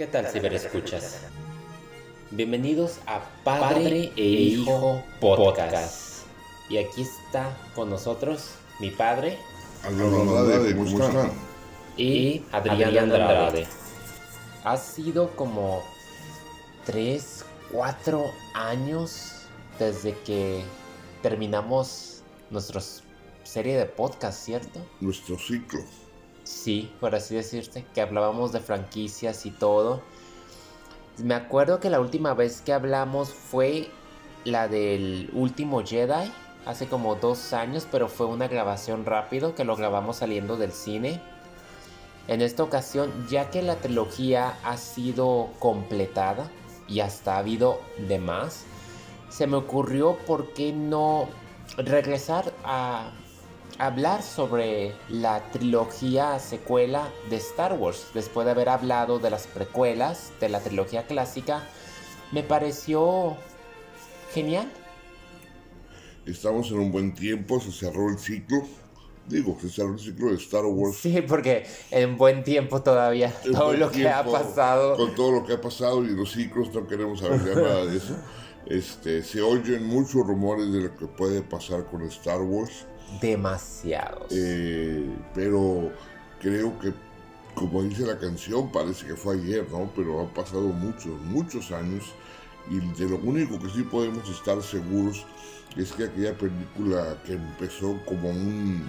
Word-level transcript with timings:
¿Qué 0.00 0.06
tal, 0.06 0.26
ciberescuchas? 0.28 1.18
Bienvenidos 2.30 3.00
a 3.04 3.20
Padre 3.44 4.10
e 4.16 4.22
Hijo 4.22 5.02
Podcast. 5.20 6.24
Y 6.70 6.78
aquí 6.78 7.02
está 7.02 7.54
con 7.74 7.90
nosotros 7.90 8.52
mi 8.78 8.88
padre 8.88 9.36
Andrade, 9.84 10.74
¿cómo 10.74 11.04
están? 11.04 11.32
y 11.98 12.42
Adrián 12.50 12.96
Andrade. 12.96 13.66
Ha 14.64 14.78
sido 14.78 15.36
como 15.36 15.82
3, 16.86 17.44
4 17.70 18.24
años 18.54 19.42
desde 19.78 20.16
que 20.20 20.64
terminamos 21.20 22.22
nuestra 22.48 22.80
serie 23.44 23.76
de 23.76 23.84
podcast, 23.84 24.46
¿cierto? 24.46 24.80
Nuestro 25.02 25.38
ciclo. 25.38 25.80
Sí, 26.50 26.92
por 26.98 27.14
así 27.14 27.36
decirse, 27.36 27.86
que 27.94 28.00
hablábamos 28.00 28.50
de 28.50 28.58
franquicias 28.58 29.46
y 29.46 29.52
todo. 29.52 30.02
Me 31.16 31.34
acuerdo 31.34 31.78
que 31.78 31.90
la 31.90 32.00
última 32.00 32.34
vez 32.34 32.60
que 32.60 32.72
hablamos 32.72 33.32
fue 33.32 33.88
la 34.44 34.66
del 34.66 35.30
último 35.32 35.82
Jedi, 35.86 36.30
hace 36.66 36.88
como 36.88 37.14
dos 37.14 37.52
años, 37.52 37.86
pero 37.90 38.08
fue 38.08 38.26
una 38.26 38.48
grabación 38.48 39.06
rápido 39.06 39.54
que 39.54 39.64
lo 39.64 39.76
grabamos 39.76 40.16
saliendo 40.16 40.56
del 40.56 40.72
cine. 40.72 41.22
En 42.26 42.42
esta 42.42 42.64
ocasión, 42.64 43.28
ya 43.30 43.48
que 43.50 43.62
la 43.62 43.76
trilogía 43.76 44.58
ha 44.64 44.76
sido 44.76 45.50
completada 45.60 46.50
y 46.88 46.98
hasta 46.98 47.36
ha 47.36 47.38
habido 47.38 47.80
de 47.96 48.18
más, 48.18 48.64
se 49.28 49.46
me 49.46 49.56
ocurrió 49.56 50.18
por 50.26 50.52
qué 50.52 50.72
no 50.72 51.28
regresar 51.76 52.52
a 52.64 53.12
hablar 53.80 54.22
sobre 54.22 54.92
la 55.08 55.40
trilogía 55.52 56.38
secuela 56.38 57.08
de 57.30 57.36
Star 57.36 57.72
Wars. 57.72 58.08
Después 58.12 58.44
de 58.44 58.50
haber 58.50 58.68
hablado 58.68 59.18
de 59.18 59.30
las 59.30 59.46
precuelas 59.46 60.32
de 60.38 60.50
la 60.50 60.60
trilogía 60.60 61.06
clásica, 61.06 61.66
me 62.30 62.42
pareció 62.42 63.36
genial. 64.34 64.70
Estamos 66.26 66.70
en 66.70 66.78
un 66.78 66.92
buen 66.92 67.14
tiempo, 67.14 67.58
se 67.58 67.72
cerró 67.72 68.10
el 68.10 68.18
ciclo. 68.18 68.62
Digo, 69.26 69.56
se 69.60 69.70
cerró 69.70 69.94
el 69.94 69.98
ciclo 69.98 70.28
de 70.28 70.36
Star 70.36 70.66
Wars. 70.66 70.98
Sí, 70.98 71.22
porque 71.22 71.66
en 71.90 72.18
buen 72.18 72.44
tiempo 72.44 72.82
todavía 72.82 73.32
En 73.44 73.52
todo 73.52 73.72
lo 73.72 73.90
que 73.90 74.08
ha 74.08 74.24
pasado. 74.24 74.96
Con 74.96 75.14
todo 75.14 75.32
lo 75.32 75.46
que 75.46 75.54
ha 75.54 75.60
pasado 75.60 76.04
y 76.04 76.10
los 76.10 76.32
ciclos, 76.32 76.72
no 76.74 76.86
queremos 76.86 77.20
saber 77.20 77.56
nada 77.56 77.86
de 77.86 77.96
eso. 77.96 78.14
Este, 78.66 79.22
se 79.22 79.40
oyen 79.40 79.86
muchos 79.86 80.26
rumores 80.26 80.72
de 80.72 80.82
lo 80.82 80.96
que 80.96 81.06
puede 81.06 81.42
pasar 81.42 81.86
con 81.86 82.02
Star 82.02 82.40
Wars. 82.40 82.86
Demasiados. 83.20 84.28
Eh, 84.30 85.08
pero 85.34 85.90
creo 86.40 86.78
que, 86.78 86.92
como 87.54 87.82
dice 87.82 88.06
la 88.06 88.18
canción, 88.18 88.70
parece 88.70 89.06
que 89.06 89.16
fue 89.16 89.36
ayer, 89.36 89.66
¿no? 89.70 89.90
Pero 89.96 90.20
han 90.20 90.32
pasado 90.34 90.68
muchos, 90.68 91.20
muchos 91.22 91.72
años. 91.72 92.12
Y 92.70 92.78
de 92.78 93.08
lo 93.08 93.16
único 93.16 93.58
que 93.58 93.70
sí 93.70 93.82
podemos 93.82 94.28
estar 94.28 94.62
seguros 94.62 95.24
es 95.76 95.92
que 95.92 96.04
aquella 96.04 96.36
película 96.36 97.20
que 97.24 97.32
empezó 97.32 97.98
como 98.04 98.28
un 98.30 98.88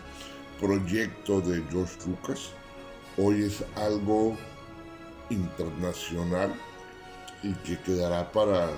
proyecto 0.60 1.42
de 1.42 1.64
George 1.72 1.98
Lucas, 2.06 2.52
hoy 3.18 3.44
es 3.44 3.64
algo 3.76 4.38
internacional 5.30 6.54
y 7.44 7.54
que 7.54 7.80
quedará 7.80 8.32
para, 8.32 8.70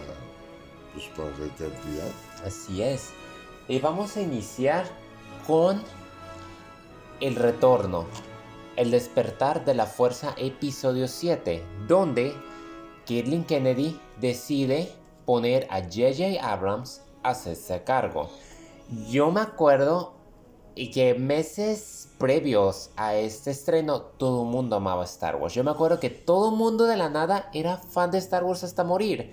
pues. 0.93 2.45
Así 2.45 2.81
es. 2.81 3.09
Y 3.67 3.79
vamos 3.79 4.17
a 4.17 4.21
iniciar 4.21 4.85
con 5.47 5.81
El 7.19 7.35
Retorno, 7.35 8.05
El 8.75 8.91
Despertar 8.91 9.65
de 9.65 9.73
la 9.73 9.85
Fuerza, 9.85 10.35
episodio 10.37 11.07
7, 11.07 11.63
donde 11.87 12.33
Kirlin 13.05 13.45
Kennedy 13.45 13.99
decide 14.19 14.91
poner 15.25 15.67
a 15.69 15.81
J.J. 15.81 16.41
Abrams 16.41 17.01
a 17.23 17.29
hacerse 17.29 17.83
cargo. 17.83 18.29
Yo 19.09 19.31
me 19.31 19.41
acuerdo 19.41 20.13
y 20.75 20.91
que 20.91 21.13
meses 21.13 22.09
previos 22.17 22.89
a 22.95 23.15
este 23.15 23.51
estreno 23.51 24.01
todo 24.01 24.43
el 24.43 24.49
mundo 24.49 24.75
amaba 24.75 25.03
Star 25.05 25.35
Wars. 25.35 25.53
Yo 25.53 25.63
me 25.63 25.71
acuerdo 25.71 25.99
que 25.99 26.09
todo 26.09 26.49
el 26.49 26.57
mundo 26.57 26.85
de 26.85 26.97
la 26.97 27.09
nada 27.09 27.49
era 27.53 27.77
fan 27.77 28.11
de 28.11 28.17
Star 28.17 28.43
Wars 28.43 28.63
hasta 28.63 28.83
morir. 28.83 29.31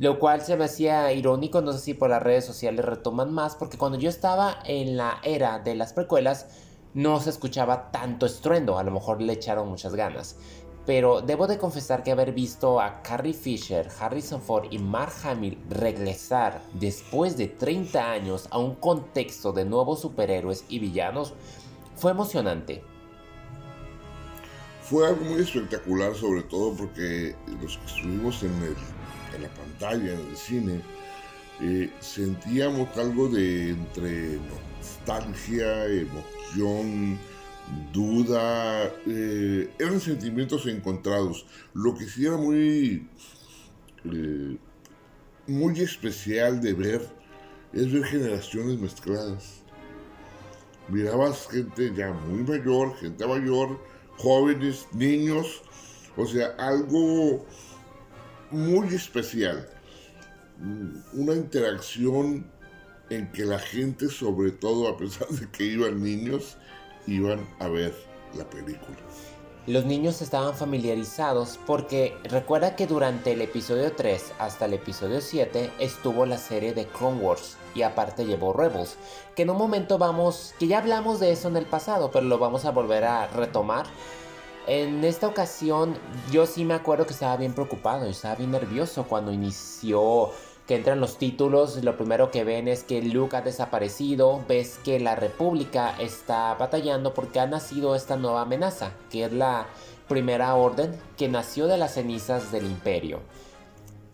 Lo 0.00 0.18
cual 0.18 0.40
se 0.40 0.56
me 0.56 0.64
hacía 0.64 1.12
irónico, 1.12 1.60
no 1.60 1.74
sé 1.74 1.78
si 1.78 1.92
por 1.92 2.08
las 2.08 2.22
redes 2.22 2.46
sociales 2.46 2.86
retoman 2.86 3.34
más, 3.34 3.54
porque 3.54 3.76
cuando 3.76 3.98
yo 3.98 4.08
estaba 4.08 4.58
en 4.64 4.96
la 4.96 5.20
era 5.22 5.58
de 5.58 5.74
las 5.74 5.92
precuelas 5.92 6.46
no 6.94 7.20
se 7.20 7.28
escuchaba 7.28 7.90
tanto 7.90 8.24
estruendo, 8.24 8.78
a 8.78 8.82
lo 8.82 8.92
mejor 8.92 9.20
le 9.20 9.34
echaron 9.34 9.68
muchas 9.68 9.94
ganas. 9.94 10.36
Pero 10.86 11.20
debo 11.20 11.46
de 11.46 11.58
confesar 11.58 12.02
que 12.02 12.12
haber 12.12 12.32
visto 12.32 12.80
a 12.80 13.02
Carrie 13.02 13.34
Fisher, 13.34 13.88
Harrison 14.00 14.40
Ford 14.40 14.68
y 14.70 14.78
Mark 14.78 15.12
Hamill 15.22 15.58
regresar 15.68 16.62
después 16.72 17.36
de 17.36 17.48
30 17.48 18.10
años 18.10 18.48
a 18.50 18.56
un 18.56 18.76
contexto 18.76 19.52
de 19.52 19.66
nuevos 19.66 20.00
superhéroes 20.00 20.64
y 20.70 20.78
villanos 20.78 21.34
fue 21.94 22.12
emocionante. 22.12 22.82
Fue 24.82 25.06
algo 25.06 25.26
muy 25.26 25.42
espectacular, 25.42 26.14
sobre 26.14 26.42
todo 26.44 26.72
porque 26.74 27.36
los 27.60 27.76
que 27.76 27.84
estuvimos 27.86 28.42
en, 28.42 28.54
el- 28.62 28.76
en 29.34 29.42
la 29.42 29.48
pantalla, 29.48 30.12
en 30.12 30.28
el 30.28 30.36
cine, 30.36 30.80
eh, 31.60 31.90
sentíamos 32.00 32.96
algo 32.96 33.28
de 33.28 33.70
entre 33.70 34.38
nostalgia, 34.78 35.86
emoción, 35.86 37.18
duda, 37.92 38.92
eh, 39.06 39.68
eran 39.78 40.00
sentimientos 40.00 40.66
encontrados. 40.66 41.46
Lo 41.74 41.94
que 41.94 42.06
sí 42.06 42.26
era 42.26 42.36
muy, 42.36 43.08
eh, 44.04 44.56
muy 45.46 45.80
especial 45.80 46.60
de 46.60 46.72
ver 46.74 47.08
es 47.72 47.92
ver 47.92 48.04
generaciones 48.04 48.78
mezcladas 48.78 49.60
mirabas 50.90 51.48
gente 51.50 51.92
ya 51.94 52.12
muy 52.12 52.42
mayor, 52.42 52.96
gente 52.96 53.26
mayor, 53.26 53.78
jóvenes, 54.18 54.86
niños, 54.92 55.62
o 56.16 56.26
sea, 56.26 56.48
algo 56.58 57.44
muy 58.50 58.88
especial. 58.94 59.68
Mm, 60.58 61.20
Una 61.20 61.34
interacción 61.34 62.50
en 63.10 63.30
que 63.32 63.44
la 63.44 63.58
gente, 63.58 64.08
sobre 64.08 64.52
todo 64.52 64.88
a 64.88 64.96
pesar 64.96 65.28
de 65.28 65.50
que 65.50 65.64
iban 65.64 66.02
niños, 66.02 66.56
iban 67.06 67.48
a 67.58 67.68
ver 67.68 67.94
la 68.34 68.48
película. 68.48 68.98
Los 69.66 69.84
niños 69.84 70.22
estaban 70.22 70.54
familiarizados 70.54 71.58
porque 71.66 72.16
recuerda 72.24 72.76
que 72.76 72.86
durante 72.86 73.32
el 73.32 73.42
episodio 73.42 73.92
3 73.92 74.32
hasta 74.38 74.64
el 74.64 74.72
episodio 74.72 75.20
7 75.20 75.70
estuvo 75.78 76.24
la 76.24 76.38
serie 76.38 76.72
de 76.72 76.86
Clone 76.86 77.20
Wars 77.20 77.56
y 77.74 77.82
aparte 77.82 78.24
llevó 78.24 78.52
Rebels, 78.54 78.96
que 79.36 79.42
en 79.42 79.50
un 79.50 79.58
momento 79.58 79.98
vamos, 79.98 80.54
que 80.58 80.66
ya 80.66 80.78
hablamos 80.78 81.20
de 81.20 81.32
eso 81.32 81.48
en 81.48 81.56
el 81.56 81.66
pasado, 81.66 82.10
pero 82.10 82.24
lo 82.24 82.38
vamos 82.38 82.64
a 82.64 82.70
volver 82.70 83.04
a 83.04 83.26
retomar. 83.28 83.86
En 84.66 85.04
esta 85.04 85.26
ocasión 85.26 85.96
yo 86.30 86.46
sí 86.46 86.64
me 86.64 86.74
acuerdo 86.74 87.06
que 87.06 87.12
estaba 87.12 87.36
bien 87.36 87.54
preocupado 87.54 88.06
estaba 88.06 88.36
bien 88.36 88.50
nervioso 88.50 89.04
cuando 89.04 89.32
inició 89.32 90.30
que 90.70 90.76
entran 90.76 91.00
los 91.00 91.18
títulos, 91.18 91.82
lo 91.82 91.96
primero 91.96 92.30
que 92.30 92.44
ven 92.44 92.68
es 92.68 92.84
que 92.84 93.02
Luke 93.02 93.36
ha 93.36 93.40
desaparecido, 93.40 94.44
ves 94.46 94.78
que 94.84 95.00
la 95.00 95.16
República 95.16 95.96
está 95.98 96.54
batallando 96.54 97.12
porque 97.12 97.40
ha 97.40 97.46
nacido 97.48 97.96
esta 97.96 98.14
nueva 98.14 98.42
amenaza, 98.42 98.92
que 99.10 99.24
es 99.24 99.32
la 99.32 99.66
Primera 100.06 100.54
Orden 100.54 100.96
que 101.16 101.28
nació 101.28 101.66
de 101.66 101.76
las 101.76 101.94
cenizas 101.94 102.52
del 102.52 102.66
Imperio. 102.66 103.18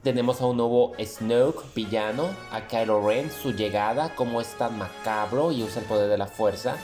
Tenemos 0.03 0.41
a 0.41 0.47
un 0.47 0.57
nuevo 0.57 0.93
Snoke 0.99 1.63
villano, 1.75 2.31
a 2.51 2.67
Kylo 2.67 3.07
Ren, 3.07 3.31
su 3.31 3.53
llegada, 3.53 4.15
como 4.15 4.41
es 4.41 4.49
tan 4.57 4.79
macabro 4.79 5.53
y 5.53 5.63
usa 5.63 5.83
el 5.83 5.89
poder 5.89 6.09
de 6.09 6.17
la 6.17 6.27
fuerza. 6.27 6.77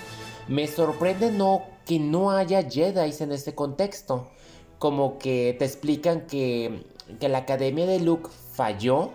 Me 0.49 0.67
sorprende 0.67 1.31
no 1.31 1.72
que 1.87 1.99
no 1.99 2.31
haya 2.31 2.69
Jedi 2.69 3.15
en 3.21 3.33
este 3.33 3.55
contexto. 3.55 4.29
Como 4.79 5.19
que 5.19 5.55
te 5.59 5.65
explican 5.65 6.27
que, 6.27 6.85
que 7.21 7.29
la 7.29 7.39
academia 7.39 7.87
de 7.87 8.01
Luke 8.01 8.31
falló. 8.53 9.11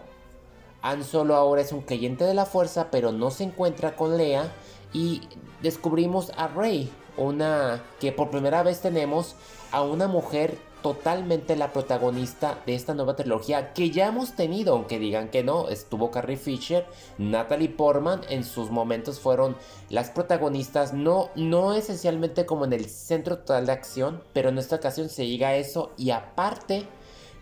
Han 0.81 1.03
Solo 1.03 1.35
ahora 1.35 1.61
es 1.61 1.71
un 1.71 1.81
creyente 1.81 2.23
de 2.23 2.33
la 2.33 2.45
fuerza, 2.45 2.89
pero 2.91 3.11
no 3.11 3.31
se 3.31 3.43
encuentra 3.43 3.95
con 3.95 4.17
Leia. 4.17 4.51
Y 4.93 5.21
descubrimos 5.61 6.31
a 6.37 6.47
Rey, 6.47 6.89
una 7.17 7.83
que 7.99 8.11
por 8.11 8.29
primera 8.29 8.63
vez 8.63 8.79
tenemos 8.79 9.35
a 9.71 9.81
una 9.81 10.07
mujer 10.07 10.57
totalmente 10.81 11.55
la 11.55 11.73
protagonista 11.73 12.61
de 12.65 12.75
esta 12.75 12.93
nueva 12.93 13.15
trilogía 13.15 13.73
que 13.73 13.89
ya 13.89 14.07
hemos 14.07 14.33
tenido, 14.33 14.73
aunque 14.73 14.99
digan 14.99 15.29
que 15.29 15.43
no, 15.43 15.69
estuvo 15.69 16.11
Carrie 16.11 16.37
Fisher, 16.37 16.85
Natalie 17.17 17.69
Portman 17.69 18.21
en 18.29 18.43
sus 18.43 18.69
momentos 18.69 19.19
fueron 19.19 19.55
las 19.89 20.09
protagonistas, 20.09 20.93
no, 20.93 21.29
no 21.35 21.73
esencialmente 21.73 22.45
como 22.45 22.65
en 22.65 22.73
el 22.73 22.89
centro 22.89 23.39
total 23.39 23.65
de 23.65 23.71
acción, 23.71 24.23
pero 24.33 24.49
en 24.49 24.57
esta 24.57 24.75
ocasión 24.75 25.09
se 25.09 25.27
llega 25.27 25.49
a 25.49 25.55
eso 25.55 25.91
y 25.97 26.11
aparte 26.11 26.85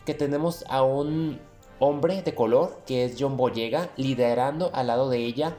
que 0.05 0.13
tenemos 0.13 0.63
a 0.69 0.83
un 0.83 1.39
hombre 1.79 2.21
de 2.21 2.33
color 2.33 2.79
que 2.85 3.05
es 3.05 3.15
John 3.19 3.37
Boyega 3.37 3.89
liderando 3.97 4.71
al 4.73 4.87
lado 4.87 5.09
de 5.09 5.17
ella 5.17 5.57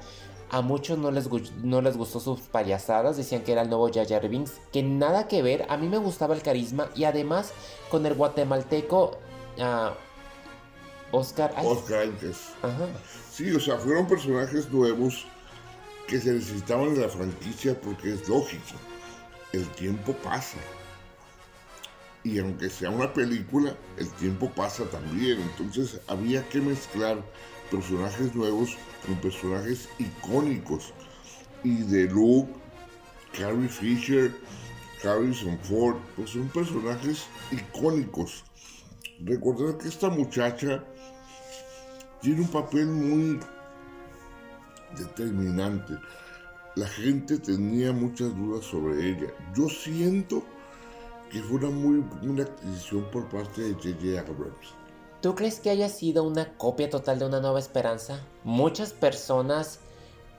A 0.50 0.60
muchos 0.60 0.98
no 0.98 1.10
les, 1.10 1.28
no 1.62 1.80
les 1.80 1.96
gustó 1.96 2.20
sus 2.20 2.40
payasadas, 2.40 3.16
decían 3.16 3.42
que 3.42 3.52
era 3.52 3.62
el 3.62 3.68
nuevo 3.68 3.90
Jar 3.92 4.06
Jar 4.06 4.28
Binks, 4.28 4.52
que 4.72 4.82
nada 4.82 5.26
que 5.26 5.42
ver, 5.42 5.66
a 5.68 5.76
mí 5.76 5.88
me 5.88 5.98
gustaba 5.98 6.34
el 6.34 6.42
carisma 6.42 6.88
y 6.94 7.04
además 7.04 7.52
con 7.90 8.06
el 8.06 8.14
guatemalteco 8.14 9.18
uh, 9.58 11.16
Oscar 11.16 11.52
Oscar 11.62 12.08
Sí, 13.32 13.50
o 13.52 13.60
sea, 13.60 13.76
fueron 13.76 14.06
personajes 14.06 14.70
nuevos 14.70 15.26
que 16.06 16.20
se 16.20 16.32
necesitaban 16.32 16.94
de 16.94 17.02
la 17.02 17.08
franquicia 17.08 17.78
porque 17.80 18.14
es 18.14 18.28
lógico, 18.28 18.76
el 19.52 19.66
tiempo 19.70 20.12
pasa. 20.14 20.58
Y 22.22 22.40
aunque 22.40 22.70
sea 22.70 22.90
una 22.90 23.12
película, 23.12 23.76
el 23.98 24.10
tiempo 24.14 24.50
pasa 24.50 24.84
también. 24.86 25.40
Entonces 25.40 26.00
había 26.08 26.46
que 26.48 26.60
mezclar 26.60 27.22
personajes 27.70 28.34
nuevos 28.34 28.76
con 29.06 29.16
personajes 29.16 29.88
icónicos. 29.98 30.92
Y 31.64 31.82
de 31.82 32.04
Luke, 32.04 32.52
Carrie 33.36 33.68
Fisher, 33.68 34.32
Harrison 35.02 35.58
Ford, 35.62 35.96
pues 36.14 36.30
son 36.30 36.48
personajes 36.48 37.26
icónicos. 37.50 38.44
Recordar 39.20 39.78
que 39.78 39.88
esta 39.88 40.08
muchacha 40.08 40.84
tiene 42.20 42.42
un 42.42 42.48
papel 42.48 42.86
muy 42.86 43.40
determinante. 44.96 45.94
La 46.74 46.86
gente 46.86 47.38
tenía 47.38 47.92
muchas 47.92 48.36
dudas 48.36 48.64
sobre 48.64 49.10
ella. 49.10 49.28
Yo 49.54 49.68
siento 49.68 50.44
que 51.30 51.42
fue 51.42 51.58
una 51.58 51.70
muy 51.70 51.98
buena 51.98 52.42
adquisición 52.42 53.10
por 53.10 53.28
parte 53.28 53.62
de 53.62 53.72
J.J. 53.74 54.20
Abrams. 54.20 54.85
¿Tú 55.26 55.34
crees 55.34 55.58
que 55.58 55.70
haya 55.70 55.88
sido 55.88 56.22
una 56.22 56.56
copia 56.56 56.88
total 56.88 57.18
de 57.18 57.24
Una 57.24 57.40
Nueva 57.40 57.58
Esperanza? 57.58 58.20
Muchas 58.44 58.92
personas 58.92 59.80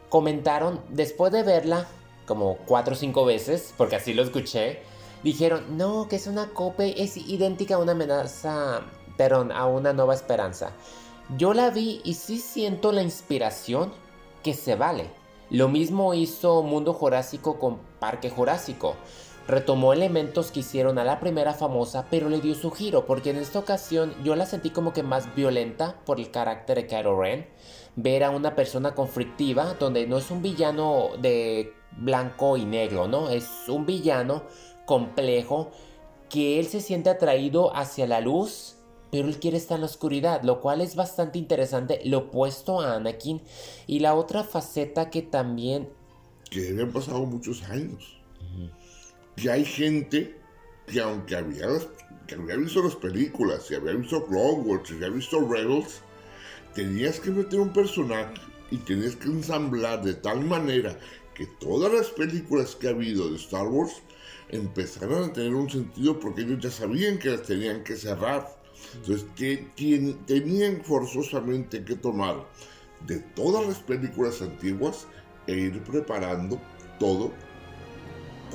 comentaron 0.08 0.80
después 0.88 1.34
de 1.34 1.44
verla 1.44 1.86
como 2.26 2.56
cuatro 2.60 2.94
o 2.94 2.98
cinco 2.98 3.26
veces, 3.26 3.74
porque 3.76 3.98
así 3.98 4.14
lo 4.14 4.24
escuché, 4.24 4.80
dijeron, 5.26 5.76
no, 5.76 6.08
que 6.08 6.16
es 6.16 6.26
una 6.26 6.54
copia, 6.54 6.86
es 6.86 7.18
idéntica 7.18 7.76
a 7.76 7.80
una 7.80 7.92
amenaza, 7.92 8.80
perdón, 9.18 9.52
a 9.52 9.66
una 9.66 9.92
nueva 9.92 10.14
esperanza. 10.14 10.72
Yo 11.38 11.54
la 11.54 11.70
vi 11.70 12.00
y 12.06 12.14
sí 12.14 12.40
siento 12.40 12.94
la 12.94 13.04
inspiración 13.04 13.92
que 14.42 14.54
se 14.54 14.76
vale. 14.76 15.10
Lo 15.50 15.68
mismo 15.68 16.14
hizo 16.14 16.64
Mundo 16.64 16.94
Jurásico 16.94 17.60
con 17.60 17.80
Parque 18.00 18.30
Jurásico. 18.30 18.96
Retomó 19.48 19.94
elementos 19.94 20.52
que 20.52 20.60
hicieron 20.60 21.00
a 21.00 21.06
la 21.06 21.22
primera 21.22 21.54
famosa, 21.54 22.08
pero 22.12 22.28
le 22.28 22.42
dio 22.42 22.54
su 22.54 22.70
giro, 22.70 23.06
porque 23.06 23.30
en 23.30 23.38
esta 23.38 23.60
ocasión 23.60 24.14
yo 24.22 24.36
la 24.36 24.46
sentí 24.46 24.72
como 24.72 24.92
que 24.92 25.04
más 25.04 25.34
violenta 25.36 26.02
por 26.06 26.20
el 26.20 26.32
carácter 26.32 26.76
de 26.76 26.88
Kylo 26.88 27.18
Ren. 27.18 27.48
Ver 27.96 28.26
a 28.26 28.30
una 28.30 28.56
persona 28.56 28.94
conflictiva, 28.94 29.76
donde 29.80 30.06
no 30.06 30.18
es 30.18 30.32
un 30.32 30.42
villano 30.42 31.12
de 31.22 31.72
blanco 31.94 32.58
y 32.58 32.66
negro, 32.66 33.08
¿no? 33.08 33.30
Es 33.30 33.48
un 33.70 33.86
villano 33.86 34.44
complejo 34.86 35.72
que 36.30 36.60
él 36.60 36.66
se 36.66 36.82
siente 36.82 37.10
atraído 37.10 37.74
hacia 37.74 38.06
la 38.06 38.20
luz, 38.20 38.76
pero 39.12 39.30
él 39.30 39.40
quiere 39.40 39.56
estar 39.56 39.76
en 39.76 39.82
la 39.82 39.88
oscuridad, 39.88 40.42
lo 40.44 40.60
cual 40.60 40.82
es 40.82 40.98
bastante 40.98 41.40
interesante, 41.40 42.02
lo 42.04 42.18
opuesto 42.18 42.82
a 42.82 42.96
Anakin. 42.96 43.42
Y 43.88 44.00
la 44.00 44.14
otra 44.14 44.44
faceta 44.44 45.10
que 45.10 45.22
también... 45.22 45.88
Que 46.52 46.68
habían 46.68 46.92
pasado 46.92 47.20
muchos 47.20 47.64
años 47.64 48.18
que 49.38 49.52
hay 49.52 49.64
gente 49.64 50.36
que 50.88 51.00
aunque 51.00 51.36
había, 51.36 51.68
que 52.26 52.36
había 52.36 52.58
visto 52.58 52.84
las 52.84 52.96
películas, 52.96 53.68
si 53.68 53.76
había 53.76 53.94
visto 53.94 54.26
Clone 54.26 54.64
Wars, 54.64 54.90
si 54.90 54.96
había 54.96 55.10
visto 55.10 55.48
Rebels, 55.48 56.02
tenías 56.74 57.20
que 57.20 57.32
meter 57.32 57.60
un 57.60 57.72
personaje 57.72 58.34
y 58.72 58.78
tenías 58.78 59.16
que 59.16 59.28
ensamblar 59.28 60.04
de 60.04 60.16
tal 60.16 60.44
manera 60.44 60.98
que 61.36 61.46
todas 61.60 61.94
las 61.94 62.08
películas 62.08 62.76
que 62.76 62.88
ha 62.88 62.92
habido 62.92 63.30
de 63.30 63.38
Star 63.38 63.68
Wars 63.68 64.02
empezaran 64.50 65.26
a 65.26 65.34
tener 65.34 65.54
un 65.54 65.70
sentido 65.70 66.20
porque 66.20 66.42
ellos 66.42 66.60
ya 66.60 66.72
sabían 66.72 67.20
que 67.20 67.30
las 67.30 67.44
tenían 67.44 67.84
que 67.84 67.96
cerrar. 67.96 68.58
Entonces 68.96 69.28
que, 69.36 69.68
tenían 70.26 70.84
forzosamente 70.84 71.84
que 71.84 71.96
tomar 71.96 72.44
de 73.06 73.20
todas 73.36 73.68
las 73.68 73.78
películas 73.80 74.42
antiguas 74.42 75.06
e 75.46 75.54
ir 75.54 75.84
preparando 75.84 76.60
todo 77.00 77.32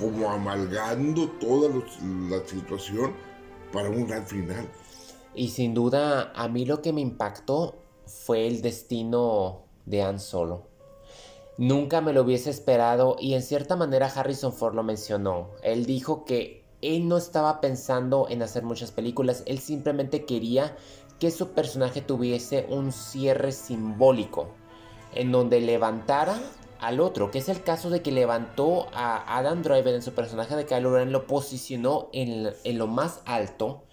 como 0.00 0.30
amalgando 0.30 1.28
toda 1.40 1.70
la 1.70 2.46
situación 2.46 3.14
para 3.72 3.88
un 3.88 4.06
gran 4.06 4.26
final. 4.26 4.68
Y 5.34 5.48
sin 5.48 5.74
duda, 5.74 6.32
a 6.34 6.48
mí 6.48 6.64
lo 6.64 6.82
que 6.82 6.92
me 6.92 7.00
impactó 7.00 7.76
fue 8.06 8.46
el 8.46 8.62
destino 8.62 9.62
de 9.86 10.02
Han 10.02 10.20
Solo. 10.20 10.68
Nunca 11.58 12.00
me 12.00 12.12
lo 12.12 12.22
hubiese 12.22 12.50
esperado 12.50 13.16
y 13.18 13.34
en 13.34 13.42
cierta 13.42 13.76
manera 13.76 14.06
Harrison 14.06 14.52
Ford 14.52 14.74
lo 14.74 14.82
mencionó. 14.82 15.50
Él 15.62 15.86
dijo 15.86 16.24
que 16.24 16.64
él 16.80 17.08
no 17.08 17.16
estaba 17.16 17.60
pensando 17.60 18.26
en 18.28 18.42
hacer 18.42 18.64
muchas 18.64 18.90
películas, 18.90 19.42
él 19.46 19.58
simplemente 19.60 20.24
quería 20.24 20.76
que 21.20 21.30
su 21.30 21.50
personaje 21.50 22.00
tuviese 22.00 22.66
un 22.68 22.90
cierre 22.90 23.52
simbólico, 23.52 24.48
en 25.14 25.30
donde 25.30 25.60
levantara 25.60 26.36
al 26.82 27.00
otro, 27.00 27.30
que 27.30 27.38
es 27.38 27.48
el 27.48 27.62
caso 27.62 27.90
de 27.90 28.02
que 28.02 28.10
levantó 28.10 28.88
a 28.92 29.38
Adam 29.38 29.62
Driver 29.62 29.94
en 29.94 30.02
su 30.02 30.12
personaje 30.12 30.56
de 30.56 30.66
Kylo 30.66 30.94
Ren, 30.94 31.12
lo 31.12 31.26
posicionó 31.26 32.10
en, 32.12 32.52
en 32.64 32.78
lo 32.78 32.88
más 32.88 33.22
alto, 33.24 33.84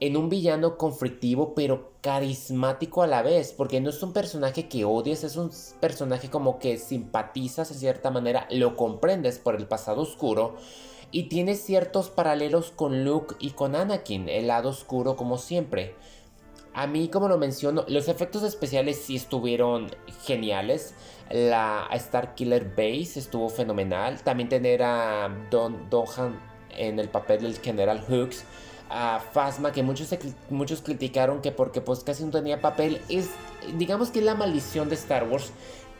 en 0.00 0.16
un 0.16 0.28
villano 0.28 0.76
conflictivo 0.76 1.54
pero 1.54 1.92
carismático 2.00 3.02
a 3.02 3.06
la 3.06 3.22
vez, 3.22 3.52
porque 3.52 3.80
no 3.80 3.90
es 3.90 4.02
un 4.02 4.12
personaje 4.12 4.68
que 4.68 4.84
odies, 4.84 5.22
es 5.22 5.36
un 5.36 5.50
personaje 5.80 6.30
como 6.30 6.58
que 6.58 6.78
simpatizas 6.78 7.68
de 7.68 7.74
cierta 7.74 8.10
manera, 8.10 8.48
lo 8.50 8.74
comprendes 8.74 9.38
por 9.38 9.54
el 9.54 9.68
pasado 9.68 10.02
oscuro 10.02 10.56
y 11.10 11.24
tiene 11.24 11.54
ciertos 11.54 12.10
paralelos 12.10 12.70
con 12.70 13.04
Luke 13.04 13.36
y 13.38 13.50
con 13.50 13.76
Anakin, 13.76 14.28
el 14.28 14.48
lado 14.48 14.70
oscuro 14.70 15.14
como 15.14 15.38
siempre. 15.38 15.94
A 16.74 16.88
mí, 16.88 17.08
como 17.08 17.28
lo 17.28 17.38
menciono, 17.38 17.84
los 17.86 18.08
efectos 18.08 18.42
especiales 18.42 19.00
sí 19.00 19.14
estuvieron 19.14 19.94
geniales. 20.24 20.94
La 21.30 21.86
Star 21.92 22.34
Killer 22.34 22.68
Base 22.70 23.20
estuvo 23.20 23.48
fenomenal. 23.48 24.20
También 24.22 24.48
tener 24.48 24.82
a 24.82 25.30
Don 25.52 25.88
Dohan 25.88 26.40
en 26.76 26.98
el 26.98 27.08
papel 27.08 27.42
del 27.42 27.58
General 27.60 28.04
Hooks. 28.08 28.44
A 28.90 29.20
Phasma, 29.20 29.70
que 29.70 29.84
muchos, 29.84 30.14
muchos 30.50 30.82
criticaron 30.82 31.40
que 31.40 31.52
porque 31.52 31.80
pues 31.80 32.00
casi 32.00 32.24
no 32.24 32.32
tenía 32.32 32.60
papel. 32.60 33.00
Es, 33.08 33.30
digamos 33.78 34.10
que 34.10 34.18
es 34.18 34.24
la 34.24 34.34
maldición 34.34 34.88
de 34.88 34.96
Star 34.96 35.28
Wars. 35.28 35.52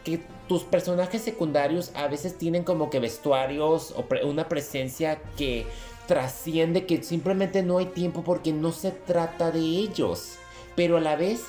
Que 0.03 0.20
tus 0.49 0.65
personajes 0.65 1.23
secundarios 1.23 1.93
a 1.94 2.09
veces 2.09 2.37
tienen 2.37 2.65
como 2.65 2.91
que 2.91 2.99
vestuarios 2.99 3.94
o 3.97 4.05
una 4.27 4.49
presencia 4.49 5.23
que 5.37 5.67
trasciende, 6.09 6.85
que 6.85 7.01
simplemente 7.05 7.63
no 7.63 7.79
hay 7.79 7.87
tiempo 7.87 8.25
porque 8.25 8.53
no 8.53 8.72
se 8.72 8.91
trata 8.91 9.53
de 9.53 9.60
ellos 9.60 10.39
pero 10.76 10.96
a 10.96 11.00
la 11.00 11.16
vez 11.16 11.44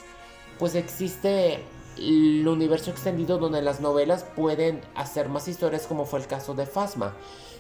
pues 0.60 0.76
existe 0.76 1.60
el 1.98 2.48
universo 2.48 2.92
extendido 2.92 3.38
donde 3.38 3.62
las 3.62 3.80
novelas 3.80 4.26
pueden 4.36 4.82
hacer 4.96 5.30
más 5.30 5.48
historias 5.48 5.88
como 5.88 6.06
fue 6.06 6.20
el 6.20 6.28
caso 6.28 6.54
de 6.54 6.66
Fasma. 6.66 7.14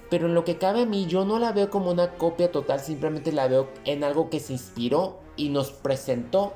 Pero 0.10 0.27
en 0.27 0.36
lo 0.36 0.45
que 0.45 0.57
cabe 0.57 0.84
a 0.84 0.86
mí 0.86 1.07
yo 1.07 1.25
no 1.25 1.39
la 1.39 1.51
veo 1.51 1.69
como 1.69 1.89
una 1.89 2.12
copia 2.12 2.51
total, 2.51 2.79
simplemente 2.79 3.31
la 3.31 3.48
veo 3.48 3.69
en 3.86 4.03
algo 4.03 4.29
que 4.29 4.39
se 4.39 4.53
inspiró 4.53 5.17
y 5.36 5.50
nos 5.50 5.72
presentó 5.72 6.53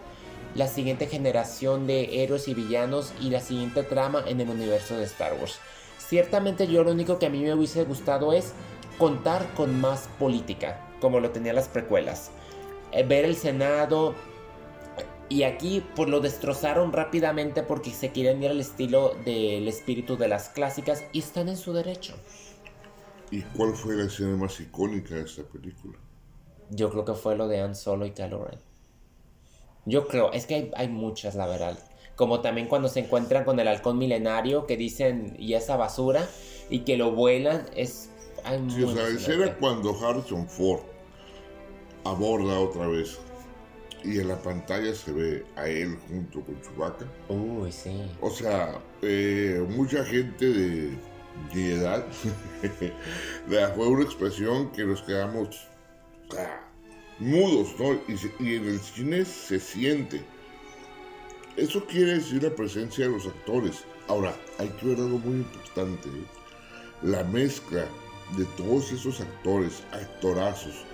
la 0.55 0.67
siguiente 0.67 1.07
generación 1.07 1.87
de 1.87 2.23
héroes 2.23 2.47
y 2.47 2.53
villanos 2.53 3.13
y 3.19 3.29
la 3.29 3.39
siguiente 3.39 3.83
trama 3.83 4.23
en 4.25 4.41
el 4.41 4.49
universo 4.49 4.97
de 4.97 5.05
Star 5.05 5.33
Wars. 5.33 5.59
Ciertamente 5.97 6.67
yo 6.67 6.83
lo 6.83 6.91
único 6.91 7.19
que 7.19 7.27
a 7.27 7.29
mí 7.29 7.41
me 7.41 7.53
hubiese 7.53 7.83
gustado 7.83 8.33
es 8.33 8.53
contar 8.97 9.53
con 9.53 9.79
más 9.79 10.09
política, 10.19 10.87
como 11.01 11.19
lo 11.19 11.31
tenían 11.31 11.55
las 11.55 11.67
precuelas. 11.67 12.31
Eh, 12.91 13.03
ver 13.03 13.25
el 13.25 13.35
Senado, 13.35 14.15
y 15.29 15.43
aquí 15.43 15.83
pues 15.95 16.09
lo 16.09 16.19
destrozaron 16.19 16.91
rápidamente 16.91 17.61
porque 17.61 17.91
se 17.91 18.11
quieren 18.11 18.41
ir 18.41 18.49
al 18.49 18.59
estilo 18.59 19.13
del 19.23 19.67
espíritu 19.67 20.17
de 20.17 20.27
las 20.27 20.49
clásicas 20.49 21.05
y 21.13 21.19
están 21.19 21.47
en 21.49 21.57
su 21.57 21.71
derecho. 21.71 22.15
¿Y 23.29 23.43
cuál 23.43 23.75
fue 23.75 23.95
la 23.95 24.05
escena 24.05 24.35
más 24.35 24.59
icónica 24.59 25.13
de 25.13 25.21
esta 25.21 25.43
película? 25.43 25.99
Yo 26.71 26.89
creo 26.89 27.05
que 27.05 27.13
fue 27.13 27.35
lo 27.35 27.47
de 27.47 27.61
Han 27.61 27.75
Solo 27.75 28.07
y 28.07 28.11
Kylo. 28.11 28.49
Yo 29.85 30.07
creo, 30.07 30.31
es 30.33 30.47
que 30.47 30.71
hay, 30.75 30.87
muchas, 30.87 31.35
la 31.35 31.45
verdad. 31.45 31.77
Como 32.15 32.41
también 32.41 32.67
cuando 32.67 32.89
se 32.89 33.01
encuentran 33.01 33.45
con 33.45 33.59
el 33.59 33.67
halcón 33.67 33.99
milenario 33.99 34.65
que 34.65 34.77
dicen 34.77 35.35
y 35.37 35.53
esa 35.53 35.77
basura 35.77 36.27
y 36.69 36.79
que 36.79 36.97
lo 36.97 37.11
vuelan, 37.11 37.67
es... 37.75 38.09
Hay 38.43 38.59
sí, 38.69 38.83
o 38.83 38.93
sea, 38.93 39.07
escena 39.07 39.55
cuando 39.57 39.95
Harrison 39.99 40.47
Ford 40.47 40.81
aborda 42.05 42.59
otra 42.59 42.87
vez 42.87 43.19
y 44.03 44.19
en 44.19 44.27
la 44.27 44.41
pantalla 44.41 44.93
se 44.93 45.11
ve 45.11 45.45
a 45.55 45.67
él 45.67 45.97
junto 46.07 46.41
con 46.41 46.61
Chewbacca. 46.61 47.05
Uy, 47.27 47.71
sí. 47.71 48.09
O 48.21 48.29
sea, 48.29 48.79
eh, 49.01 49.65
mucha 49.69 50.03
gente 50.05 50.45
de, 50.45 50.97
edad 51.53 52.05
fue 53.75 53.87
una 53.87 54.03
expresión 54.03 54.71
que 54.71 54.83
nos 54.83 55.01
quedamos 55.03 55.67
mudos, 57.19 57.75
¿no? 57.79 57.93
Y, 58.07 58.19
y, 58.39 58.55
en 58.55 58.67
el 58.67 58.79
cine 58.79 59.25
se 59.25 59.59
siente. 59.59 60.21
Eso 61.57 61.85
quiere 61.85 62.15
decir 62.15 62.43
la 62.43 62.55
presencia 62.55 63.05
de 63.05 63.11
los 63.11 63.27
actores. 63.27 63.83
Ahora, 64.07 64.35
hay 64.57 64.69
que 64.69 64.87
ver 64.87 64.97
algo 64.97 65.19
muy 65.19 65.37
importante. 65.37 66.09
¿eh? 66.09 66.23
La 67.03 67.23
mezcla 67.23 67.85
de 68.37 68.45
todos 68.57 68.91
esos 68.91 69.21
actores, 69.21 69.83
actorazos, 69.91 70.85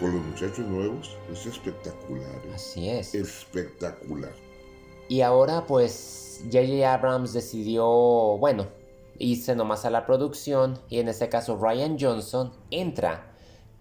con 0.00 0.14
los 0.14 0.24
muchachos 0.24 0.66
nuevos, 0.66 1.16
es 1.30 1.46
espectacular. 1.46 2.34
¿eh? 2.46 2.52
Así 2.54 2.88
es. 2.88 3.14
Espectacular. 3.14 4.32
Y 5.08 5.20
ahora 5.20 5.66
pues 5.66 6.40
J.J. 6.50 6.92
Abrams 6.92 7.32
decidió, 7.32 7.86
bueno, 8.38 8.66
irse 9.18 9.54
nomás 9.54 9.84
a 9.84 9.90
la 9.90 10.06
producción 10.06 10.78
y 10.88 10.98
en 10.98 11.08
este 11.08 11.28
caso 11.28 11.58
Ryan 11.60 11.98
Johnson 12.00 12.52
entra 12.70 13.32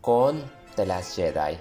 con 0.01 0.43
The 0.75 0.85
Last 0.85 1.15
Jedi. 1.15 1.57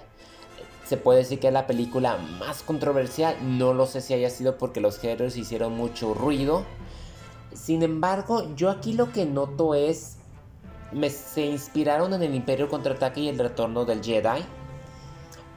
Se 0.86 0.96
puede 0.96 1.20
decir 1.20 1.38
que 1.38 1.48
es 1.48 1.52
la 1.52 1.66
película 1.66 2.16
más 2.16 2.62
controversial, 2.62 3.36
no 3.58 3.74
lo 3.74 3.86
sé 3.86 4.00
si 4.00 4.14
haya 4.14 4.30
sido 4.30 4.58
porque 4.58 4.80
los 4.80 4.98
géneros 4.98 5.36
hicieron 5.36 5.76
mucho 5.76 6.14
ruido. 6.14 6.64
Sin 7.52 7.82
embargo, 7.82 8.54
yo 8.56 8.70
aquí 8.70 8.94
lo 8.94 9.12
que 9.12 9.26
noto 9.26 9.74
es, 9.74 10.17
me, 10.92 11.10
se 11.10 11.46
inspiraron 11.46 12.12
en 12.14 12.22
el 12.22 12.34
Imperio 12.34 12.68
Contraataque 12.68 13.20
y 13.20 13.28
el 13.28 13.38
Retorno 13.38 13.84
del 13.84 14.02
Jedi. 14.02 14.44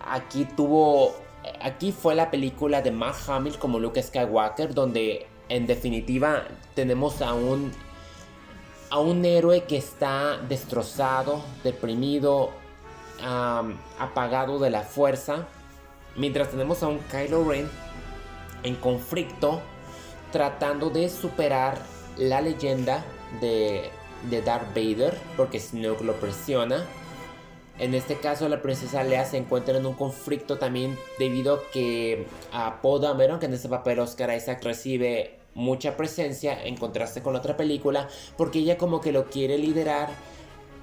Aquí 0.06 0.46
tuvo 0.56 1.14
aquí 1.62 1.92
fue 1.92 2.16
la 2.16 2.30
película 2.30 2.82
de 2.82 2.92
Mark 2.92 3.18
Hamill 3.28 3.58
como 3.58 3.80
Luke 3.80 4.02
Skywalker, 4.02 4.74
donde 4.74 5.28
en 5.50 5.68
definitiva 5.68 6.44
tenemos 6.76 7.22
a 7.22 7.34
un 7.34 7.72
a 8.90 9.00
un 9.00 9.24
héroe 9.24 9.64
que 9.64 9.78
está 9.78 10.38
destrozado, 10.50 11.42
deprimido, 11.64 12.52
apagado 13.98 14.60
de 14.60 14.70
la 14.70 14.82
fuerza, 14.82 15.48
mientras 16.18 16.50
tenemos 16.50 16.84
a 16.84 16.88
un 16.88 17.00
Kylo 17.00 17.50
Ren 17.50 17.70
en 18.64 18.76
conflicto, 18.76 19.62
tratando 20.34 20.90
de 20.90 21.08
superar 21.08 21.78
la 22.18 22.42
leyenda 22.42 23.06
de, 23.40 23.90
de 24.30 24.42
Darth 24.42 24.76
Vader, 24.76 25.18
porque 25.36 25.60
Snoke 25.60 26.04
lo 26.04 26.14
presiona 26.16 26.86
en 27.82 27.96
este 27.96 28.18
caso, 28.18 28.48
la 28.48 28.62
princesa 28.62 29.04
Lea 29.04 29.26
se 29.26 29.38
encuentra 29.38 29.76
en 29.76 29.88
un 29.88 29.96
conflicto 29.96 30.60
también 30.60 31.00
debido 31.18 31.56
a 31.56 31.72
que 31.72 32.28
a 32.54 32.80
Poe 32.80 33.00
Dameron, 33.00 33.40
que 33.40 33.48
en 33.48 33.54
este 33.56 33.70
papel 33.70 33.98
Oscar 33.98 34.36
Isaac 34.38 34.64
recibe 34.64 35.40
mucha 35.56 35.98
presencia 35.98 36.64
en 36.64 36.78
contraste 36.78 37.24
con 37.24 37.36
otra 37.36 37.58
película, 37.58 38.08
porque 38.38 38.60
ella 38.60 38.78
como 38.78 39.02
que 39.02 39.12
lo 39.12 39.26
quiere 39.32 39.58
liderar. 39.58 40.10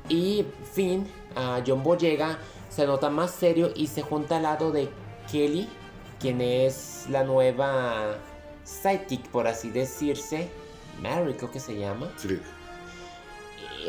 Y 0.09 0.45
Finn, 0.73 1.07
a 1.37 1.63
John 1.65 1.85
Boyega, 1.85 2.39
se 2.69 2.85
nota 2.85 3.11
más 3.11 3.31
serio 3.31 3.71
y 3.77 3.87
se 3.87 4.03
junta 4.03 4.39
al 4.39 4.43
lado 4.43 4.73
de 4.73 4.89
Kelly, 5.31 5.69
quien 6.19 6.41
es 6.41 7.07
la 7.09 7.23
nueva 7.23 8.17
sidekick, 8.65 9.29
por 9.29 9.47
así 9.47 9.71
decirse. 9.71 10.49
Mary, 11.01 11.35
creo 11.35 11.53
que 11.53 11.61
se 11.61 11.79
llama. 11.79 12.11
Sí 12.17 12.41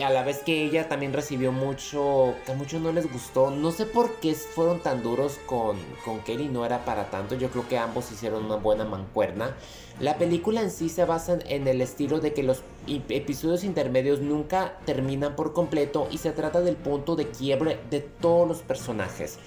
a 0.04 0.10
la 0.10 0.24
vez 0.24 0.40
que 0.40 0.66
ella 0.66 0.88
también 0.88 1.14
recibió 1.14 1.52
mucho, 1.52 2.36
que 2.46 2.52
a 2.52 2.56
muchos 2.56 2.82
no 2.82 2.92
les 2.92 3.12
gustó. 3.12 3.52
No 3.52 3.72
sé 3.72 3.86
por 3.86 4.16
qué 4.20 4.34
fueron 4.34 4.80
tan 4.80 5.04
duros 5.04 5.40
con, 5.46 5.78
con 6.06 6.20
Kelly, 6.20 6.48
no 6.48 6.66
era 6.66 6.86
para 6.86 7.10
tanto. 7.10 7.36
Yo 7.36 7.50
creo 7.50 7.68
que 7.68 7.78
ambos 7.78 8.12
hicieron 8.12 8.46
una 8.46 8.56
buena 8.56 8.86
mancuerna. 8.86 9.56
La 10.00 10.18
película 10.18 10.62
en 10.62 10.72
sí 10.72 10.88
se 10.88 11.04
basa 11.06 11.40
en 11.46 11.68
el 11.68 11.82
estilo 11.82 12.20
de 12.20 12.34
que 12.34 12.44
los 12.44 12.64
episodios 12.88 13.64
intermedios 13.64 14.22
nunca 14.22 14.78
terminan 14.86 15.36
por 15.36 15.54
completo 15.54 16.08
y 16.10 16.20
se 16.20 16.32
trata 16.32 16.62
del 16.62 16.78
punto 16.78 17.16
de 17.16 17.28
quiebre 17.28 17.80
de 17.90 18.00
todos 18.00 18.48
los 18.48 18.60
personajes. 18.60 19.38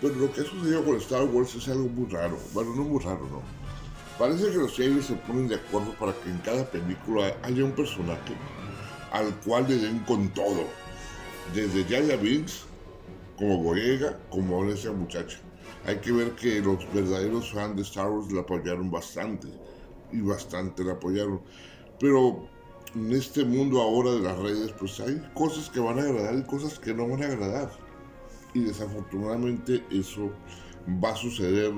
Pero 0.00 0.14
lo 0.14 0.32
que 0.32 0.40
ha 0.40 0.44
sucedido 0.44 0.84
con 0.84 0.96
Star 0.96 1.24
Wars 1.24 1.54
es 1.54 1.68
algo 1.68 1.88
muy 1.88 2.10
raro. 2.10 2.36
Bueno, 2.52 2.74
no 2.74 2.82
muy 2.82 3.00
raro, 3.00 3.28
¿no? 3.30 3.40
Parece 4.18 4.50
que 4.50 4.58
los 4.58 4.74
series 4.74 5.06
se 5.06 5.14
ponen 5.14 5.48
de 5.48 5.54
acuerdo 5.54 5.94
para 5.94 6.12
que 6.12 6.30
en 6.30 6.38
cada 6.38 6.64
película 6.64 7.36
haya 7.42 7.64
un 7.64 7.72
personaje 7.72 8.34
al 9.12 9.34
cual 9.40 9.66
le 9.68 9.76
den 9.76 9.98
con 10.00 10.28
todo. 10.30 10.64
Desde 11.54 11.84
Yaya 11.84 12.16
Binks, 12.16 12.64
como 13.36 13.62
Boyega, 13.62 14.18
como 14.30 14.56
ahora 14.56 14.72
esa 14.72 14.92
muchacha. 14.92 15.38
Hay 15.86 15.96
que 15.98 16.12
ver 16.12 16.32
que 16.32 16.60
los 16.60 16.78
verdaderos 16.92 17.52
fans 17.52 17.76
de 17.76 17.82
Star 17.82 18.10
Wars 18.10 18.32
la 18.32 18.40
apoyaron 18.40 18.90
bastante. 18.90 19.48
Y 20.12 20.20
bastante 20.20 20.82
la 20.84 20.92
apoyaron. 20.92 21.40
Pero 21.98 22.48
en 22.94 23.12
este 23.12 23.44
mundo 23.44 23.80
ahora 23.80 24.12
de 24.12 24.20
las 24.20 24.38
redes, 24.38 24.72
pues 24.78 24.98
hay 25.00 25.22
cosas 25.34 25.68
que 25.68 25.80
van 25.80 25.98
a 25.98 26.02
agradar 26.02 26.34
y 26.38 26.42
cosas 26.44 26.78
que 26.78 26.94
no 26.94 27.08
van 27.08 27.22
a 27.22 27.26
agradar. 27.26 27.70
Y 28.54 28.60
desafortunadamente 28.60 29.82
eso 29.90 30.30
va 31.02 31.10
a 31.10 31.16
suceder 31.16 31.72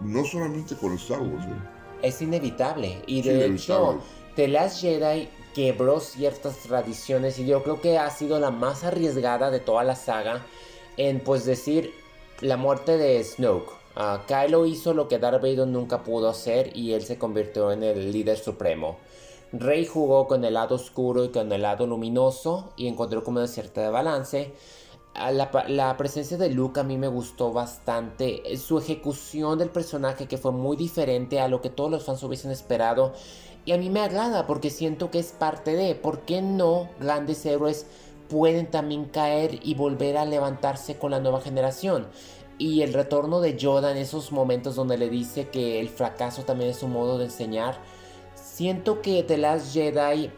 no 0.00 0.24
solamente 0.24 0.76
con 0.76 0.94
Star 0.94 1.22
Wars. 1.22 1.44
¿eh? 1.46 2.08
Es 2.08 2.22
inevitable. 2.22 3.02
Y 3.06 3.22
de 3.22 3.46
hecho, 3.46 4.00
The 4.36 4.48
Last 4.48 4.80
Jedi 4.80 5.28
quebró 5.54 6.00
ciertas 6.00 6.58
tradiciones 6.58 7.38
y 7.38 7.46
yo 7.46 7.62
creo 7.62 7.80
que 7.80 7.98
ha 7.98 8.10
sido 8.10 8.38
la 8.38 8.50
más 8.50 8.84
arriesgada 8.84 9.50
de 9.50 9.60
toda 9.60 9.84
la 9.84 9.96
saga 9.96 10.44
en 10.96 11.20
pues 11.20 11.44
decir 11.44 11.94
la 12.40 12.56
muerte 12.56 12.96
de 12.98 13.22
Snoke. 13.22 13.70
Uh, 13.94 14.24
Kylo 14.26 14.64
hizo 14.64 14.94
lo 14.94 15.06
que 15.06 15.18
Darth 15.18 15.42
Vader 15.42 15.66
nunca 15.66 16.02
pudo 16.02 16.28
hacer 16.28 16.74
y 16.76 16.92
él 16.92 17.02
se 17.02 17.18
convirtió 17.18 17.72
en 17.72 17.82
el 17.82 18.10
líder 18.10 18.38
supremo. 18.38 18.96
Rey 19.52 19.84
jugó 19.84 20.26
con 20.26 20.44
el 20.44 20.54
lado 20.54 20.76
oscuro 20.76 21.24
y 21.24 21.28
con 21.28 21.52
el 21.52 21.62
lado 21.62 21.86
luminoso 21.86 22.72
y 22.76 22.88
encontró 22.88 23.22
como 23.22 23.38
una 23.38 23.48
cierta 23.48 23.82
de 23.82 23.90
balance. 23.90 24.54
La, 25.14 25.50
la, 25.68 25.96
presencia 25.98 26.38
de 26.38 26.48
Luke 26.48 26.80
a 26.80 26.84
mí 26.84 26.96
me 26.96 27.08
gustó 27.08 27.52
bastante. 27.52 28.56
Su 28.56 28.78
ejecución 28.78 29.58
del 29.58 29.68
personaje 29.68 30.26
que 30.26 30.38
fue 30.38 30.52
muy 30.52 30.78
diferente 30.78 31.38
a 31.38 31.48
lo 31.48 31.60
que 31.60 31.68
todos 31.68 31.90
los 31.90 32.04
fans 32.04 32.22
hubiesen 32.22 32.50
esperado. 32.50 33.12
Y 33.64 33.72
a 33.72 33.78
mí 33.78 33.90
me 33.90 34.00
agrada 34.00 34.46
porque 34.46 34.70
siento 34.70 35.10
que 35.10 35.20
es 35.20 35.32
parte 35.32 35.76
de, 35.76 35.94
¿por 35.94 36.20
qué 36.20 36.42
no 36.42 36.88
grandes 36.98 37.46
héroes 37.46 37.86
pueden 38.28 38.66
también 38.66 39.04
caer 39.04 39.60
y 39.62 39.74
volver 39.74 40.16
a 40.16 40.24
levantarse 40.24 40.98
con 40.98 41.12
la 41.12 41.20
nueva 41.20 41.40
generación? 41.40 42.08
Y 42.58 42.82
el 42.82 42.92
retorno 42.92 43.40
de 43.40 43.56
Yoda 43.56 43.92
en 43.92 43.98
esos 43.98 44.32
momentos 44.32 44.74
donde 44.74 44.98
le 44.98 45.08
dice 45.08 45.48
que 45.48 45.80
el 45.80 45.88
fracaso 45.88 46.42
también 46.42 46.70
es 46.70 46.82
un 46.82 46.92
modo 46.92 47.18
de 47.18 47.26
enseñar. 47.26 47.78
Siento 48.34 49.00
que 49.00 49.22
The 49.22 49.38
Last 49.38 49.72
Jedi 49.72 50.30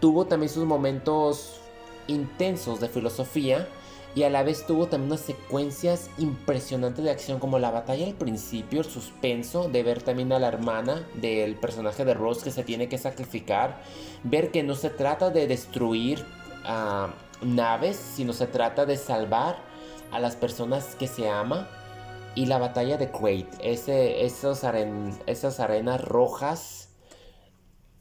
tuvo 0.00 0.26
también 0.26 0.50
sus 0.50 0.64
momentos 0.64 1.60
intensos 2.06 2.80
de 2.80 2.88
filosofía 2.88 3.68
y 4.14 4.22
a 4.22 4.30
la 4.30 4.42
vez 4.42 4.66
tuvo 4.66 4.86
también 4.86 5.12
unas 5.12 5.20
secuencias 5.20 6.08
impresionantes 6.18 7.04
de 7.04 7.10
acción 7.10 7.40
como 7.40 7.58
la 7.58 7.70
batalla 7.70 8.06
al 8.06 8.14
principio, 8.14 8.80
el 8.80 8.86
suspenso 8.86 9.68
de 9.68 9.82
ver 9.82 10.02
también 10.02 10.32
a 10.32 10.38
la 10.38 10.48
hermana 10.48 11.06
del 11.14 11.56
personaje 11.56 12.04
de 12.04 12.14
Rose 12.14 12.44
que 12.44 12.50
se 12.50 12.62
tiene 12.62 12.88
que 12.88 12.98
sacrificar, 12.98 13.80
ver 14.22 14.50
que 14.50 14.62
no 14.62 14.76
se 14.76 14.90
trata 14.90 15.30
de 15.30 15.46
destruir 15.48 16.24
ah, 16.64 17.12
naves, 17.42 17.96
sino 17.96 18.32
se 18.32 18.46
trata 18.46 18.86
de 18.86 18.96
salvar 18.96 19.56
a 20.12 20.20
las 20.20 20.36
personas 20.36 20.94
que 20.94 21.08
se 21.08 21.28
ama 21.28 21.68
y 22.36 22.46
la 22.46 22.58
batalla 22.58 22.96
de 22.96 23.10
Quaid, 23.10 23.46
ese, 23.60 24.24
esos 24.24 24.62
esas 25.26 25.60
arenas 25.60 26.00
rojas 26.00 26.90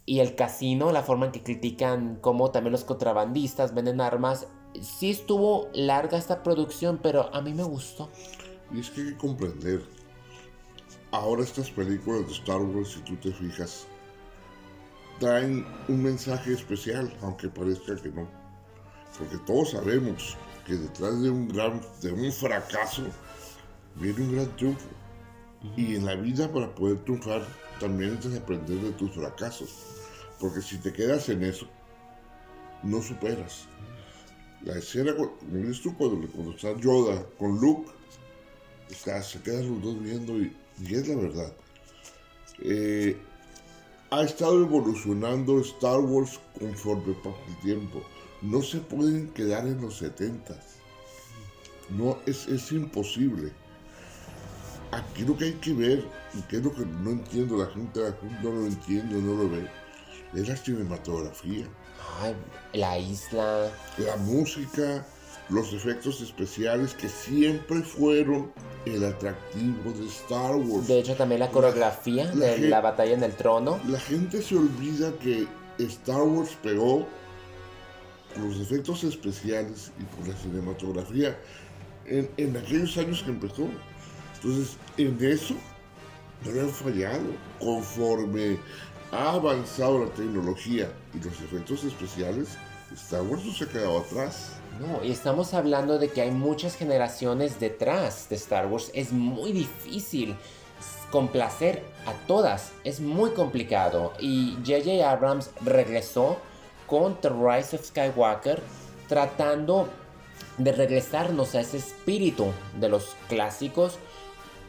y 0.05 0.19
el 0.19 0.35
casino, 0.35 0.91
la 0.91 1.01
forma 1.01 1.27
en 1.27 1.31
que 1.31 1.43
critican 1.43 2.17
cómo 2.21 2.51
también 2.51 2.71
los 2.71 2.83
contrabandistas 2.83 3.73
venden 3.73 4.01
armas, 4.01 4.47
sí 4.81 5.11
estuvo 5.11 5.69
larga 5.73 6.17
esta 6.17 6.43
producción, 6.43 6.99
pero 7.01 7.33
a 7.33 7.41
mí 7.41 7.53
me 7.53 7.63
gustó. 7.63 8.09
Y 8.73 8.79
es 8.79 8.89
que 8.89 9.01
hay 9.01 9.07
que 9.09 9.17
comprender. 9.17 9.83
Ahora 11.11 11.43
estas 11.43 11.69
películas 11.69 12.25
de 12.27 12.33
Star 12.33 12.61
Wars, 12.61 12.93
si 12.93 12.99
tú 13.01 13.15
te 13.17 13.31
fijas, 13.31 13.85
traen 15.19 15.65
un 15.87 16.03
mensaje 16.03 16.53
especial, 16.53 17.15
aunque 17.21 17.49
parezca 17.49 17.95
que 17.95 18.09
no. 18.09 18.27
Porque 19.17 19.37
todos 19.45 19.71
sabemos 19.71 20.35
que 20.65 20.73
detrás 20.73 21.21
de 21.21 21.29
un 21.29 21.47
gran, 21.47 21.81
de 22.01 22.11
un 22.11 22.31
fracaso, 22.31 23.03
viene 23.95 24.21
un 24.21 24.35
gran 24.35 24.55
triunfo. 24.55 24.87
Y 25.77 25.95
en 25.95 26.05
la 26.05 26.15
vida 26.15 26.51
para 26.51 26.73
poder 26.73 26.97
triunfar 27.03 27.45
también 27.79 28.17
que 28.17 28.35
aprender 28.35 28.77
de 28.79 28.91
tus 28.91 29.11
fracasos. 29.11 29.69
Porque 30.39 30.61
si 30.61 30.77
te 30.77 30.91
quedas 30.91 31.29
en 31.29 31.43
eso, 31.43 31.67
no 32.81 33.01
superas. 33.01 33.67
La 34.63 34.77
escena, 34.77 35.13
como 35.15 35.31
dices 35.51 35.81
tú, 35.81 35.93
cuando, 35.97 36.51
está 36.51 36.73
Yoda 36.79 37.25
con 37.37 37.59
Luke, 37.59 37.91
se 38.87 39.41
quedan 39.41 39.69
los 39.69 39.81
dos 39.81 40.01
viendo 40.01 40.37
y, 40.37 40.55
es 40.89 41.07
la 41.07 41.15
verdad. 41.15 41.53
Eh, 42.59 43.17
ha 44.11 44.23
estado 44.23 44.61
evolucionando 44.61 45.59
Star 45.59 45.99
Wars 45.99 46.39
conforme 46.57 47.13
pasa 47.15 47.37
el 47.49 47.57
tiempo. 47.61 48.03
No 48.41 48.61
se 48.61 48.79
pueden 48.79 49.29
quedar 49.29 49.65
en 49.65 49.81
los 49.81 49.97
70 49.97 50.53
No, 51.89 52.17
es, 52.25 52.47
es 52.47 52.71
imposible. 52.71 53.51
Aquí 54.91 55.23
lo 55.23 55.35
que 55.35 55.45
hay 55.45 55.53
que 55.53 55.73
ver, 55.73 56.05
y 56.35 56.41
que 56.43 56.57
es 56.57 56.63
lo 56.63 56.73
que 56.73 56.85
no 56.85 57.11
entiendo, 57.11 57.57
la 57.57 57.65
gente, 57.67 57.99
la 57.99 58.13
gente 58.13 58.35
no 58.43 58.51
lo 58.51 58.65
entiende, 58.67 59.15
no 59.15 59.35
lo 59.35 59.49
ve, 59.49 59.67
es 60.35 60.47
la 60.47 60.55
cinematografía 60.55 61.67
la 62.73 62.97
isla. 62.97 63.71
La 63.97 64.15
música, 64.17 65.05
los 65.49 65.73
efectos 65.73 66.21
especiales 66.21 66.93
que 66.93 67.09
siempre 67.09 67.81
fueron 67.81 68.51
el 68.85 69.03
atractivo 69.05 69.91
de 69.91 70.07
Star 70.07 70.55
Wars. 70.55 70.87
De 70.87 70.99
hecho, 70.99 71.15
también 71.15 71.39
la 71.39 71.49
coreografía 71.49 72.27
de 72.27 72.57
la 72.69 72.81
batalla 72.81 73.13
en 73.13 73.23
el 73.23 73.33
trono. 73.33 73.79
La 73.87 73.99
gente 73.99 74.41
se 74.41 74.55
olvida 74.55 75.11
que 75.19 75.47
Star 75.79 76.21
Wars 76.23 76.57
pegó 76.61 77.07
por 78.33 78.43
los 78.43 78.59
efectos 78.59 79.03
especiales 79.03 79.91
y 79.99 80.03
por 80.15 80.27
la 80.27 80.35
cinematografía 80.35 81.37
en, 82.05 82.29
en 82.37 82.57
aquellos 82.57 82.97
años 82.97 83.23
que 83.23 83.29
empezó. 83.29 83.67
Entonces, 84.35 84.77
en 84.97 85.17
eso 85.23 85.55
no 86.43 86.51
le 86.51 86.61
han 86.61 86.69
fallado. 86.69 87.23
Conforme 87.59 88.57
ha 89.13 89.33
avanzado 89.33 90.05
la 90.05 90.11
tecnología 90.11 90.91
y 91.13 91.23
los 91.23 91.39
efectos 91.39 91.83
especiales, 91.83 92.57
Star 92.93 93.21
Wars 93.21 93.43
se 93.57 93.63
ha 93.63 93.67
quedado 93.67 93.99
atrás. 93.99 94.53
No, 94.79 95.03
y 95.03 95.11
estamos 95.11 95.53
hablando 95.53 95.99
de 95.99 96.09
que 96.09 96.21
hay 96.21 96.31
muchas 96.31 96.75
generaciones 96.75 97.59
detrás 97.59 98.27
de 98.29 98.35
Star 98.35 98.67
Wars. 98.67 98.89
Es 98.93 99.11
muy 99.11 99.51
difícil 99.51 100.35
complacer 101.11 101.83
a 102.07 102.13
todas. 102.27 102.71
Es 102.83 102.99
muy 102.99 103.31
complicado. 103.31 104.13
Y 104.19 104.57
J.J. 104.65 105.09
Abrams 105.09 105.51
regresó 105.63 106.37
con 106.87 107.15
The 107.21 107.29
Rise 107.29 107.75
of 107.75 107.85
Skywalker 107.85 108.61
tratando 109.07 109.89
de 110.57 110.71
regresarnos 110.71 111.55
a 111.55 111.61
ese 111.61 111.77
espíritu 111.77 112.47
de 112.79 112.89
los 112.89 113.15
clásicos. 113.29 113.99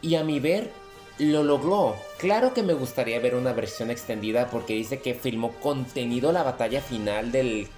Y 0.02 0.16
a 0.16 0.24
mi 0.24 0.38
ver, 0.38 0.70
lo 1.18 1.42
logró. 1.42 1.96
Claro 2.18 2.54
que 2.54 2.62
me 2.62 2.74
gustaría 2.74 3.20
ver 3.20 3.34
una 3.34 3.52
versión 3.52 3.90
extendida 3.90 4.48
porque 4.50 4.74
dice 4.74 5.00
que 5.00 5.14
filmó 5.14 5.52
contenido 5.52 6.32
la 6.32 6.42
batalla 6.42 6.80
final 6.80 7.32
del 7.32 7.68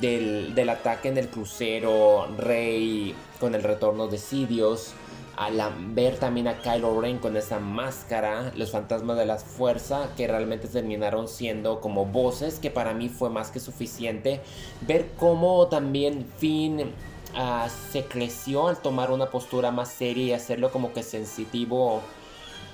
del, 0.00 0.68
ataque 0.68 1.08
en 1.08 1.18
el 1.18 1.28
crucero, 1.28 2.26
Rey 2.38 3.14
con 3.40 3.54
el 3.54 3.62
retorno 3.62 4.08
de 4.08 4.18
Sidious, 4.18 4.94
al 5.36 5.60
ver 5.88 6.18
también 6.18 6.48
a 6.48 6.60
Kylo 6.60 7.00
Ren 7.00 7.18
con 7.18 7.36
esa 7.36 7.58
máscara, 7.58 8.52
los 8.54 8.70
fantasmas 8.70 9.16
de 9.16 9.26
la 9.26 9.38
fuerza 9.38 10.10
que 10.16 10.26
realmente 10.26 10.68
terminaron 10.68 11.28
siendo 11.28 11.80
como 11.80 12.06
voces, 12.06 12.58
que 12.58 12.70
para 12.70 12.94
mí 12.94 13.08
fue 13.08 13.30
más 13.30 13.50
que 13.50 13.60
suficiente. 13.60 14.40
Ver 14.82 15.10
cómo 15.18 15.66
también 15.68 16.26
Finn 16.38 16.92
ah, 17.34 17.68
se 17.90 18.04
creció 18.04 18.68
al 18.68 18.80
tomar 18.80 19.10
una 19.10 19.30
postura 19.30 19.70
más 19.70 19.90
seria 19.90 20.24
y 20.24 20.32
hacerlo 20.32 20.70
como 20.70 20.92
que 20.92 21.02
sensitivo 21.02 22.02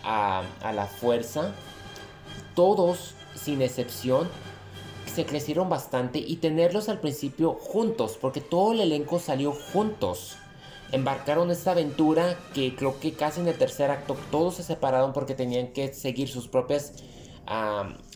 a, 0.03 0.43
la 0.73 0.87
fuerza. 0.87 1.53
Todos, 2.55 3.15
sin 3.35 3.63
excepción, 3.63 4.29
se 5.13 5.25
crecieron 5.27 5.69
bastante 5.69 6.19
y 6.19 6.37
tenerlos 6.37 6.89
al 6.89 7.01
principio 7.01 7.55
juntos, 7.55 8.19
porque 8.21 8.41
todo 8.41 8.73
el 8.73 8.81
elenco 8.81 9.19
salió 9.19 9.53
juntos. 9.53 10.37
Embarcaron 10.91 11.51
esta 11.51 11.73
aventura 11.73 12.39
que 12.55 12.75
creo 12.75 12.99
que 12.99 13.13
casi 13.13 13.41
en 13.41 13.49
el 13.49 13.59
tercer 13.59 13.91
acto 13.91 14.17
todos 14.31 14.55
se 14.55 14.63
separaron 14.63 15.13
porque 15.13 15.35
tenían 15.35 15.69
que 15.69 15.93
seguir 15.93 16.29
sus 16.29 16.49
propias 16.49 16.95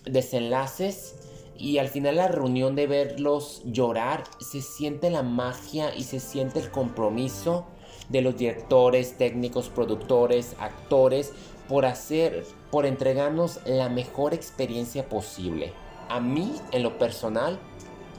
desenlaces. 0.05 1.17
Y 1.57 1.79
al 1.79 1.89
final 1.89 2.17
la 2.17 2.29
reunión 2.29 2.75
de 2.75 2.87
verlos 2.87 3.63
llorar, 3.65 4.25
se 4.41 4.63
siente 4.63 5.11
la 5.11 5.23
magia 5.23 5.95
y 5.95 6.05
se 6.05 6.19
siente 6.19 6.59
el 6.59 6.71
compromiso 6.71 7.67
de 8.09 8.23
los 8.23 8.37
directores, 8.37 9.17
técnicos, 9.17 9.69
productores, 9.69 10.57
actores 10.59 11.33
por 11.73 11.87
hacer, 11.87 12.45
por 12.71 12.85
entregarnos 12.85 13.59
la 13.65 13.89
mejor 13.89 14.35
experiencia 14.35 15.09
posible 15.09 15.73
a 16.11 16.21
mí, 16.21 16.61
en 16.73 16.83
lo 16.83 16.99
personal, 16.99 17.59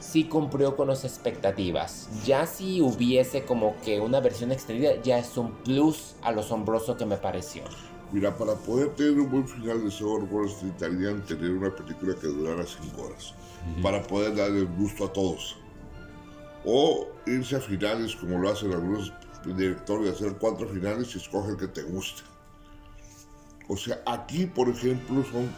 sí 0.00 0.24
cumplió 0.24 0.74
con 0.74 0.88
las 0.88 1.04
expectativas. 1.04 2.08
Ya 2.26 2.44
si 2.44 2.80
hubiese 2.80 3.44
como 3.44 3.76
que 3.84 4.00
una 4.00 4.18
versión 4.18 4.50
extendida, 4.50 5.00
ya 5.02 5.20
es 5.20 5.36
un 5.36 5.52
plus 5.62 6.16
a 6.22 6.32
lo 6.32 6.40
asombroso 6.40 6.96
que 6.96 7.06
me 7.06 7.16
pareció. 7.16 7.62
Mira, 8.10 8.36
para 8.36 8.56
poder 8.56 8.88
tener 8.96 9.20
un 9.20 9.30
buen 9.30 9.46
final 9.46 9.80
de 9.84 9.88
Star 9.90 10.24
Wars 10.28 10.54
necesitarían 10.60 11.24
tener 11.24 11.52
una 11.52 11.72
película 11.72 12.16
que 12.20 12.26
durara 12.26 12.64
5 12.66 13.00
horas. 13.00 13.34
Para 13.80 14.02
poder 14.02 14.34
darle 14.34 14.62
el 14.62 14.66
gusto 14.66 15.04
a 15.04 15.12
todos. 15.12 15.56
O 16.64 17.06
irse 17.26 17.54
a 17.54 17.60
finales 17.60 18.16
como 18.16 18.38
lo 18.38 18.50
hacen 18.50 18.72
algunos 18.72 19.12
directores, 19.46 20.06
de 20.06 20.10
hacer 20.10 20.38
cuatro 20.40 20.66
finales 20.66 21.14
y 21.14 21.18
escoge 21.18 21.52
el 21.52 21.56
que 21.56 21.68
te 21.68 21.82
guste. 21.84 22.33
O 23.68 23.76
sea, 23.76 24.00
aquí, 24.06 24.46
por 24.46 24.68
ejemplo, 24.68 25.24
son, 25.30 25.50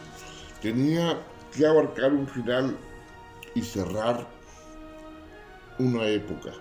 tenía 0.61 1.19
que 1.55 1.65
abarcar 1.65 2.13
un 2.13 2.27
final 2.27 2.77
y 3.53 3.61
cerrar 3.61 4.27
una 5.79 6.05
época. 6.07 6.51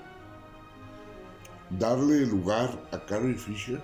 Darle 1.70 2.26
lugar 2.26 2.70
a 2.92 2.98
Carrie 2.98 3.34
Fisher. 3.34 3.80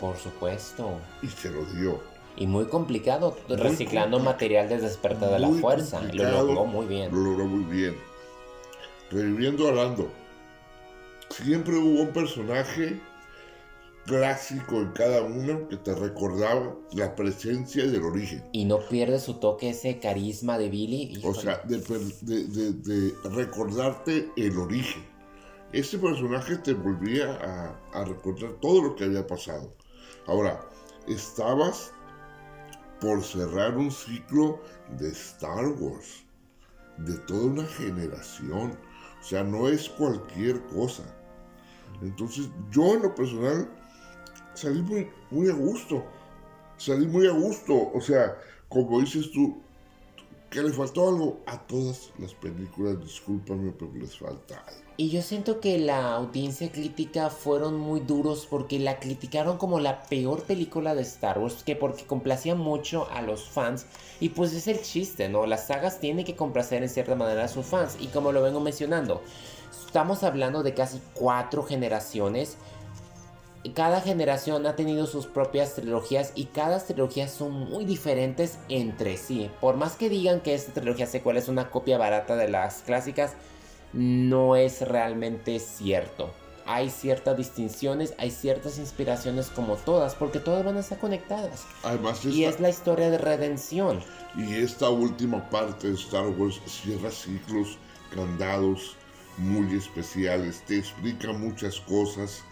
Por 0.00 0.16
supuesto. 0.16 0.98
Y 1.22 1.28
se 1.28 1.50
lo 1.50 1.64
dio. 1.66 2.02
Y 2.36 2.46
muy 2.46 2.66
complicado, 2.66 3.36
reciclando 3.48 4.18
material 4.18 4.68
de 4.68 4.78
despertar 4.78 5.30
de 5.30 5.38
la 5.38 5.48
fuerza. 5.48 6.02
Lo 6.12 6.30
logró 6.30 6.64
muy 6.66 6.86
bien. 6.86 7.10
Lo 7.12 7.30
logró 7.30 7.46
muy 7.46 7.64
bien. 7.64 7.96
Reviviendo 9.10 9.68
a 9.68 9.72
Lando. 9.72 10.10
Siempre 11.30 11.76
hubo 11.76 12.02
un 12.02 12.12
personaje 12.12 13.00
clásico 14.06 14.76
en 14.76 14.92
cada 14.92 15.22
uno 15.22 15.68
que 15.68 15.76
te 15.76 15.94
recordaba 15.94 16.76
la 16.92 17.14
presencia 17.14 17.86
del 17.86 18.02
origen. 18.04 18.44
Y 18.52 18.64
no 18.64 18.78
pierde 18.88 19.18
su 19.18 19.34
toque, 19.34 19.70
ese 19.70 19.98
carisma 19.98 20.58
de 20.58 20.68
Billy. 20.68 21.20
O 21.24 21.34
sea, 21.34 21.60
de, 21.64 23.14
recordarte 23.24 24.30
el 24.36 24.58
origen. 24.58 25.04
Ese 25.72 25.98
personaje 25.98 26.56
te 26.58 26.72
volvía 26.72 27.32
a, 27.32 28.00
a 28.00 28.04
recordar 28.04 28.52
todo 28.60 28.82
lo 28.82 28.96
que 28.96 29.04
había 29.04 29.26
pasado. 29.26 29.74
Ahora, 30.26 30.68
estabas 31.08 31.92
por 33.00 33.22
cerrar 33.22 33.76
un 33.76 33.90
ciclo 33.90 34.60
de 34.98 35.08
Star 35.10 35.66
Wars, 35.78 36.24
de 36.98 37.18
toda 37.26 37.46
una 37.46 37.66
generación. 37.66 38.78
O 39.20 39.24
sea, 39.24 39.42
no 39.42 39.68
es 39.68 39.88
cualquier 39.88 40.64
cosa. 40.66 41.02
Entonces, 42.00 42.48
yo 42.70 42.94
en 42.94 43.02
lo 43.02 43.14
personal 43.14 43.68
salí 44.56 44.82
muy, 44.82 45.08
muy 45.30 45.48
a 45.48 45.54
gusto. 45.54 46.04
Salí 46.76 47.06
muy 47.06 47.26
a 47.26 47.32
gusto. 47.32 47.90
O 47.94 48.00
sea, 48.00 48.36
como 48.68 49.00
dices 49.00 49.30
tú, 49.30 49.58
que 50.50 50.62
le 50.62 50.72
faltó 50.72 51.08
algo 51.08 51.40
a 51.46 51.58
todas 51.66 52.10
las 52.18 52.34
películas, 52.34 53.00
discúlpame, 53.00 53.72
pero 53.72 53.92
les 53.94 54.16
falta 54.18 54.58
algo. 54.66 54.86
Y 54.98 55.10
yo 55.10 55.20
siento 55.20 55.60
que 55.60 55.78
la 55.78 56.14
audiencia 56.14 56.72
crítica 56.72 57.28
fueron 57.28 57.78
muy 57.78 58.00
duros 58.00 58.46
porque 58.48 58.78
la 58.78 58.98
criticaron 58.98 59.58
como 59.58 59.78
la 59.78 60.04
peor 60.04 60.44
película 60.44 60.94
de 60.94 61.02
Star 61.02 61.38
Wars, 61.38 61.62
que 61.64 61.76
porque 61.76 62.06
complacía 62.06 62.54
mucho 62.54 63.06
a 63.10 63.20
los 63.20 63.50
fans. 63.50 63.84
Y 64.20 64.30
pues 64.30 64.54
es 64.54 64.68
el 64.68 64.80
chiste, 64.80 65.28
¿no? 65.28 65.44
Las 65.44 65.66
sagas 65.66 66.00
tienen 66.00 66.24
que 66.24 66.34
complacer 66.34 66.82
en 66.82 66.88
cierta 66.88 67.14
manera 67.14 67.44
a 67.44 67.48
sus 67.48 67.66
fans. 67.66 67.98
Y 68.00 68.06
como 68.06 68.32
lo 68.32 68.40
vengo 68.40 68.60
mencionando, 68.60 69.22
estamos 69.86 70.22
hablando 70.22 70.62
de 70.62 70.72
casi 70.72 71.02
cuatro 71.12 71.62
generaciones 71.62 72.56
cada 73.70 74.00
generación 74.00 74.66
ha 74.66 74.76
tenido 74.76 75.06
sus 75.06 75.26
propias 75.26 75.74
trilogías 75.74 76.32
y 76.34 76.46
cada 76.46 76.78
trilogía 76.78 77.28
son 77.28 77.52
muy 77.52 77.84
diferentes 77.84 78.58
entre 78.68 79.16
sí. 79.16 79.50
Por 79.60 79.76
más 79.76 79.96
que 79.96 80.08
digan 80.08 80.40
que 80.40 80.54
esta 80.54 80.72
trilogía 80.72 81.06
secuela 81.06 81.38
es 81.38 81.48
una 81.48 81.70
copia 81.70 81.98
barata 81.98 82.36
de 82.36 82.48
las 82.48 82.82
clásicas, 82.82 83.32
no 83.92 84.56
es 84.56 84.82
realmente 84.82 85.58
cierto. 85.58 86.32
Hay 86.68 86.90
ciertas 86.90 87.36
distinciones, 87.36 88.14
hay 88.18 88.30
ciertas 88.30 88.78
inspiraciones 88.78 89.48
como 89.48 89.76
todas, 89.76 90.16
porque 90.16 90.40
todas 90.40 90.64
van 90.64 90.76
a 90.76 90.80
estar 90.80 90.98
conectadas. 90.98 91.64
Además, 91.84 92.24
y 92.24 92.44
es 92.44 92.58
la 92.58 92.68
historia 92.68 93.08
de 93.08 93.18
redención. 93.18 94.00
Y 94.36 94.54
esta 94.56 94.90
última 94.90 95.48
parte 95.48 95.88
de 95.88 95.94
Star 95.94 96.26
Wars 96.26 96.60
cierra 96.66 97.10
ciclos, 97.10 97.78
candados 98.12 98.96
muy 99.38 99.76
especiales, 99.76 100.62
te 100.66 100.78
explica 100.78 101.32
muchas 101.32 101.80
cosas 101.80 102.42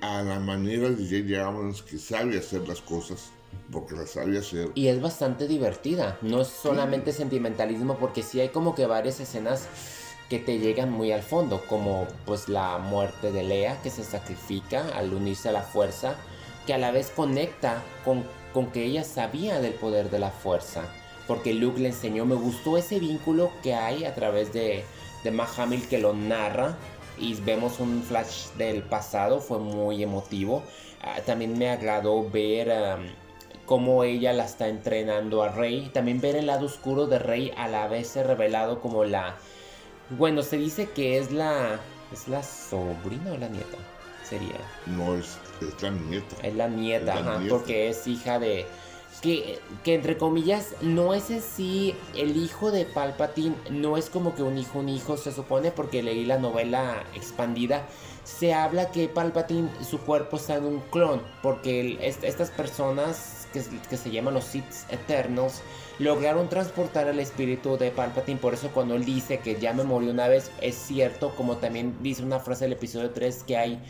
a 0.00 0.22
la 0.22 0.40
manera 0.40 0.90
de 0.90 1.04
J.J. 1.04 1.46
Abrams 1.46 1.82
que 1.82 1.96
sabe 1.96 2.38
hacer 2.38 2.66
las 2.66 2.80
cosas, 2.80 3.30
porque 3.70 3.94
las 3.94 4.10
sabe 4.10 4.38
hacer. 4.38 4.70
Y 4.74 4.88
es 4.88 5.00
bastante 5.00 5.46
divertida, 5.46 6.18
no 6.20 6.40
es 6.40 6.48
solamente 6.48 7.12
sentimentalismo, 7.12 7.96
porque 7.96 8.22
sí 8.22 8.40
hay 8.40 8.48
como 8.48 8.74
que 8.74 8.86
varias 8.86 9.20
escenas 9.20 9.68
que 10.28 10.40
te 10.40 10.58
llegan 10.58 10.90
muy 10.90 11.12
al 11.12 11.22
fondo, 11.22 11.62
como 11.68 12.08
pues 12.26 12.48
la 12.48 12.78
muerte 12.78 13.30
de 13.30 13.44
Lea 13.44 13.80
que 13.82 13.90
se 13.90 14.02
sacrifica 14.02 14.88
al 14.96 15.14
unirse 15.14 15.50
a 15.50 15.52
la 15.52 15.62
fuerza, 15.62 16.16
que 16.66 16.74
a 16.74 16.78
la 16.78 16.90
vez 16.90 17.10
conecta 17.14 17.82
con, 18.04 18.24
con 18.52 18.72
que 18.72 18.84
ella 18.84 19.04
sabía 19.04 19.60
del 19.60 19.74
poder 19.74 20.10
de 20.10 20.18
la 20.18 20.30
fuerza, 20.30 20.82
porque 21.28 21.54
Luke 21.54 21.80
le 21.80 21.90
enseñó, 21.90 22.26
me 22.26 22.34
gustó 22.34 22.78
ese 22.78 22.98
vínculo 22.98 23.52
que 23.62 23.74
hay 23.74 24.04
a 24.04 24.14
través 24.14 24.52
de, 24.52 24.84
de 25.22 25.30
Mahamil 25.30 25.86
que 25.86 25.98
lo 25.98 26.14
narra 26.14 26.76
y 27.22 27.34
vemos 27.34 27.80
un 27.80 28.02
flash 28.02 28.48
del 28.58 28.82
pasado, 28.82 29.40
fue 29.40 29.58
muy 29.58 30.02
emotivo. 30.02 30.62
Ah, 31.00 31.20
también 31.24 31.56
me 31.56 31.70
agradó 31.70 32.28
ver 32.28 32.70
cómo 33.64 34.04
ella 34.04 34.32
la 34.32 34.44
está 34.44 34.68
entrenando 34.68 35.42
a 35.42 35.48
Rey. 35.48 35.90
También 35.94 36.20
ver 36.20 36.36
el 36.36 36.46
lado 36.46 36.66
oscuro 36.66 37.06
de 37.06 37.18
Rey 37.18 37.52
a 37.56 37.68
la 37.68 37.88
vez 37.88 38.14
revelado 38.16 38.80
como 38.80 39.04
la... 39.04 39.36
Bueno, 40.10 40.42
se 40.42 40.58
dice 40.58 40.90
que 40.90 41.18
es 41.18 41.30
la... 41.30 41.80
¿Es 42.12 42.28
la 42.28 42.42
sobrina 42.42 43.32
o 43.32 43.38
la 43.38 43.48
nieta? 43.48 43.78
sería. 44.32 44.60
No, 44.86 45.14
es, 45.14 45.38
la 45.80 45.90
nieta. 45.90 46.36
Es 46.42 46.54
la 46.54 46.68
nieta, 46.68 47.18
ajá, 47.18 47.40
porque 47.48 47.88
es 47.88 48.06
hija 48.06 48.38
de... 48.38 48.66
Que, 49.22 49.60
entre 49.84 50.18
comillas 50.18 50.74
no 50.80 51.14
es 51.14 51.30
en 51.30 51.40
sí 51.40 51.94
el 52.16 52.36
hijo 52.36 52.72
de 52.72 52.84
Palpatine, 52.84 53.54
no 53.70 53.96
es 53.96 54.10
como 54.10 54.34
que 54.34 54.42
un 54.42 54.58
hijo, 54.58 54.80
un 54.80 54.88
hijo 54.88 55.16
se 55.16 55.30
supone, 55.30 55.70
porque 55.70 56.02
leí 56.02 56.24
la 56.24 56.38
novela 56.38 57.04
expandida, 57.14 57.86
se 58.24 58.52
habla 58.52 58.90
que 58.90 59.08
Palpatine, 59.08 59.68
su 59.88 59.98
cuerpo 60.00 60.38
está 60.38 60.56
en 60.56 60.64
un 60.64 60.80
clon, 60.90 61.22
porque 61.40 61.98
estas 62.00 62.50
personas 62.50 63.46
que, 63.52 63.96
se 63.96 64.10
llaman 64.10 64.34
los 64.34 64.44
Sith 64.44 64.64
Eternals 64.90 65.62
lograron 65.98 66.48
transportar 66.48 67.06
el 67.06 67.20
espíritu 67.20 67.76
de 67.76 67.92
Palpatine, 67.92 68.40
por 68.40 68.54
eso 68.54 68.70
cuando 68.72 68.96
él 68.96 69.04
dice 69.04 69.38
que 69.38 69.60
ya 69.60 69.72
me 69.72 69.84
murió 69.84 70.10
una 70.10 70.26
vez, 70.26 70.50
es 70.60 70.74
cierto, 70.74 71.32
como 71.36 71.58
también 71.58 71.96
dice 72.02 72.24
una 72.24 72.40
frase 72.40 72.64
del 72.64 72.72
episodio 72.72 73.10
3 73.10 73.44
que 73.44 73.56
hay 73.56 73.80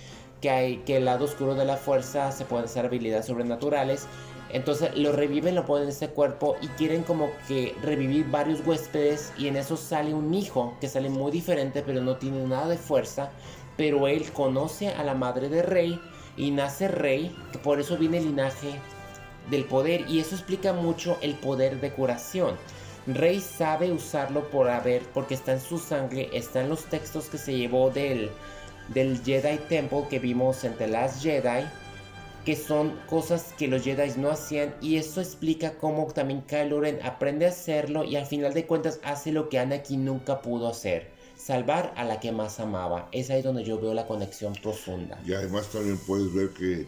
que 0.42 0.50
hay 0.50 0.76
que 0.78 0.96
el 0.96 1.06
lado 1.06 1.24
oscuro 1.24 1.54
de 1.54 1.64
la 1.64 1.76
fuerza 1.76 2.32
se 2.32 2.44
pueden 2.44 2.66
hacer 2.66 2.84
habilidades 2.84 3.26
sobrenaturales. 3.26 4.06
Entonces 4.52 4.96
lo 4.96 5.12
reviven, 5.12 5.54
lo 5.54 5.64
ponen 5.64 5.84
en 5.84 5.90
ese 5.90 6.08
cuerpo 6.08 6.56
y 6.60 6.68
quieren 6.68 7.02
como 7.04 7.30
que 7.48 7.74
revivir 7.82 8.30
varios 8.30 8.66
huéspedes 8.66 9.32
y 9.38 9.48
en 9.48 9.56
eso 9.56 9.76
sale 9.76 10.12
un 10.12 10.32
hijo 10.34 10.76
que 10.80 10.88
sale 10.88 11.08
muy 11.08 11.32
diferente 11.32 11.82
pero 11.84 12.02
no 12.02 12.16
tiene 12.16 12.44
nada 12.46 12.68
de 12.68 12.78
fuerza. 12.78 13.30
Pero 13.76 14.06
él 14.06 14.30
conoce 14.32 14.90
a 14.90 15.02
la 15.02 15.14
madre 15.14 15.48
de 15.48 15.62
Rey 15.62 15.98
y 16.36 16.50
nace 16.50 16.88
Rey, 16.88 17.34
que 17.52 17.58
por 17.58 17.80
eso 17.80 17.96
viene 17.96 18.18
el 18.18 18.26
linaje 18.26 18.78
del 19.50 19.64
poder 19.64 20.04
y 20.08 20.20
eso 20.20 20.34
explica 20.34 20.72
mucho 20.72 21.16
el 21.22 21.34
poder 21.34 21.80
de 21.80 21.90
curación. 21.90 22.56
Rey 23.06 23.40
sabe 23.40 23.90
usarlo 23.90 24.48
por 24.50 24.68
haber, 24.68 25.02
porque 25.12 25.34
está 25.34 25.52
en 25.52 25.60
su 25.60 25.78
sangre, 25.78 26.30
está 26.32 26.60
en 26.60 26.68
los 26.68 26.84
textos 26.84 27.26
que 27.26 27.38
se 27.38 27.56
llevó 27.56 27.90
del, 27.90 28.30
del 28.88 29.20
Jedi 29.24 29.58
Temple 29.68 30.04
que 30.08 30.20
vimos 30.20 30.62
en 30.62 30.76
The 30.76 30.86
Last 30.86 31.22
Jedi, 31.22 31.66
que 32.44 32.57
son 32.57 32.98
cosas 33.07 33.55
que 33.57 33.68
los 33.68 33.85
Jedi 33.85 34.18
no 34.18 34.31
hacían 34.31 34.74
y 34.81 34.96
eso 34.96 35.20
explica 35.20 35.78
cómo 35.78 36.07
también 36.12 36.42
Kylo 36.42 36.81
Ren 36.81 36.98
aprende 37.02 37.46
a 37.46 37.50
hacerlo 37.50 38.05
y 38.05 38.16
al 38.16 38.26
final 38.26 38.52
de 38.52 38.66
cuentas 38.66 38.98
hace 39.05 39.31
lo 39.31 39.48
que 39.48 39.59
Anakin 39.61 40.05
nunca 40.05 40.42
pudo 40.42 40.68
hacer, 40.68 41.12
salvar 41.37 41.94
a 41.96 42.05
la 42.05 42.18
que 42.18 42.33
más 42.33 42.59
amaba. 42.59 43.09
Es 43.12 43.31
ahí 43.31 43.42
donde 43.42 43.62
yo 43.62 43.81
veo 43.81 43.94
la 43.94 44.07
conexión 44.07 44.55
profunda. 44.55 45.20
Y 45.24 45.35
además 45.35 45.68
también 45.68 45.98
puedes 45.98 46.35
ver 46.35 46.50
que 46.50 46.87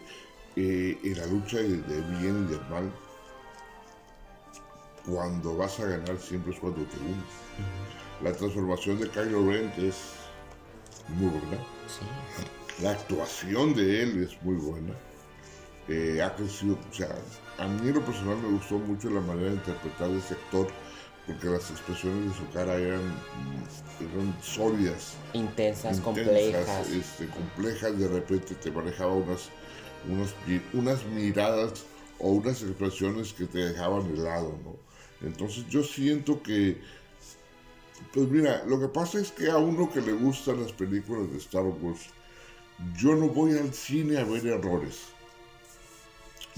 eh, 0.57 0.97
en 1.03 1.17
la 1.17 1.25
lucha 1.27 1.57
de, 1.57 1.77
bien 2.19 2.47
y 2.47 2.51
del 2.51 2.61
mal, 2.69 2.91
cuando 5.05 5.55
vas 5.55 5.79
a 5.79 5.85
ganar 5.85 6.17
siempre 6.17 6.53
es 6.53 6.59
cuando 6.59 6.81
te 6.81 6.97
unes. 6.97 7.23
La 8.23 8.33
transformación 8.33 8.99
de 8.99 9.09
Kylo 9.09 9.49
Ren 9.49 9.71
es 9.77 9.95
muy 11.09 11.29
buena. 11.29 11.63
La 12.81 12.91
actuación 12.91 13.73
de 13.73 14.03
él 14.03 14.23
es 14.23 14.41
muy 14.43 14.55
buena. 14.55 14.93
Eh, 15.87 16.19
ha 16.21 16.33
crecido, 16.35 16.77
o 16.89 16.93
sea, 16.93 17.15
a 17.59 17.67
mí 17.67 17.87
en 17.87 17.93
lo 17.93 18.01
personal 18.03 18.37
me 18.37 18.49
gustó 18.49 18.79
mucho 18.79 19.09
la 19.09 19.21
manera 19.21 19.49
de 19.49 19.55
interpretar 19.57 20.09
ese 20.11 20.33
actor 20.33 20.67
porque 21.27 21.47
las 21.47 21.69
expresiones 21.69 22.31
de 22.31 22.37
su 22.37 22.51
cara 22.51 22.75
eran, 22.75 23.01
eran 23.99 24.35
sólidas. 24.41 25.13
Intensas, 25.33 25.99
complejas. 25.99 26.89
Este, 26.89 27.27
complejas, 27.27 27.97
de 27.97 28.07
repente 28.07 28.55
te 28.55 28.71
manejaba 28.71 29.13
unas, 29.13 29.49
unas 30.73 31.05
miradas 31.05 31.85
o 32.19 32.29
unas 32.31 32.61
expresiones 32.61 33.33
que 33.33 33.45
te 33.45 33.59
dejaban 33.59 34.05
helado, 34.07 34.57
¿no? 34.63 34.75
Entonces 35.27 35.67
yo 35.69 35.83
siento 35.83 36.41
que 36.43 36.79
pues 38.13 38.29
mira, 38.29 38.63
lo 38.65 38.79
que 38.79 38.87
pasa 38.87 39.19
es 39.19 39.31
que 39.31 39.49
a 39.49 39.57
uno 39.57 39.91
que 39.91 40.01
le 40.01 40.13
gustan 40.13 40.61
las 40.61 40.71
películas 40.71 41.31
de 41.31 41.37
Star 41.37 41.63
Wars, 41.63 42.01
yo 42.97 43.15
no 43.15 43.29
voy 43.29 43.57
al 43.57 43.73
cine 43.73 44.17
a 44.17 44.23
ver 44.23 44.45
errores. 44.45 45.14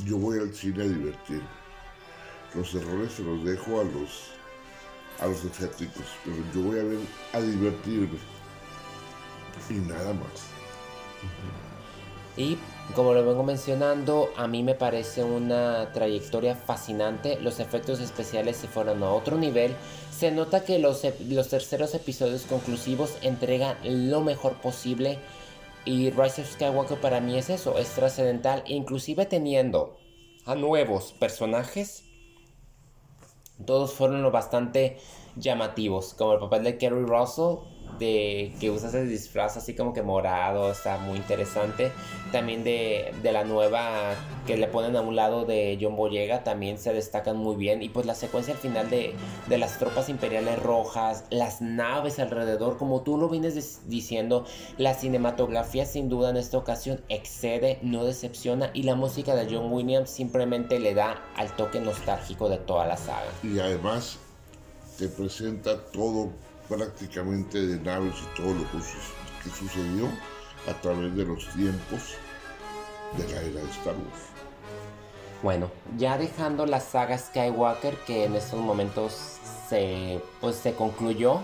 Yo 0.05 0.17
voy 0.17 0.39
al 0.39 0.53
cine 0.53 0.83
a 0.83 0.87
divertirme. 0.87 1.47
Los 2.53 2.73
errores 2.75 3.13
se 3.13 3.23
los 3.23 3.43
dejo 3.43 3.81
a 3.81 3.83
los 3.83 4.37
a 5.19 5.25
los 5.25 5.43
escépticos, 5.43 6.05
pero 6.23 6.37
yo 6.53 6.61
voy 6.61 6.79
a 6.79 6.83
ver 6.83 6.99
a 7.33 7.41
divertirme. 7.41 8.19
Y 9.69 9.73
nada 9.73 10.13
más. 10.13 10.57
Y 12.37 12.57
como 12.95 13.13
lo 13.13 13.25
vengo 13.25 13.43
mencionando, 13.43 14.29
a 14.37 14.47
mí 14.47 14.61
me 14.61 14.75
parece 14.75 15.23
una 15.23 15.91
trayectoria 15.91 16.55
fascinante. 16.55 17.39
Los 17.41 17.59
efectos 17.59 17.99
especiales 17.99 18.57
se 18.57 18.67
fueron 18.67 19.01
a 19.03 19.09
otro 19.09 19.37
nivel. 19.37 19.75
Se 20.15 20.31
nota 20.31 20.63
que 20.63 20.77
los, 20.79 21.01
los 21.27 21.49
terceros 21.49 21.95
episodios 21.95 22.43
conclusivos 22.43 23.17
entregan 23.21 23.77
lo 23.83 24.21
mejor 24.21 24.53
posible. 24.53 25.19
Y 25.87 26.09
Rise 26.09 26.41
of 26.41 26.51
Skywalker 26.51 26.99
para 26.99 27.21
mí 27.21 27.37
es 27.37 27.49
eso, 27.49 27.77
es 27.77 27.89
trascendental. 27.91 28.61
Inclusive 28.67 29.25
teniendo 29.25 29.95
a 30.45 30.53
nuevos 30.53 31.13
personajes. 31.13 32.03
Todos 33.65 33.93
fueron 33.93 34.21
lo 34.21 34.29
bastante 34.29 34.97
llamativos. 35.37 36.13
Como 36.13 36.33
el 36.33 36.39
papel 36.39 36.65
de 36.65 36.77
Kerry 36.77 37.05
Russell 37.05 37.59
de 37.99 38.53
que 38.59 38.69
usa 38.69 38.89
ese 38.89 39.03
disfraz 39.05 39.57
así 39.57 39.75
como 39.75 39.93
que 39.93 40.01
morado, 40.01 40.71
está 40.71 40.97
muy 40.97 41.17
interesante. 41.17 41.91
También 42.31 42.63
de, 42.63 43.13
de, 43.23 43.31
la 43.31 43.43
nueva 43.43 44.15
que 44.45 44.57
le 44.57 44.67
ponen 44.67 44.95
a 44.95 45.01
un 45.01 45.15
lado 45.15 45.45
de 45.45 45.77
John 45.81 45.95
Boyega, 45.95 46.43
también 46.43 46.77
se 46.77 46.93
destacan 46.93 47.37
muy 47.37 47.55
bien. 47.55 47.81
Y 47.81 47.89
pues 47.89 48.05
la 48.05 48.15
secuencia 48.15 48.53
al 48.53 48.59
final 48.59 48.89
de, 48.89 49.13
de 49.47 49.57
las 49.57 49.79
tropas 49.79 50.09
imperiales 50.09 50.61
rojas, 50.61 51.25
las 51.29 51.61
naves 51.61 52.19
alrededor, 52.19 52.77
como 52.77 53.01
tú 53.01 53.17
lo 53.17 53.29
vienes 53.29 53.87
diciendo, 53.87 54.45
la 54.77 54.93
cinematografía 54.93 55.85
sin 55.85 56.09
duda 56.09 56.29
en 56.29 56.37
esta 56.37 56.57
ocasión 56.57 57.01
excede, 57.09 57.79
no 57.81 58.03
decepciona 58.03 58.71
y 58.73 58.83
la 58.83 58.95
música 58.95 59.35
de 59.35 59.47
John 59.53 59.71
Williams 59.71 60.09
simplemente 60.09 60.79
le 60.79 60.93
da 60.93 61.21
al 61.35 61.55
toque 61.55 61.79
nostálgico 61.79 62.49
de 62.49 62.57
toda 62.57 62.85
la 62.85 62.97
saga. 62.97 63.27
Y 63.43 63.59
además 63.59 64.19
te 64.97 65.07
presenta 65.07 65.85
todo 65.91 66.31
prácticamente 66.67 67.65
de 67.65 67.79
naves 67.79 68.15
y 68.21 68.41
todo 68.41 68.53
lo 68.53 68.63
que, 68.71 69.49
sucedió 69.49 70.09
a 70.67 70.73
través 70.81 71.15
de 71.15 71.23
los 71.23 71.47
tiempos 71.53 72.15
de 73.17 73.23
la 73.33 73.41
era 73.41 73.61
de 73.61 73.69
Star 73.69 73.93
Wars. 73.93 74.27
Bueno, 75.41 75.71
ya 75.97 76.17
dejando 76.17 76.65
la 76.65 76.81
saga 76.81 77.17
Skywalker 77.17 77.95
que 77.99 78.25
en 78.25 78.35
estos 78.35 78.59
momentos 78.59 79.37
se, 79.69 80.21
pues, 80.41 80.57
se 80.57 80.73
concluyó, 80.73 81.39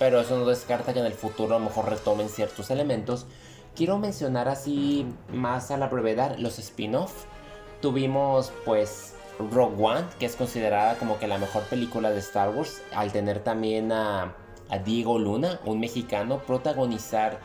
pero 0.00 0.20
eso 0.20 0.36
no 0.38 0.46
descarta 0.46 0.92
que 0.92 0.98
en 0.98 1.06
el 1.06 1.12
futuro 1.12 1.54
a 1.54 1.58
lo 1.60 1.66
mejor 1.66 1.88
retomen 1.88 2.28
ciertos 2.28 2.70
elementos. 2.70 3.26
Quiero 3.76 3.98
mencionar 3.98 4.48
así 4.48 5.06
más 5.32 5.70
a 5.70 5.76
la 5.76 5.86
brevedad 5.86 6.36
los 6.38 6.58
spin-off. 6.58 7.26
Tuvimos 7.80 8.52
pues 8.64 9.14
Rogue 9.38 9.84
One, 9.84 10.06
que 10.18 10.26
es 10.26 10.34
considerada 10.34 10.96
como 10.98 11.18
que 11.18 11.28
la 11.28 11.38
mejor 11.38 11.62
película 11.64 12.10
de 12.10 12.18
Star 12.20 12.50
Wars, 12.50 12.82
al 12.92 13.12
tener 13.12 13.40
también 13.40 13.92
a 13.92 14.34
a 14.68 14.78
Diego 14.78 15.18
Luna, 15.18 15.60
un 15.64 15.80
mexicano, 15.80 16.38
protagonizar 16.38 17.40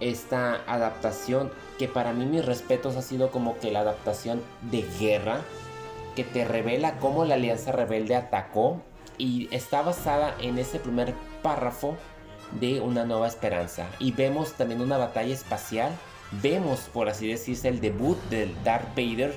esta 0.00 0.62
adaptación 0.66 1.50
que 1.78 1.88
para 1.88 2.12
mí 2.12 2.26
mis 2.26 2.44
respetos 2.44 2.96
ha 2.96 3.02
sido 3.02 3.30
como 3.30 3.58
que 3.58 3.70
la 3.70 3.80
adaptación 3.80 4.42
de 4.70 4.84
guerra 4.98 5.40
que 6.14 6.24
te 6.24 6.44
revela 6.44 6.98
cómo 6.98 7.24
la 7.24 7.34
Alianza 7.34 7.72
Rebelde 7.72 8.16
atacó 8.16 8.80
y 9.18 9.48
está 9.54 9.82
basada 9.82 10.34
en 10.40 10.58
ese 10.58 10.78
primer 10.78 11.14
párrafo 11.42 11.96
de 12.58 12.80
Una 12.80 13.04
Nueva 13.04 13.26
Esperanza. 13.26 13.86
Y 13.98 14.12
vemos 14.12 14.52
también 14.52 14.80
una 14.80 14.96
batalla 14.96 15.34
espacial, 15.34 15.92
vemos 16.42 16.80
por 16.92 17.08
así 17.08 17.28
decirse 17.28 17.68
el 17.68 17.80
debut 17.80 18.18
del 18.30 18.54
Darth 18.64 18.88
Vader 18.96 19.34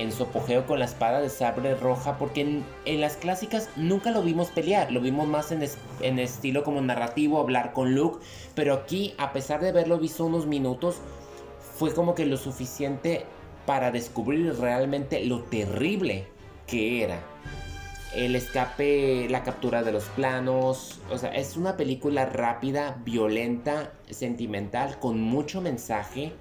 en 0.00 0.12
su 0.12 0.24
apogeo 0.24 0.66
con 0.66 0.78
la 0.78 0.84
espada 0.84 1.20
de 1.20 1.28
sabre 1.28 1.74
roja, 1.74 2.18
porque 2.18 2.62
en, 2.84 3.00
las 3.00 3.16
clásicas 3.16 3.68
nunca 3.76 4.10
lo 4.10 4.22
vimos 4.22 4.48
pelear, 4.48 4.90
lo 4.90 5.00
vimos 5.00 5.26
más 5.28 5.52
en, 5.52 5.62
en, 6.00 6.18
estilo 6.18 6.64
como 6.64 6.80
narrativo, 6.80 7.40
hablar 7.40 7.72
con 7.72 7.94
Luke, 7.94 8.24
pero 8.54 8.74
aquí, 8.74 9.14
a 9.18 9.32
pesar 9.32 9.60
de 9.60 9.70
haberlo 9.70 9.98
visto 9.98 10.24
unos 10.24 10.46
minutos, 10.46 10.96
fue 11.76 11.94
como 11.94 12.14
que 12.14 12.26
lo 12.26 12.36
suficiente 12.36 13.24
para 13.66 13.90
descubrir 13.90 14.54
realmente 14.58 15.24
lo 15.24 15.42
terrible 15.42 16.26
que 16.66 17.04
era. 17.04 17.20
El 18.14 18.34
escape, 18.34 19.28
la 19.30 19.44
captura 19.44 19.82
de 19.82 19.92
los 19.92 20.04
planos, 20.04 21.00
o 21.10 21.18
sea, 21.18 21.30
es 21.30 21.56
una 21.56 21.76
película 21.76 22.26
rápida, 22.26 23.00
violenta, 23.04 23.92
sentimental, 24.10 24.98
con 24.98 25.20
mucho 25.20 25.60
mensaje 25.60 26.32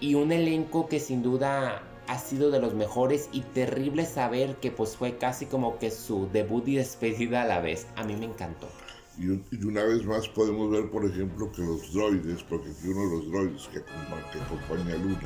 y 0.00 0.14
un 0.14 0.32
elenco 0.32 0.88
que 0.88 0.98
sin 0.98 1.22
duda 1.22 1.82
ha 2.10 2.18
sido 2.18 2.50
de 2.50 2.58
los 2.58 2.74
mejores 2.74 3.28
y 3.30 3.42
terrible 3.42 4.04
saber 4.04 4.56
que 4.56 4.72
pues 4.72 4.96
fue 4.96 5.16
casi 5.16 5.46
como 5.46 5.78
que 5.78 5.92
su 5.92 6.28
debut 6.32 6.66
y 6.66 6.74
despedida 6.74 7.42
a 7.42 7.46
la 7.46 7.60
vez. 7.60 7.86
A 7.94 8.02
mí 8.02 8.16
me 8.16 8.26
encantó. 8.26 8.68
Y, 9.16 9.28
una 9.64 9.84
vez 9.84 10.04
más 10.04 10.26
podemos 10.28 10.72
ver, 10.72 10.90
por 10.90 11.04
ejemplo, 11.04 11.52
que 11.52 11.62
los 11.62 11.92
droides, 11.92 12.42
porque 12.42 12.70
aquí 12.70 12.88
uno 12.88 13.08
de 13.08 13.16
los 13.16 13.30
droides 13.30 13.68
que, 13.68 13.78
acompaña 13.78 14.94
a 14.94 14.98
Luna, 14.98 15.20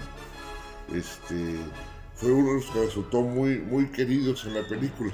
este, 0.92 1.56
fue 2.12 2.30
uno 2.32 2.48
de 2.48 2.54
los 2.56 2.66
que 2.66 2.80
resultó 2.80 3.22
muy, 3.22 3.60
muy 3.60 3.86
queridos 3.86 4.44
en 4.44 4.52
la 4.52 4.68
película. 4.68 5.10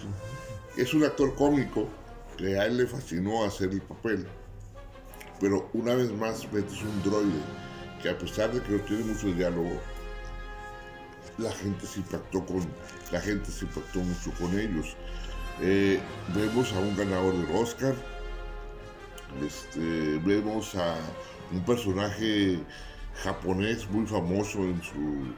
Es 0.77 0.93
un 0.93 1.05
actor 1.05 1.37
cómico 1.37 1.87
que 2.37 2.59
a 2.59 2.67
él 2.67 2.79
le 2.79 2.87
fascinó 2.89 3.45
hacer 3.45 3.71
el 3.71 3.83
papel, 3.83 4.27
pero 5.39 5.71
una 5.73 5.95
vez 5.95 6.11
más 6.11 6.53
metes 6.53 6.83
un 6.83 7.01
droide 7.05 7.41
que 8.03 8.09
a 8.09 8.19
pesar 8.19 8.53
de 8.53 8.61
que 8.61 8.73
no 8.73 8.81
tiene 8.81 9.05
mucho 9.05 9.29
diálogo, 9.29 9.81
la 11.41 11.53
gente 11.53 11.87
se 11.87 12.01
impactó 12.01 12.45
con, 12.45 12.67
la 13.11 13.21
gente 13.21 13.51
se 13.51 13.65
impactó 13.65 14.01
mucho 14.01 14.33
con 14.39 14.59
ellos. 14.59 14.97
Eh, 15.61 16.01
vemos 16.35 16.73
a 16.73 16.79
un 16.79 16.97
ganador 16.97 17.35
del 17.37 17.57
Oscar, 17.57 17.95
este, 19.47 20.19
vemos 20.25 20.75
a 20.75 20.97
un 21.53 21.65
personaje 21.65 22.59
japonés 23.23 23.89
muy 23.91 24.07
famoso 24.07 24.59
en 24.61 24.83
su, 24.83 25.35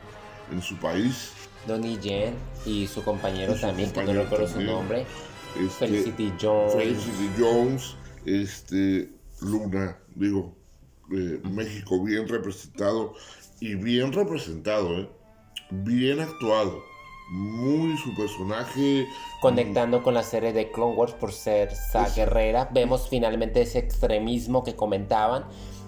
en 0.53 0.63
su 0.63 0.77
país. 0.77 1.33
Donnie 1.67 1.99
Yen 1.99 2.35
y 2.67 2.87
su 2.87 3.03
compañero 3.05 3.55
también, 3.55 3.93
que 3.93 4.03
no 4.03 4.13
recuerdo 4.13 4.49
su 4.49 4.61
nombre. 4.61 5.07
Este, 5.59 5.87
Felicity 5.87 6.33
Jones. 6.41 6.75
Felicity 6.75 7.31
Jones, 7.39 7.97
este, 8.25 9.11
Luna, 9.41 9.99
digo, 10.15 10.57
eh, 11.13 11.41
México 11.51 12.03
bien 12.03 12.27
representado 12.29 13.15
y 13.61 13.75
bien 13.75 14.13
representado, 14.13 15.01
¿eh? 15.01 15.09
Bien 15.73 16.21
actuado. 16.21 16.85
Muy 17.31 17.97
su 17.97 18.15
personaje. 18.15 19.09
Conectando 19.41 20.03
con 20.03 20.15
la 20.15 20.23
serie 20.23 20.53
de 20.53 20.71
Clone 20.71 20.95
Wars 20.95 21.15
por 21.15 21.33
ser 21.33 21.75
Sa 21.75 22.09
Guerrera, 22.15 22.69
vemos 22.73 23.09
finalmente 23.09 23.63
ese 23.63 23.79
extremismo 23.79 24.63
que 24.63 24.77
comentaban. 24.77 25.45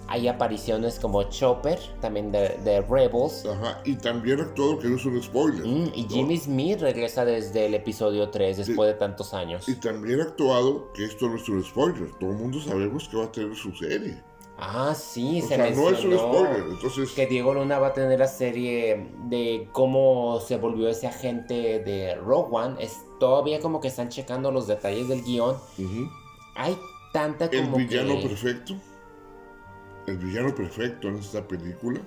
Hay 0.07 0.27
apariciones 0.27 0.99
como 0.99 1.23
Chopper, 1.23 1.79
también 1.99 2.31
de, 2.31 2.85
Rebels. 2.87 3.45
Ajá, 3.45 3.81
y 3.85 3.95
también 3.95 4.39
actuado 4.39 4.77
que 4.77 4.87
no 4.87 4.97
es 4.97 5.05
un 5.05 5.21
spoiler. 5.21 5.65
Mm, 5.65 5.91
y 5.95 6.07
Jimmy 6.07 6.37
Smith 6.37 6.79
regresa 6.79 7.25
desde 7.25 7.65
el 7.65 7.73
episodio 7.73 8.29
3 8.29 8.57
después 8.57 8.87
de 8.87 8.93
tantos 8.95 9.33
años. 9.33 9.67
Y 9.67 9.75
también 9.75 10.21
actuado 10.21 10.91
que 10.93 11.05
esto 11.05 11.27
no 11.27 11.37
es 11.37 11.49
un 11.49 11.63
spoiler. 11.63 12.11
Todo 12.19 12.31
el 12.31 12.37
mundo 12.37 12.59
sabemos 12.59 13.07
que 13.09 13.17
va 13.17 13.25
a 13.25 13.31
tener 13.31 13.55
su 13.55 13.71
serie. 13.75 14.21
Ah, 14.57 14.95
sí, 14.95 15.41
se 15.41 15.49
sea, 15.49 15.69
no 15.71 15.89
es 15.89 16.03
un 16.05 16.17
spoiler, 16.17 16.63
entonces... 16.69 17.11
Que 17.11 17.27
Diego 17.27 17.53
Luna 17.53 17.77
va 17.77 17.87
a 17.87 17.93
tener 17.93 18.19
la 18.19 18.27
serie 18.27 19.11
de 19.25 19.67
cómo 19.73 20.39
se 20.39 20.55
volvió 20.57 20.87
ese 20.87 21.07
agente 21.07 21.79
de 21.79 22.15
Rogue 22.15 22.55
One. 22.55 22.75
Es 22.79 23.01
todavía 23.19 23.59
como 23.59 23.81
que 23.81 23.89
están 23.89 24.07
checando 24.07 24.51
los 24.51 24.67
detalles 24.67 25.09
del 25.09 25.23
guion. 25.23 25.57
Hay 26.55 26.77
tanta 27.11 27.49
como 27.49 27.77
El 27.77 27.85
villano 27.85 28.21
perfecto. 28.21 28.75
El 30.07 30.17
villano 30.19 30.55
perfecto 30.55 31.09
en 31.09 31.17
esta 31.17 31.45
película. 31.45 31.99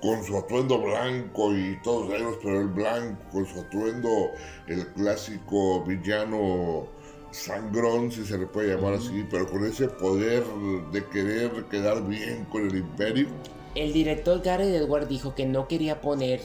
Con 0.00 0.24
su 0.24 0.38
atuendo 0.38 0.78
blanco 0.78 1.52
y 1.52 1.78
todos 1.82 2.10
ellos, 2.10 2.38
pero 2.42 2.62
el 2.62 2.68
blanco, 2.68 3.22
con 3.32 3.44
su 3.44 3.60
atuendo, 3.60 4.30
el 4.66 4.86
clásico 4.94 5.84
villano 5.84 6.86
sangrón, 7.30 8.10
si 8.10 8.24
se 8.24 8.38
le 8.38 8.46
puede 8.46 8.74
llamar 8.74 8.94
así, 8.94 9.26
pero 9.30 9.48
con 9.48 9.64
ese 9.64 9.88
poder 9.88 10.44
de 10.92 11.04
querer 11.06 11.64
quedar 11.70 12.06
bien 12.06 12.44
con 12.46 12.66
el 12.66 12.76
imperio. 12.76 13.28
El 13.74 13.92
director 13.92 14.42
Gareth 14.42 14.74
Edward 14.74 15.06
dijo 15.06 15.34
que 15.34 15.46
no 15.46 15.68
quería 15.68 16.00
poner 16.00 16.40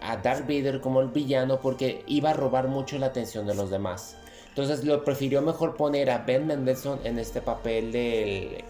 a 0.00 0.16
Darth 0.16 0.42
Vader 0.42 0.80
como 0.80 1.00
el 1.00 1.08
villano 1.08 1.60
porque 1.60 2.04
iba 2.06 2.30
a 2.30 2.32
robar 2.32 2.68
mucho 2.68 2.98
la 2.98 3.06
atención 3.06 3.46
de 3.46 3.54
los 3.54 3.70
demás. 3.70 4.16
Entonces 4.48 4.84
lo 4.84 5.04
prefirió 5.04 5.42
mejor 5.42 5.76
poner 5.76 6.10
a 6.10 6.18
Ben 6.18 6.46
Mendelsohn 6.46 7.00
en 7.04 7.18
este 7.18 7.40
papel 7.40 7.92
del, 7.92 8.64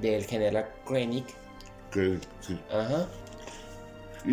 del 0.00 0.24
general 0.26 0.68
Krennic. 0.86 1.26
sí. 2.40 2.58
Ajá. 2.72 3.08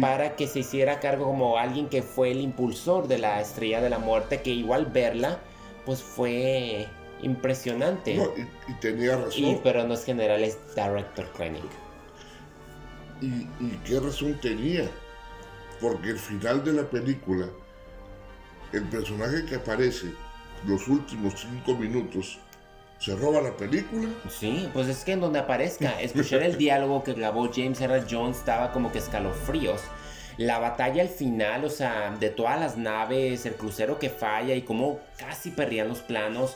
Para 0.01 0.35
que 0.35 0.47
se 0.47 0.59
hiciera 0.59 0.99
cargo 0.99 1.25
como 1.25 1.57
alguien 1.57 1.87
que 1.87 2.01
fue 2.01 2.31
el 2.31 2.41
impulsor 2.41 3.07
de 3.07 3.19
la 3.19 3.39
estrella 3.39 3.79
de 3.79 3.89
la 3.89 3.99
muerte, 3.99 4.41
que 4.41 4.49
igual 4.49 4.87
verla 4.87 5.39
pues 5.87 6.03
fue 6.03 6.85
impresionante. 7.21 8.19
y, 8.67 8.73
tenía 8.73 9.15
razón. 9.15 9.61
pero 9.63 9.87
no 9.87 9.93
es 9.93 10.03
general, 10.03 10.43
es 10.43 10.57
Director. 10.75 11.25
Y, 13.21 13.25
y 13.25 13.81
qué 13.85 13.97
razón 14.01 14.37
tenía. 14.41 14.83
Porque 15.79 16.09
el 16.09 16.19
final 16.19 16.61
de 16.65 16.73
la 16.73 16.83
película, 16.83 17.47
el 18.73 18.83
personaje 18.89 19.45
que 19.45 19.55
aparece 19.55 20.07
los 20.65 20.89
últimos 20.89 21.35
cinco 21.37 21.73
minutos, 21.75 22.37
se 22.99 23.15
roba 23.15 23.41
la 23.41 23.55
película. 23.55 24.09
Sí, 24.29 24.69
pues 24.73 24.89
es 24.89 25.05
que 25.05 25.13
en 25.13 25.21
donde 25.21 25.39
aparezca, 25.39 26.01
escuchar 26.01 26.43
el 26.43 26.57
diálogo 26.57 27.01
que 27.05 27.13
grabó 27.13 27.49
James 27.49 27.79
R. 27.79 28.03
Jones 28.09 28.39
estaba 28.39 28.73
como 28.73 28.91
que 28.91 28.97
escalofríos 28.97 29.81
la 30.37 30.59
batalla 30.59 31.01
al 31.01 31.09
final, 31.09 31.65
o 31.65 31.69
sea, 31.69 32.15
de 32.19 32.29
todas 32.29 32.59
las 32.59 32.77
naves, 32.77 33.45
el 33.45 33.55
crucero 33.55 33.97
que 33.99 34.09
falla 34.09 34.55
y 34.55 34.61
cómo 34.61 34.99
casi 35.17 35.49
perdían 35.49 35.87
los 35.87 35.99
planos. 35.99 36.55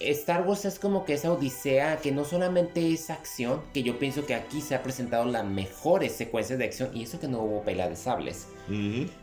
Star 0.00 0.46
Wars 0.46 0.64
es 0.64 0.78
como 0.78 1.04
que 1.04 1.14
esa 1.14 1.32
odisea 1.32 1.98
que 1.98 2.10
no 2.10 2.24
solamente 2.24 2.92
es 2.92 3.08
acción, 3.10 3.62
que 3.72 3.84
yo 3.84 3.98
pienso 3.98 4.26
que 4.26 4.34
aquí 4.34 4.60
se 4.60 4.74
ha 4.74 4.82
presentado 4.82 5.26
las 5.26 5.44
mejores 5.44 6.12
secuencias 6.12 6.58
de 6.58 6.64
acción 6.64 6.90
y 6.92 7.04
eso 7.04 7.20
que 7.20 7.28
no 7.28 7.40
hubo 7.40 7.62
pelea 7.62 7.88
de 7.88 7.94
sables. 7.94 8.48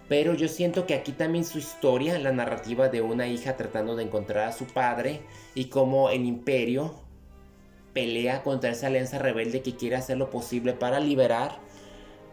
Pero 0.07 0.35
yo 0.35 0.47
siento 0.47 0.85
que 0.85 0.93
aquí 0.93 1.11
también 1.11 1.43
su 1.43 1.57
historia, 1.57 2.17
la 2.19 2.31
narrativa 2.31 2.87
de 2.87 3.01
una 3.01 3.27
hija 3.27 3.57
tratando 3.57 3.95
de 3.95 4.03
encontrar 4.03 4.47
a 4.47 4.53
su 4.53 4.65
padre 4.65 5.21
y 5.53 5.65
cómo 5.65 6.09
el 6.09 6.25
imperio 6.25 6.95
pelea 7.93 8.43
contra 8.43 8.69
esa 8.69 8.87
alianza 8.87 9.17
rebelde 9.17 9.61
que 9.61 9.75
quiere 9.75 9.95
hacer 9.95 10.17
lo 10.17 10.29
posible 10.29 10.73
para 10.73 10.99
liberar 10.99 11.59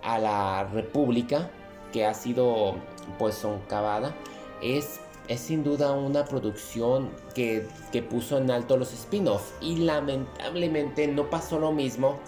a 0.06 0.18
la 0.18 0.64
República 0.72 1.50
que 1.92 2.06
ha 2.06 2.14
sido 2.14 2.76
pues 3.18 3.34
soncavada 3.34 4.14
es, 4.62 5.00
es 5.28 5.40
sin 5.40 5.64
duda 5.64 5.92
una 5.92 6.24
producción 6.24 7.10
que, 7.34 7.66
que 7.92 8.02
puso 8.02 8.38
en 8.38 8.50
alto 8.50 8.76
los 8.76 8.92
spin-offs 8.92 9.52
y 9.60 9.76
lamentablemente 9.76 11.08
no 11.08 11.28
pasó 11.28 11.58
lo 11.58 11.72
mismo 11.72 12.18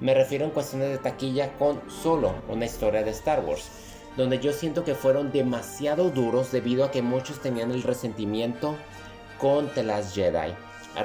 me 0.00 0.14
refiero 0.14 0.44
en 0.44 0.50
cuestiones 0.50 0.90
de 0.90 0.98
taquilla 0.98 1.56
con 1.58 1.80
solo 1.88 2.34
una 2.48 2.66
historia 2.66 3.02
de 3.02 3.10
Star 3.10 3.44
Wars 3.44 3.70
donde 4.16 4.40
yo 4.40 4.52
siento 4.52 4.84
que 4.84 4.96
fueron 4.96 5.30
demasiado 5.30 6.10
duros 6.10 6.50
debido 6.50 6.84
a 6.84 6.90
que 6.90 7.02
muchos 7.02 7.38
tenían 7.40 7.70
el 7.70 7.84
resentimiento 7.84 8.74
con 9.38 9.72
The 9.74 9.84
Last 9.84 10.16
Jedi. 10.16 10.52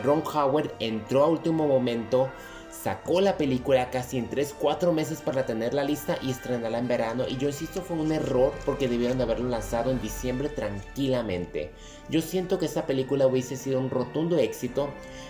Ron 0.03 0.23
Howard 0.33 0.71
entró 0.79 1.23
a 1.23 1.27
último 1.27 1.67
momento 1.67 2.29
sacó 2.73 3.21
la 3.21 3.37
película 3.37 3.89
casi 3.91 4.17
en 4.17 4.29
3-4 4.29 4.91
meses 4.91 5.21
para 5.21 5.45
tenerla 5.45 5.83
lista 5.83 6.17
y 6.21 6.31
estrenarla 6.31 6.79
en 6.79 6.87
verano. 6.87 7.25
Y 7.29 7.37
yo 7.37 7.47
insisto, 7.47 7.81
fue 7.81 7.97
un 7.97 8.11
error 8.11 8.53
porque 8.65 8.87
debieron 8.87 9.17
de 9.17 9.23
haberlo 9.23 9.49
lanzado 9.49 9.91
en 9.91 10.01
diciembre 10.01 10.49
tranquilamente. 10.49 11.71
Yo 12.09 12.21
siento 12.21 12.59
que 12.59 12.65
esta 12.65 12.85
película 12.85 13.27
hubiese 13.27 13.55
sido 13.55 13.79
un 13.79 13.89
rotundo 13.89 14.37
éxito 14.37 14.89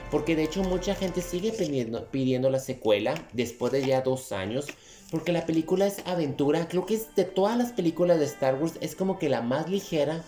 porque 0.09 0.35
de 0.35 0.43
hecho 0.43 0.63
mucha 0.63 0.95
gente 0.95 1.21
sigue 1.21 1.51
pidiendo, 1.51 2.05
pidiendo 2.09 2.49
la 2.49 2.59
secuela 2.59 3.13
después 3.33 3.71
de 3.71 3.85
ya 3.85 4.01
dos 4.01 4.31
años. 4.31 4.67
Porque 5.11 5.31
la 5.31 5.45
película 5.45 5.85
es 5.85 6.01
aventura, 6.07 6.67
creo 6.67 6.87
que 6.87 6.95
es 6.95 7.13
de 7.15 7.25
todas 7.25 7.55
las 7.55 7.71
películas 7.71 8.17
de 8.17 8.25
Star 8.25 8.55
Wars, 8.55 8.73
es 8.81 8.95
como 8.95 9.19
que 9.19 9.29
la 9.29 9.41
más 9.41 9.69
ligera, 9.69 10.23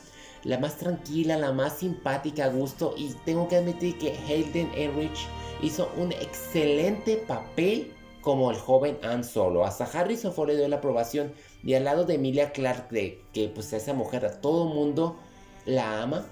la 0.45 0.59
más 0.59 0.77
tranquila, 0.77 1.37
la 1.37 1.51
más 1.51 1.79
simpática 1.79 2.45
a 2.45 2.49
gusto. 2.49 2.93
Y 2.97 3.13
tengo 3.25 3.47
que 3.47 3.57
admitir 3.57 3.97
que 3.97 4.15
Hayden 4.27 4.71
Enrich 4.75 5.27
hizo 5.61 5.91
un 5.97 6.11
excelente 6.13 7.17
papel 7.17 7.91
como 8.21 8.51
el 8.51 8.57
joven 8.57 8.97
Han 9.03 9.23
Solo. 9.23 9.65
Hasta 9.65 9.85
Harrison 9.85 10.33
Ford 10.33 10.49
le 10.49 10.57
dio 10.57 10.67
la 10.67 10.77
aprobación. 10.77 11.33
Y 11.63 11.73
al 11.73 11.83
lado 11.83 12.05
de 12.05 12.15
Emilia 12.15 12.51
Clark, 12.51 12.89
de 12.89 13.21
que 13.33 13.49
pues 13.49 13.73
esa 13.73 13.93
mujer 13.93 14.25
a 14.25 14.39
todo 14.39 14.65
mundo 14.65 15.17
la 15.65 16.01
ama. 16.01 16.25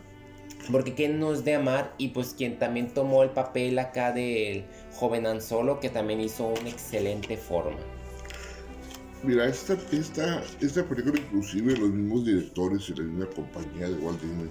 Porque 0.72 0.94
quien 0.94 1.20
nos 1.20 1.44
de 1.44 1.56
amar 1.56 1.94
y 1.98 2.10
pues 2.10 2.34
quien 2.34 2.58
también 2.58 2.94
tomó 2.94 3.24
el 3.24 3.32
papel 3.32 3.78
acá 3.80 4.12
del 4.14 4.66
joven 4.96 5.26
Han 5.26 5.42
Solo, 5.42 5.80
que 5.80 5.90
también 5.90 6.22
hizo 6.22 6.48
una 6.48 6.70
excelente 6.70 7.36
forma. 7.36 7.78
Mira, 9.24 9.48
esta, 9.48 9.78
esta, 9.92 10.44
esta 10.60 10.84
película 10.84 11.18
inclusive 11.18 11.78
los 11.78 11.92
mismos 11.92 12.26
directores 12.26 12.90
y 12.90 12.96
la 12.96 13.04
misma 13.04 13.26
compañía 13.28 13.88
de 13.88 13.96
Walt 13.96 14.22
Disney 14.22 14.50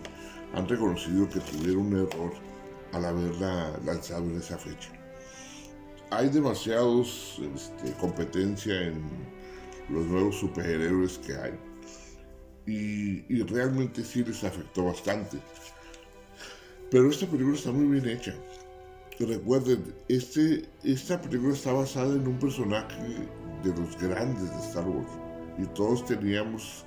han 0.54 0.66
reconocido 0.66 1.28
que 1.28 1.40
tuvieron 1.40 1.88
un 1.88 2.06
error 2.06 2.32
al 2.92 3.04
haberla 3.04 3.78
lanzado 3.84 4.24
en 4.24 4.36
esa 4.36 4.56
fecha. 4.56 4.90
Hay 6.10 6.30
demasiados 6.30 7.38
este, 7.54 7.92
competencia 7.98 8.88
en 8.88 9.02
los 9.90 10.06
nuevos 10.06 10.36
superhéroes 10.36 11.18
que 11.18 11.34
hay. 11.34 11.52
Y, 12.66 13.42
realmente 13.42 14.02
sí 14.02 14.24
les 14.24 14.42
afectó 14.42 14.84
bastante. 14.86 15.38
Pero 16.90 17.10
esta 17.10 17.26
película 17.26 17.56
está 17.56 17.72
muy 17.72 18.00
bien 18.00 18.16
hecha. 18.16 18.34
Recuerden, 19.26 19.94
este, 20.08 20.68
esta 20.84 21.20
película 21.20 21.54
está 21.54 21.72
basada 21.72 22.14
en 22.14 22.26
un 22.26 22.38
personaje 22.38 23.28
de 23.62 23.74
los 23.74 23.96
grandes 23.98 24.50
de 24.50 24.66
Star 24.68 24.86
Wars. 24.86 25.10
Y 25.58 25.66
todos 25.74 26.04
teníamos 26.06 26.84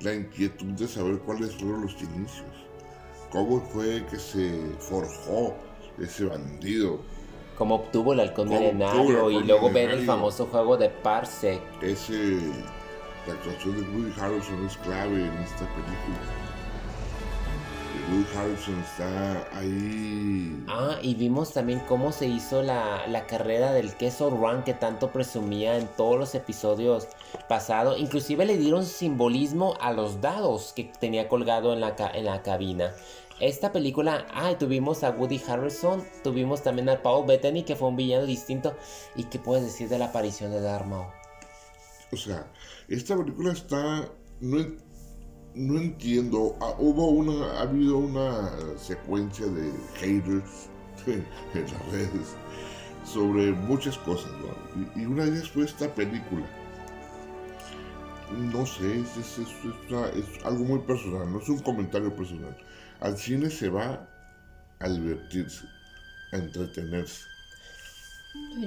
la 0.00 0.14
inquietud 0.14 0.72
de 0.72 0.88
saber 0.88 1.18
cuáles 1.20 1.54
fueron 1.54 1.82
los 1.82 1.92
inicios 2.02 2.68
cómo 3.30 3.60
fue 3.60 4.04
que 4.06 4.18
se 4.18 4.60
forjó 4.78 5.54
ese 5.98 6.24
bandido. 6.24 7.00
Cómo 7.56 7.76
obtuvo 7.76 8.12
el 8.12 8.20
halcón 8.20 8.48
milenario 8.48 9.30
y 9.30 9.42
luego 9.42 9.70
ver 9.70 9.90
el 9.90 10.06
famoso 10.06 10.46
juego 10.46 10.76
de 10.76 10.88
Parsec. 10.88 11.60
Ese, 11.82 12.38
la 13.26 13.34
actuación 13.34 13.76
de 13.76 13.82
Woody 13.82 14.12
Harrelson 14.20 14.64
es 14.64 14.76
clave 14.78 15.26
en 15.26 15.38
esta 15.38 15.66
película. 15.74 16.47
Woody 18.10 18.26
Harrison 18.36 18.78
está 18.80 19.46
ahí. 19.56 20.64
Ah, 20.68 20.96
y 21.02 21.14
vimos 21.14 21.52
también 21.52 21.80
cómo 21.80 22.12
se 22.12 22.26
hizo 22.26 22.62
la, 22.62 23.06
la 23.06 23.26
carrera 23.26 23.72
del 23.72 23.94
queso 23.94 24.30
run 24.30 24.62
que 24.62 24.74
tanto 24.74 25.10
presumía 25.10 25.76
en 25.76 25.86
todos 25.88 26.18
los 26.18 26.34
episodios 26.34 27.08
pasados. 27.48 27.98
Inclusive 27.98 28.46
le 28.46 28.56
dieron 28.56 28.84
simbolismo 28.84 29.76
a 29.80 29.92
los 29.92 30.20
dados 30.20 30.72
que 30.74 30.84
tenía 30.84 31.28
colgado 31.28 31.72
en 31.72 31.80
la, 31.80 31.94
en 32.14 32.24
la 32.24 32.42
cabina. 32.42 32.92
Esta 33.40 33.70
película, 33.70 34.26
ah, 34.32 34.56
tuvimos 34.58 35.04
a 35.04 35.10
Woody 35.10 35.40
Harrison, 35.46 36.04
tuvimos 36.24 36.62
también 36.62 36.88
a 36.88 37.02
Paul 37.02 37.26
Bettany, 37.26 37.62
que 37.62 37.76
fue 37.76 37.88
un 37.88 37.96
villano 37.96 38.26
distinto. 38.26 38.74
¿Y 39.14 39.24
qué 39.24 39.38
puedes 39.38 39.64
decir 39.64 39.88
de 39.88 39.98
la 39.98 40.06
aparición 40.06 40.50
de 40.50 40.60
Darth 40.60 40.86
Maul? 40.86 41.06
O 42.10 42.16
sea, 42.16 42.50
esta 42.88 43.16
película 43.16 43.52
está... 43.52 44.08
No, 44.40 44.87
no 45.58 45.78
entiendo. 45.78 46.56
Ah, 46.60 46.74
hubo 46.78 47.08
una, 47.10 47.58
ha 47.58 47.62
habido 47.62 47.98
una 47.98 48.50
secuencia 48.78 49.46
de 49.46 49.72
haters 49.96 50.68
en 51.06 51.26
las 51.54 51.92
redes 51.92 52.36
sobre 53.04 53.52
muchas 53.52 53.96
cosas, 53.98 54.30
¿no? 54.32 55.00
y, 55.00 55.06
una 55.06 55.24
de 55.24 55.30
ellas 55.32 55.50
fue 55.50 55.64
esta 55.64 55.92
película. 55.94 56.46
No 58.52 58.66
sé, 58.66 59.00
es, 59.00 59.38
es, 59.38 60.44
algo 60.44 60.64
muy 60.64 60.80
personal, 60.80 61.32
no 61.32 61.40
es 61.40 61.48
un 61.48 61.60
comentario 61.60 62.14
personal. 62.14 62.54
Al 63.00 63.16
cine 63.16 63.48
se 63.48 63.70
va 63.70 64.06
a 64.80 64.88
divertirse, 64.88 65.64
a 66.32 66.36
entretenerse. 66.36 67.22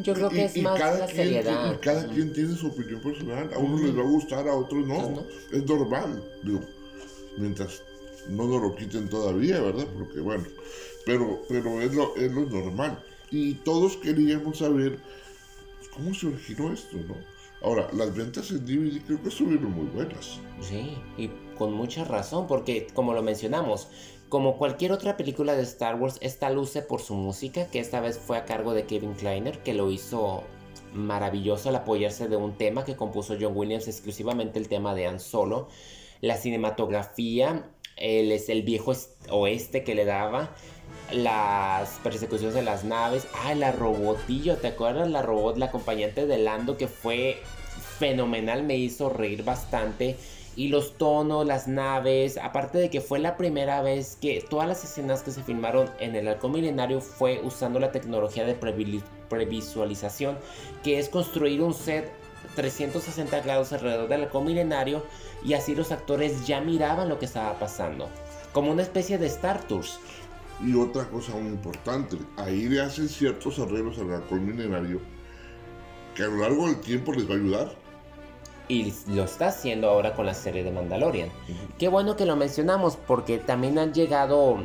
Yo 0.01 0.13
creo 0.15 0.29
que 0.29 0.45
es 0.45 0.61
más 0.63 0.79
la 0.79 1.07
seriedad. 1.07 1.75
y 1.75 1.77
cada 1.77 2.07
quien 2.07 2.33
tiene 2.33 2.55
su 2.55 2.67
opinión 2.67 3.01
personal. 3.01 3.53
A 3.53 3.59
uno 3.59 3.83
les 3.83 3.95
va 3.95 4.01
a 4.01 4.05
gustar, 4.05 4.47
a 4.47 4.55
otros 4.55 4.87
no. 4.87 5.11
no. 5.11 5.25
Es 5.51 5.63
normal. 5.65 6.23
Digo, 6.43 6.61
mientras 7.37 7.83
no 8.29 8.45
nos 8.45 8.61
lo 8.61 8.75
quiten 8.75 9.09
todavía, 9.09 9.59
¿verdad? 9.61 9.87
Porque 9.97 10.19
bueno, 10.19 10.45
pero, 11.05 11.41
pero 11.49 11.81
es, 11.81 11.93
lo, 11.93 12.15
es 12.15 12.31
lo 12.31 12.45
normal. 12.45 13.03
Y 13.31 13.55
todos 13.55 13.97
queríamos 13.97 14.59
saber 14.59 14.99
cómo 15.93 16.13
se 16.13 16.27
originó 16.27 16.73
esto, 16.73 16.97
¿no? 17.07 17.15
Ahora, 17.63 17.87
las 17.93 18.15
ventas 18.15 18.49
en 18.51 18.65
DVD 18.65 19.01
creo 19.05 19.21
que 19.21 19.29
subieron 19.29 19.71
muy 19.71 19.85
buenas. 19.87 20.39
Sí, 20.61 20.97
y 21.17 21.29
con 21.57 21.73
mucha 21.73 22.03
razón, 22.03 22.47
porque 22.47 22.87
como 22.93 23.13
lo 23.13 23.21
mencionamos, 23.21 23.87
como 24.29 24.57
cualquier 24.57 24.91
otra 24.91 25.15
película 25.15 25.55
de 25.55 25.61
Star 25.63 25.95
Wars, 25.95 26.17
esta 26.21 26.49
luce 26.49 26.81
por 26.81 27.01
su 27.01 27.13
música, 27.13 27.67
que 27.67 27.79
esta 27.79 28.01
vez 28.01 28.17
fue 28.17 28.37
a 28.37 28.45
cargo 28.45 28.73
de 28.73 28.85
Kevin 28.85 29.13
Kleiner, 29.13 29.61
que 29.61 29.75
lo 29.75 29.91
hizo 29.91 30.43
maravilloso 30.93 31.69
al 31.69 31.75
apoyarse 31.75 32.27
de 32.27 32.35
un 32.35 32.57
tema 32.57 32.83
que 32.83 32.95
compuso 32.95 33.37
John 33.39 33.55
Williams, 33.55 33.87
exclusivamente 33.87 34.57
el 34.57 34.67
tema 34.67 34.95
de 34.95 35.05
Han 35.07 35.19
Solo 35.19 35.67
la 36.21 36.37
cinematografía, 36.37 37.69
es 37.97 38.49
el 38.49 38.63
viejo 38.63 38.93
oeste 39.29 39.83
que 39.83 39.95
le 39.95 40.05
daba, 40.05 40.55
las 41.11 41.99
persecuciones 42.03 42.55
de 42.55 42.61
las 42.61 42.83
naves, 42.83 43.27
ah, 43.43 43.53
la 43.53 43.71
robotillo, 43.71 44.57
¿te 44.57 44.67
acuerdas? 44.67 45.09
La 45.09 45.21
robot, 45.21 45.57
la 45.57 45.65
acompañante 45.67 46.25
de 46.25 46.37
Lando 46.37 46.77
que 46.77 46.87
fue 46.87 47.37
fenomenal, 47.99 48.63
me 48.63 48.77
hizo 48.77 49.09
reír 49.09 49.43
bastante. 49.43 50.15
Y 50.55 50.67
los 50.67 50.97
tonos, 50.97 51.45
las 51.45 51.67
naves, 51.67 52.37
aparte 52.37 52.77
de 52.77 52.89
que 52.89 52.99
fue 52.99 53.19
la 53.19 53.37
primera 53.37 53.81
vez 53.81 54.17
que 54.19 54.43
todas 54.49 54.67
las 54.67 54.83
escenas 54.83 55.23
que 55.23 55.31
se 55.31 55.43
filmaron 55.43 55.89
en 55.99 56.15
el 56.15 56.27
arco 56.27 56.49
milenario 56.49 56.99
fue 56.99 57.39
usando 57.41 57.79
la 57.79 57.93
tecnología 57.93 58.43
de 58.45 58.57
previsualización, 59.29 60.37
que 60.83 60.99
es 60.99 61.07
construir 61.07 61.61
un 61.61 61.73
set 61.73 62.11
360 62.55 63.41
grados 63.41 63.73
alrededor 63.73 64.09
del 64.09 64.23
arco 64.23 64.41
milenario 64.41 65.05
y 65.43 65.53
así 65.53 65.75
los 65.75 65.91
actores 65.91 66.45
ya 66.45 66.61
miraban 66.61 67.09
lo 67.09 67.19
que 67.19 67.25
estaba 67.25 67.57
pasando, 67.59 68.09
como 68.53 68.71
una 68.71 68.83
especie 68.83 69.17
de 69.17 69.27
Star 69.27 69.61
Tours. 69.63 69.99
Y 70.63 70.75
otra 70.75 71.07
cosa 71.09 71.33
muy 71.33 71.51
importante, 71.51 72.17
ahí 72.37 72.67
le 72.67 72.81
hacen 72.81 73.09
ciertos 73.09 73.57
arreglos 73.57 73.97
al 73.97 74.13
alcohol 74.13 74.41
milenario 74.41 74.99
que 76.15 76.23
a 76.23 76.27
lo 76.27 76.37
largo 76.37 76.67
del 76.67 76.79
tiempo 76.81 77.13
les 77.13 77.27
va 77.27 77.33
a 77.33 77.37
ayudar. 77.37 77.75
Y 78.67 78.93
lo 79.07 79.23
está 79.23 79.47
haciendo 79.47 79.89
ahora 79.89 80.13
con 80.13 80.25
la 80.25 80.33
serie 80.33 80.63
de 80.63 80.71
Mandalorian. 80.71 81.29
Qué 81.77 81.87
bueno 81.87 82.15
que 82.15 82.25
lo 82.25 82.35
mencionamos 82.35 82.95
porque 82.95 83.37
también 83.37 83.77
han 83.79 83.93
llegado 83.93 84.63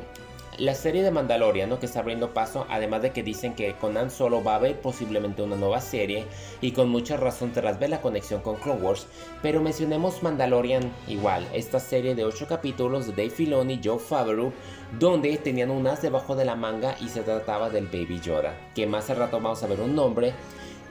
la 0.59 0.75
serie 0.75 1.03
de 1.03 1.11
Mandalorian, 1.11 1.69
¿no? 1.69 1.79
que 1.79 1.87
está 1.87 2.01
abriendo 2.01 2.33
paso, 2.33 2.66
además 2.71 3.03
de 3.03 3.11
que 3.11 3.23
dicen 3.23 3.55
que 3.55 3.75
con 3.75 3.97
Han 3.97 4.11
Solo 4.11 4.42
va 4.42 4.53
a 4.53 4.57
haber 4.57 4.81
posiblemente 4.81 5.42
una 5.42 5.57
nueva 5.57 5.81
serie 5.81 6.25
y 6.61 6.73
con 6.73 6.88
mucha 6.88 7.16
razón 7.16 7.53
tras 7.53 7.79
ver 7.79 7.90
la 7.90 8.01
conexión 8.01 8.40
con 8.40 8.57
Clone 8.57 8.81
Wars, 8.81 9.07
pero 9.42 9.61
mencionemos 9.61 10.23
Mandalorian 10.23 10.90
igual, 11.09 11.47
esta 11.53 11.81
serie 11.81 12.14
de 12.14 12.25
8 12.25 12.47
capítulos 12.49 13.07
de 13.07 13.12
Dave 13.12 13.31
Filoni 13.31 13.75
y 13.75 13.81
Joe 13.83 13.99
Favreau, 13.99 14.53
donde 14.99 15.37
tenían 15.38 15.71
un 15.71 15.87
as 15.87 16.03
debajo 16.03 16.37
de 16.37 16.45
la 16.45 16.57
manga 16.57 16.97
y 17.01 17.09
se 17.09 17.23
trataba 17.23 17.71
del 17.71 17.87
Baby 17.87 18.21
Yoda, 18.21 18.55
que 18.75 18.87
más 18.87 19.11
al 19.11 19.19
rato 19.19 19.40
vamos 19.40 19.62
a 19.62 19.66
ver 19.66 19.81
un 19.81 19.95
nombre, 19.95 20.33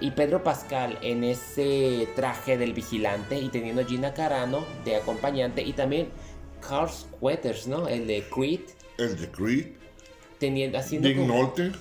y 0.02 0.12
Pedro 0.12 0.44
Pascal 0.44 0.98
en 1.02 1.24
ese 1.24 2.08
traje 2.16 2.58
del 2.58 2.74
vigilante 2.74 3.40
y 3.40 3.50
teniendo 3.50 3.86
Gina 3.86 4.14
Carano 4.14 4.66
de 4.84 4.98
acompañante 4.98 5.62
y 5.62 5.74
también 5.74 6.10
Carl 6.68 6.92
Weathers, 7.22 7.68
¿no? 7.68 7.88
El 7.88 8.08
de 8.08 8.24
Creed 8.30 8.62
el 8.98 9.20
de 9.20 9.30
Creed, 9.32 9.68
teniendo, 10.40 10.78
haciendo 10.78 11.08
Big 11.08 11.18
Nolte. 11.18 11.72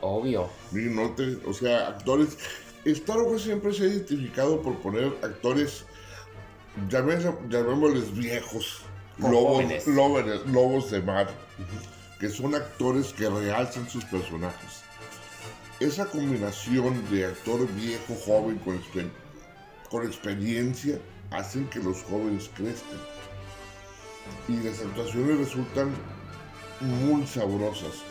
Obvio. 0.00 0.48
Big 0.70 0.90
Nolte, 0.90 1.38
o 1.46 1.52
sea, 1.52 1.88
actores. 1.88 2.36
Star 2.84 3.18
Wars 3.22 3.42
siempre 3.42 3.72
se 3.72 3.84
ha 3.84 3.86
identificado 3.86 4.60
por 4.60 4.76
poner 4.78 5.06
actores, 5.22 5.86
llamémosles 6.90 8.14
viejos, 8.14 8.82
lobos, 9.18 9.64
lobos, 10.46 10.90
de 10.90 11.00
mar, 11.00 11.28
que 12.20 12.28
son 12.28 12.54
actores 12.54 13.12
que 13.14 13.28
realzan 13.28 13.88
sus 13.88 14.04
personajes. 14.04 14.82
Esa 15.80 16.06
combinación 16.06 17.10
de 17.10 17.26
actor 17.26 17.66
viejo, 17.74 18.14
joven, 18.26 18.58
con, 18.58 18.80
con 19.90 20.06
experiencia, 20.06 20.98
hacen 21.30 21.66
que 21.68 21.78
los 21.78 22.02
jóvenes 22.02 22.50
crezcan. 22.54 23.00
Y 24.48 24.56
las 24.58 24.80
actuaciones 24.80 25.38
resultan 25.38 25.94
muy 26.84 27.26
sabrosas. 27.26 28.02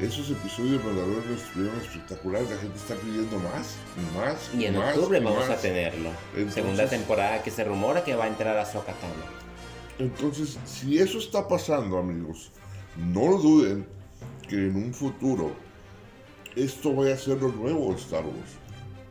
Esos 0.00 0.28
episodios 0.30 0.84
verdaderos 0.84 1.42
estuvieron 1.42 1.80
espectaculares, 1.80 2.50
la 2.50 2.56
gente 2.58 2.76
está 2.76 2.94
pidiendo 2.96 3.38
más, 3.38 3.76
y 3.96 4.16
más. 4.18 4.50
Y 4.54 4.66
en 4.66 4.76
octubre 4.76 5.20
vamos 5.20 5.48
a 5.48 5.56
tenerlo. 5.56 6.10
Segunda 6.50 6.86
temporada 6.86 7.42
que 7.42 7.50
se 7.50 7.64
rumora 7.64 8.04
que 8.04 8.14
va 8.14 8.24
a 8.24 8.28
entrar 8.28 8.58
a 8.58 8.66
Sokatano. 8.66 9.14
Entonces, 9.98 10.58
si 10.66 10.98
eso 10.98 11.18
está 11.18 11.48
pasando, 11.48 11.96
amigos, 11.96 12.50
no 12.96 13.38
duden 13.38 13.86
que 14.46 14.56
en 14.56 14.76
un 14.76 14.92
futuro 14.92 15.52
esto 16.54 16.94
vaya 16.94 17.14
a 17.14 17.18
ser 17.18 17.40
lo 17.40 17.48
nuevo 17.48 17.92
de 17.92 18.00
Star 18.00 18.24
Wars. 18.24 18.58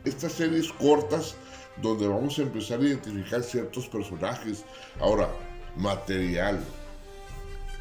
Estas 0.04 0.32
series 0.32 0.72
cortas 0.72 1.34
donde 1.82 2.06
vamos 2.06 2.38
a 2.38 2.42
empezar 2.42 2.80
a 2.80 2.84
identificar 2.84 3.42
ciertos 3.42 3.88
personajes. 3.88 4.64
Ahora, 5.00 5.28
material. 5.76 6.60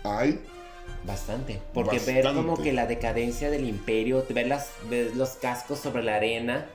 Hay 0.04 0.40
Bastante, 1.06 1.62
porque 1.74 2.00
ver 2.00 2.34
como 2.34 2.58
que 2.58 2.74
la 2.74 2.88
decadencia 2.88 3.52
del 3.52 3.68
imperio, 3.68 4.26
ver, 4.30 4.48
las, 4.48 4.72
ver 4.90 5.16
los 5.16 5.32
cascos 5.32 5.80
sobre 5.80 6.02
la 6.02 6.16
arena, 6.16 6.66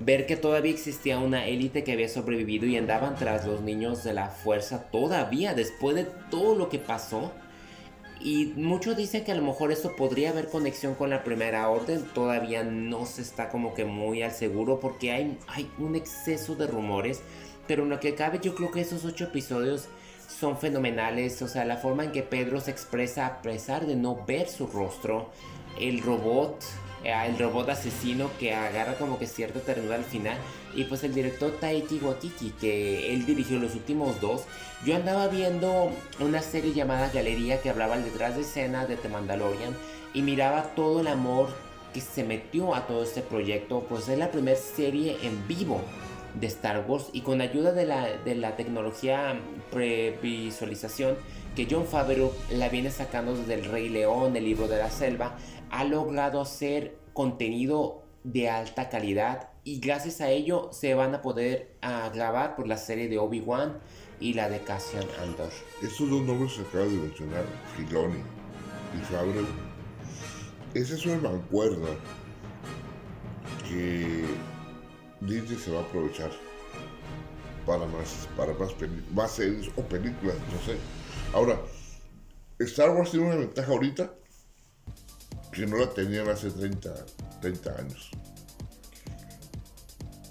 ver 0.00 0.26
que 0.26 0.36
todavía 0.36 0.72
existía 0.72 1.18
una 1.18 1.46
élite 1.46 1.84
que 1.84 1.92
había 1.92 2.08
sobrevivido 2.08 2.66
y 2.66 2.76
andaban 2.76 3.16
tras 3.16 3.46
los 3.46 3.62
niños 3.62 4.04
de 4.04 4.12
la 4.12 4.28
fuerza 4.28 4.90
todavía, 4.90 5.54
después 5.54 5.96
de 5.96 6.04
todo 6.30 6.54
lo 6.54 6.68
que 6.68 6.78
pasó. 6.78 7.32
Y 8.20 8.52
muchos 8.56 8.96
dicen 8.96 9.24
que 9.24 9.32
a 9.32 9.36
lo 9.36 9.42
mejor 9.42 9.72
eso 9.72 9.94
podría 9.96 10.30
haber 10.30 10.48
conexión 10.48 10.94
con 10.94 11.08
la 11.08 11.24
primera 11.24 11.70
orden, 11.70 12.04
todavía 12.12 12.64
no 12.64 13.06
se 13.06 13.22
está 13.22 13.48
como 13.48 13.74
que 13.74 13.84
muy 13.84 14.22
al 14.22 14.32
seguro 14.32 14.80
porque 14.80 15.12
hay, 15.12 15.38
hay 15.46 15.70
un 15.78 15.94
exceso 15.94 16.56
de 16.56 16.66
rumores, 16.66 17.22
pero 17.66 17.84
en 17.84 17.90
lo 17.90 18.00
que 18.00 18.14
cabe 18.14 18.40
yo 18.42 18.54
creo 18.54 18.70
que 18.70 18.80
esos 18.80 19.04
ocho 19.04 19.24
episodios 19.24 19.88
son 20.28 20.58
fenomenales, 20.58 21.40
o 21.42 21.48
sea, 21.48 21.64
la 21.64 21.78
forma 21.78 22.04
en 22.04 22.12
que 22.12 22.22
Pedro 22.22 22.60
se 22.60 22.70
expresa 22.70 23.26
a 23.26 23.42
pesar 23.42 23.86
de 23.86 23.96
no 23.96 24.24
ver 24.26 24.48
su 24.48 24.66
rostro, 24.66 25.30
el 25.80 26.02
robot, 26.02 26.62
eh, 27.02 27.14
el 27.26 27.38
robot 27.38 27.70
asesino 27.70 28.30
que 28.38 28.54
agarra 28.54 28.94
como 28.94 29.18
que 29.18 29.26
cierta 29.26 29.60
ternura 29.60 29.96
al 29.96 30.04
final, 30.04 30.36
y 30.74 30.84
pues 30.84 31.02
el 31.02 31.14
director 31.14 31.50
Taiki 31.58 31.98
Watiki, 31.98 32.50
que 32.60 33.12
él 33.14 33.24
dirigió 33.24 33.58
los 33.58 33.74
últimos 33.74 34.20
dos, 34.20 34.42
yo 34.84 34.94
andaba 34.94 35.28
viendo 35.28 35.90
una 36.20 36.42
serie 36.42 36.74
llamada 36.74 37.10
Galería 37.12 37.60
que 37.62 37.70
hablaba 37.70 37.96
detrás 37.96 38.36
de 38.36 38.42
escena 38.42 38.86
de 38.86 38.96
The 38.96 39.08
Mandalorian, 39.08 39.74
y 40.12 40.22
miraba 40.22 40.74
todo 40.74 41.00
el 41.00 41.08
amor 41.08 41.48
que 41.94 42.00
se 42.02 42.22
metió 42.22 42.74
a 42.74 42.86
todo 42.86 43.02
este 43.02 43.22
proyecto, 43.22 43.86
pues 43.88 44.08
es 44.08 44.18
la 44.18 44.30
primera 44.30 44.58
serie 44.58 45.16
en 45.22 45.48
vivo 45.48 45.80
de 46.40 46.46
Star 46.46 46.84
Wars 46.88 47.10
y 47.12 47.22
con 47.22 47.40
ayuda 47.40 47.72
de 47.72 47.86
la, 47.86 48.06
de 48.24 48.34
la 48.34 48.56
tecnología 48.56 49.40
previsualización 49.70 51.16
que 51.56 51.66
John 51.70 51.86
Favreau 51.86 52.32
la 52.52 52.68
viene 52.68 52.90
sacando 52.90 53.36
desde 53.36 53.54
El 53.54 53.64
Rey 53.64 53.88
León, 53.88 54.36
el 54.36 54.44
libro 54.44 54.68
de 54.68 54.78
la 54.78 54.90
selva, 54.90 55.36
ha 55.70 55.84
logrado 55.84 56.40
hacer 56.40 56.98
contenido 57.12 58.04
de 58.22 58.48
alta 58.48 58.88
calidad 58.88 59.50
y 59.64 59.80
gracias 59.80 60.20
a 60.20 60.30
ello 60.30 60.70
se 60.72 60.94
van 60.94 61.14
a 61.14 61.22
poder 61.22 61.76
grabar 62.14 62.56
por 62.56 62.66
la 62.66 62.76
serie 62.76 63.08
de 63.08 63.18
Obi-Wan 63.18 63.78
y 64.20 64.34
la 64.34 64.48
de 64.48 64.60
Cassian 64.60 65.04
Andor. 65.22 65.50
Estos 65.82 66.08
dos 66.08 66.22
nombres 66.22 66.54
que 66.54 66.62
acabas 66.62 66.90
de 66.90 66.98
mencionar, 66.98 67.44
Filoni 67.76 68.22
y 68.96 69.04
Favreau, 69.04 69.46
esa 70.74 70.94
es 70.94 71.06
una 71.06 71.30
mancuerna 71.30 71.88
que 73.68 74.24
Disney 75.20 75.58
se 75.58 75.70
va 75.70 75.80
a 75.80 75.82
aprovechar 75.82 76.30
para 77.66 77.86
más, 77.86 78.28
para 78.36 78.54
más, 78.54 78.70
más 79.12 79.32
series 79.32 79.68
o 79.76 79.82
películas, 79.82 80.36
no 80.52 80.60
sé. 80.64 80.78
Ahora, 81.34 81.60
Star 82.60 82.90
Wars 82.90 83.10
tiene 83.10 83.26
una 83.26 83.36
ventaja 83.36 83.70
ahorita 83.70 84.10
que 85.52 85.66
no 85.66 85.76
la 85.76 85.90
tenían 85.90 86.28
hace 86.28 86.50
30, 86.50 86.94
30 87.40 87.70
años. 87.78 88.10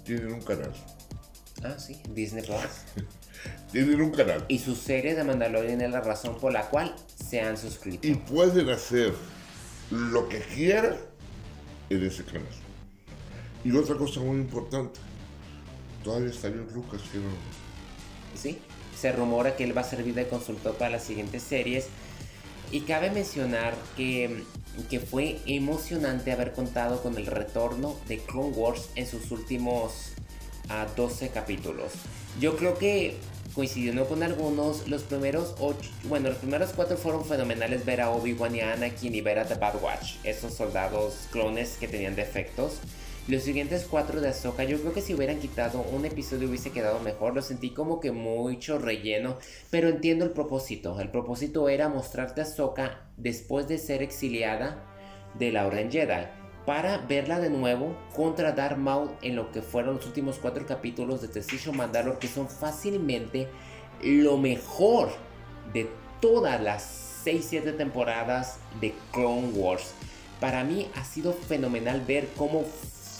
Tienen 0.04 0.32
un 0.32 0.40
canal. 0.40 0.72
Ah, 1.62 1.78
sí, 1.78 2.00
Disney 2.10 2.44
Plus. 2.44 2.58
Tienen 3.72 4.00
un 4.00 4.10
canal. 4.10 4.44
Y 4.48 4.58
su 4.58 4.74
serie 4.74 5.14
de 5.14 5.22
Mandalorian 5.22 5.80
es 5.80 5.90
la 5.90 6.00
razón 6.00 6.38
por 6.38 6.52
la 6.52 6.68
cual 6.68 6.94
se 7.06 7.40
han 7.40 7.56
suscrito. 7.56 8.06
Y 8.06 8.14
pueden 8.14 8.70
hacer 8.70 9.12
lo 9.90 10.28
que 10.28 10.40
quieran 10.40 10.96
en 11.90 12.04
ese 12.04 12.24
canal. 12.24 12.48
Y 13.64 13.76
otra 13.76 13.96
cosa 13.96 14.20
muy 14.20 14.36
importante, 14.36 15.00
todavía 16.04 16.30
está 16.30 16.48
George 16.48 16.74
Lucas, 16.74 17.00
no... 17.14 17.58
Sí, 18.40 18.58
se 18.98 19.12
rumora 19.12 19.56
que 19.56 19.64
él 19.64 19.76
va 19.76 19.82
a 19.82 19.84
servir 19.84 20.14
de 20.14 20.28
consultor 20.28 20.74
para 20.74 20.90
las 20.90 21.04
siguientes 21.04 21.42
series. 21.42 21.86
Y 22.70 22.80
cabe 22.80 23.10
mencionar 23.10 23.74
que, 23.96 24.44
que 24.90 25.00
fue 25.00 25.40
emocionante 25.46 26.32
haber 26.32 26.52
contado 26.52 27.02
con 27.02 27.16
el 27.16 27.26
retorno 27.26 27.96
de 28.06 28.18
Clone 28.18 28.50
Wars 28.50 28.90
en 28.94 29.06
sus 29.06 29.30
últimos 29.30 30.12
12 30.96 31.26
ah, 31.26 31.30
capítulos. 31.32 31.92
Yo 32.38 32.56
creo 32.56 32.76
que 32.76 33.16
coincidiendo 33.54 34.06
con 34.06 34.22
algunos, 34.22 34.86
los 34.86 35.02
primeros 35.02 35.54
ocho, 35.58 35.90
bueno, 36.04 36.28
los 36.28 36.38
primeros 36.38 36.70
cuatro 36.76 36.96
fueron 36.96 37.24
fenomenales 37.24 37.84
ver 37.84 38.00
a 38.00 38.10
Obi-Wan 38.10 38.54
y 38.54 38.60
a 38.60 38.74
Anakin 38.74 39.14
y 39.14 39.20
ver 39.20 39.38
a 39.38 39.46
The 39.46 39.54
Bad 39.54 39.82
Watch, 39.82 40.16
esos 40.22 40.54
soldados 40.54 41.26
clones 41.32 41.76
que 41.80 41.88
tenían 41.88 42.14
defectos. 42.14 42.74
Los 43.28 43.42
siguientes 43.42 43.86
cuatro 43.90 44.22
de 44.22 44.30
Ahsoka, 44.30 44.64
yo 44.64 44.80
creo 44.80 44.94
que 44.94 45.02
si 45.02 45.12
hubieran 45.12 45.38
quitado 45.38 45.82
un 45.82 46.06
episodio 46.06 46.48
hubiese 46.48 46.70
quedado 46.70 46.98
mejor. 47.00 47.34
Lo 47.34 47.42
sentí 47.42 47.68
como 47.74 48.00
que 48.00 48.10
mucho 48.10 48.78
relleno, 48.78 49.36
pero 49.68 49.90
entiendo 49.90 50.24
el 50.24 50.30
propósito. 50.30 50.98
El 50.98 51.10
propósito 51.10 51.68
era 51.68 51.90
mostrarte 51.90 52.40
a 52.40 52.44
Ahsoka 52.44 53.02
después 53.18 53.68
de 53.68 53.76
ser 53.76 54.02
exiliada 54.02 54.82
de 55.38 55.52
la 55.52 55.66
Orden 55.66 55.92
Jedi 55.92 56.24
para 56.64 56.96
verla 57.06 57.38
de 57.38 57.50
nuevo 57.50 57.94
contra 58.16 58.52
Darth 58.52 58.78
Maul 58.78 59.10
en 59.20 59.36
lo 59.36 59.52
que 59.52 59.60
fueron 59.60 59.96
los 59.96 60.06
últimos 60.06 60.38
cuatro 60.38 60.64
capítulos 60.64 61.20
de 61.20 61.28
Decision 61.28 61.76
Mandalore, 61.76 62.18
que 62.18 62.28
son 62.28 62.48
fácilmente 62.48 63.46
lo 64.02 64.38
mejor 64.38 65.10
de 65.74 65.86
todas 66.22 66.58
las 66.62 67.22
6-7 67.26 67.76
temporadas 67.76 68.58
de 68.80 68.94
Clone 69.12 69.48
Wars. 69.48 69.92
Para 70.40 70.64
mí 70.64 70.88
ha 70.94 71.04
sido 71.04 71.34
fenomenal 71.34 72.00
ver 72.06 72.28
cómo 72.38 72.64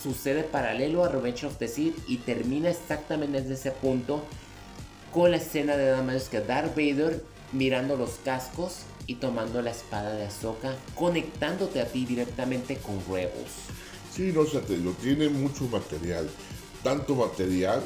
sucede 0.09 0.43
paralelo 0.43 1.05
a 1.05 1.09
Revenge 1.11 1.45
of 1.45 1.59
the 1.59 1.69
Sith 1.69 1.99
y 2.09 2.17
termina 2.19 2.71
exactamente 2.71 3.43
desde 3.43 3.55
ese 3.55 3.71
punto 3.73 4.25
con 5.13 5.31
la 5.31 5.37
escena 5.37 5.77
de 5.77 5.91
nada 5.91 6.03
más 6.03 6.31
que 6.31 6.41
Darth 6.41 6.75
Vader 6.75 7.23
mirando 7.53 7.95
los 7.97 8.13
cascos 8.25 8.85
y 9.07 9.17
tomando 9.17 9.61
la 9.61 9.71
espada 9.71 10.15
de 10.15 10.25
Ahsoka, 10.25 10.75
conectándote 10.95 11.81
a 11.83 11.87
ti 11.87 12.07
directamente 12.07 12.79
con 12.79 12.99
Rebels. 13.07 13.53
Sí, 14.15 14.33
no 14.35 14.47
sé, 14.47 14.63
lo 14.79 14.93
tiene 14.93 15.29
mucho 15.29 15.65
material, 15.65 16.29
tanto 16.83 17.15
material 17.15 17.83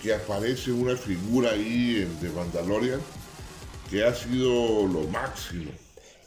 que 0.00 0.14
aparece 0.14 0.70
una 0.70 0.96
figura 0.96 1.50
ahí 1.50 2.08
de 2.20 2.28
Mandalorian 2.30 3.00
que 3.90 4.04
ha 4.04 4.14
sido 4.14 4.86
lo 4.86 5.08
máximo. 5.08 5.72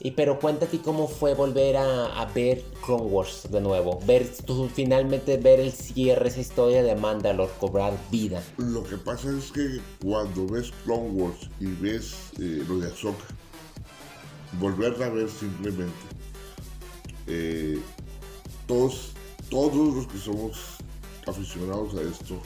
Y 0.04 0.10
pero 0.10 0.38
cuéntate 0.38 0.82
cómo 0.82 1.08
fue 1.08 1.32
volver 1.32 1.78
a, 1.78 2.30
ver 2.34 2.62
Clone 2.84 3.04
Wars 3.04 3.48
de 3.50 3.58
nuevo. 3.58 3.98
Ver 4.06 4.30
finalmente 4.74 5.38
ver 5.38 5.60
el 5.60 5.72
cierre, 5.72 6.28
esa 6.28 6.42
historia 6.42 6.82
de 6.82 6.94
Mandalore 6.94 7.50
cobrar 7.58 7.98
vida. 8.10 8.42
Lo 8.58 8.84
que 8.84 8.98
pasa 8.98 9.30
es 9.34 9.50
que 9.50 9.80
cuando 10.02 10.46
ves 10.46 10.70
Clone 10.84 11.08
Wars 11.12 11.48
y 11.58 11.68
ves 11.68 12.14
eh, 12.38 12.62
lo 12.68 12.80
de 12.80 12.88
Ahsoka, 12.88 13.24
volverla 14.60 15.06
a 15.06 15.08
ver 15.08 15.30
simplemente, 15.30 15.94
eh, 17.26 17.80
todos, 18.66 19.12
todos 19.48 19.94
los 19.94 20.06
que 20.06 20.18
somos 20.18 20.58
aficionados 21.26 21.94
a 21.94 22.02
esto, 22.02 22.38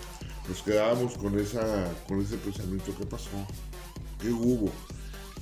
nos 0.48 0.62
quedábamos 0.62 1.18
con, 1.18 1.36
esa, 1.36 1.92
con 2.06 2.20
ese 2.20 2.36
pensamiento, 2.36 2.94
¿qué 2.96 3.04
pasó? 3.04 3.30
¿Qué 4.20 4.30
hubo? 4.30 4.70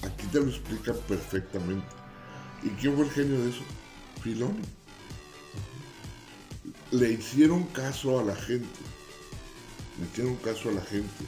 Aquí 0.03 0.27
te 0.29 0.41
lo 0.41 0.49
explica 0.49 0.95
perfectamente. 0.95 2.06
¿Y 2.63 2.69
quién 2.71 2.95
fue 2.97 3.05
el 3.05 3.11
genio 3.11 3.41
de 3.43 3.51
eso? 3.51 3.63
Filoni. 4.23 4.63
Le 6.91 7.13
hicieron 7.13 7.65
caso 7.65 8.19
a 8.19 8.23
la 8.23 8.35
gente. 8.35 8.81
Le 9.99 10.07
hicieron 10.07 10.37
caso 10.37 10.71
a 10.71 10.73
la 10.73 10.83
gente. 10.83 11.25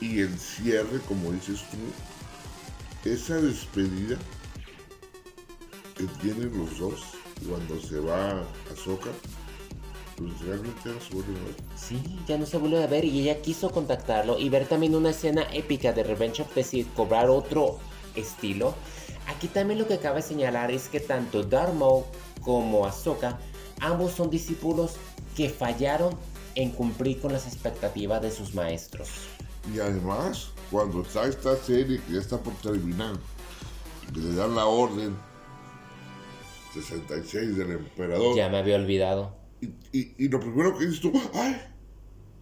Y 0.00 0.20
el 0.20 0.38
cierre, 0.38 1.00
como 1.08 1.32
dices 1.32 1.60
tú, 1.70 3.08
esa 3.08 3.36
despedida 3.36 4.18
que 5.96 6.04
tienen 6.20 6.56
los 6.58 6.78
dos 6.78 7.00
cuando 7.48 7.80
se 7.80 7.98
va 8.00 8.40
a 8.40 8.76
Soca, 8.76 9.10
pues 10.16 10.40
realmente 10.40 10.80
ya 10.84 10.92
no 10.92 11.00
se 11.00 11.14
vuelve 11.14 11.40
a 11.40 11.44
ver. 11.44 11.54
Sí, 11.76 12.02
ya 12.26 12.38
no 12.38 12.46
se 12.46 12.58
vuelve 12.58 12.82
a 12.82 12.86
ver 12.86 13.04
y 13.04 13.20
ella 13.20 13.40
quiso 13.40 13.70
contactarlo 13.70 14.38
y 14.38 14.48
ver 14.48 14.66
también 14.66 14.94
una 14.94 15.10
escena 15.10 15.46
épica 15.52 15.92
de 15.92 16.02
Revenge 16.02 16.42
of 16.42 16.52
the 16.54 16.62
Sith 16.62 16.92
cobrar 16.94 17.30
otro 17.30 17.78
estilo 18.14 18.74
Aquí 19.26 19.48
también 19.48 19.78
lo 19.78 19.86
que 19.86 19.98
cabe 19.98 20.22
señalar 20.22 20.70
es 20.70 20.88
que 20.88 21.00
tanto 21.00 21.42
Darth 21.42 21.74
Maul 21.74 22.04
como 22.40 22.86
Ahsoka, 22.86 23.38
ambos 23.80 24.12
son 24.12 24.30
discípulos 24.30 24.96
que 25.36 25.50
fallaron 25.50 26.16
en 26.54 26.70
cumplir 26.70 27.20
con 27.20 27.32
las 27.32 27.46
expectativas 27.46 28.22
de 28.22 28.30
sus 28.30 28.54
maestros. 28.54 29.08
Y 29.74 29.80
además, 29.80 30.50
cuando 30.70 31.02
está 31.02 31.26
esta 31.26 31.56
serie 31.56 32.00
que 32.06 32.14
ya 32.14 32.20
está 32.20 32.38
por 32.38 32.54
terminar, 32.54 33.16
le 34.14 34.34
dan 34.34 34.54
la 34.54 34.66
orden 34.66 35.16
66 36.72 37.56
del 37.56 37.72
emperador. 37.72 38.36
Ya 38.36 38.48
me 38.48 38.58
había 38.58 38.76
olvidado. 38.76 39.36
Y, 39.92 40.28
lo 40.28 40.38
primero 40.40 40.76
que 40.76 40.86
dices 40.86 41.00
tú, 41.00 41.12
¡ay! 41.34 41.56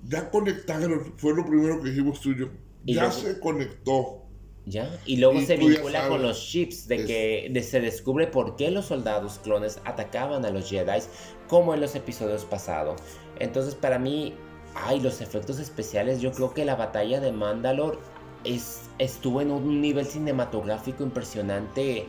Ya 0.09 0.31
conectaron, 0.31 1.15
fue 1.17 1.35
lo 1.35 1.47
primero 1.47 1.81
que 1.81 1.91
dijimos 1.91 2.21
tú 2.21 2.33
y 2.33 2.41
yo. 2.41 2.49
Ya 2.85 3.11
se 3.11 3.41
conectó. 3.41 4.24
¿Ya? 4.67 4.99
Y 5.05 5.19
luego 5.19 5.41
se 5.43 5.57
vincula 5.57 6.09
con 6.09 6.23
los 6.23 6.41
chips 6.41 6.89
de 6.89 7.05
que 7.05 7.63
se 7.63 7.81
descubre 7.81 8.27
por 8.27 8.57
qué 8.57 8.71
los 8.71 8.87
soldados 8.87 9.39
clones 9.43 9.79
atacaban 9.85 10.45
a 10.47 10.51
los 10.51 10.71
Jedi 10.71 11.01
como 11.49 11.75
en 11.75 11.81
los 11.81 11.95
episodios 11.95 12.45
pasados. 12.45 13.01
Entonces 13.39 13.75
para 13.75 13.99
mí, 13.99 14.35
ay, 14.75 15.01
los 15.01 15.21
efectos 15.21 15.59
especiales, 15.59 16.21
yo 16.21 16.33
creo 16.33 16.55
que 16.55 16.65
la 16.65 16.77
batalla 16.77 17.21
de 17.21 17.31
Mandalore 17.31 17.99
es, 18.45 18.83
estuvo 18.99 19.43
en 19.43 19.51
un 19.51 19.83
nivel 19.83 20.07
cinematográfico 20.07 21.03
impresionante. 21.03 22.07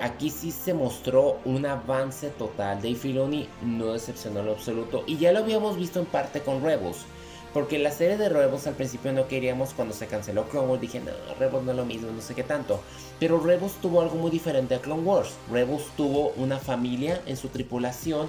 Aquí 0.00 0.30
sí 0.30 0.50
se 0.50 0.74
mostró 0.74 1.38
un 1.44 1.64
avance 1.64 2.30
total. 2.30 2.78
Dave 2.78 2.96
Filoni 2.96 3.48
no 3.62 3.92
decepcionó 3.92 4.40
en 4.40 4.46
lo 4.46 4.52
absoluto. 4.52 5.04
Y 5.06 5.16
ya 5.16 5.30
lo 5.30 5.38
habíamos 5.40 5.76
visto 5.76 6.00
en 6.00 6.06
parte 6.06 6.40
con 6.40 6.62
Rebels 6.62 7.04
porque 7.52 7.78
la 7.78 7.90
serie 7.90 8.16
de 8.16 8.28
Rebels 8.28 8.66
al 8.66 8.74
principio 8.74 9.12
no 9.12 9.26
queríamos 9.26 9.72
cuando 9.74 9.94
se 9.94 10.06
canceló 10.06 10.48
Clone 10.48 10.68
Wars. 10.68 10.80
Dije, 10.80 11.00
no, 11.00 11.12
Rebels 11.38 11.64
no 11.64 11.70
es 11.70 11.76
lo 11.76 11.84
mismo, 11.84 12.10
no 12.10 12.20
sé 12.20 12.34
qué 12.34 12.42
tanto. 12.42 12.80
Pero 13.18 13.40
Rebels 13.40 13.74
tuvo 13.80 14.00
algo 14.00 14.16
muy 14.16 14.30
diferente 14.30 14.74
a 14.74 14.80
Clone 14.80 15.02
Wars. 15.02 15.30
Rebels 15.50 15.84
tuvo 15.96 16.30
una 16.36 16.58
familia 16.58 17.20
en 17.26 17.36
su 17.36 17.48
tripulación. 17.48 18.28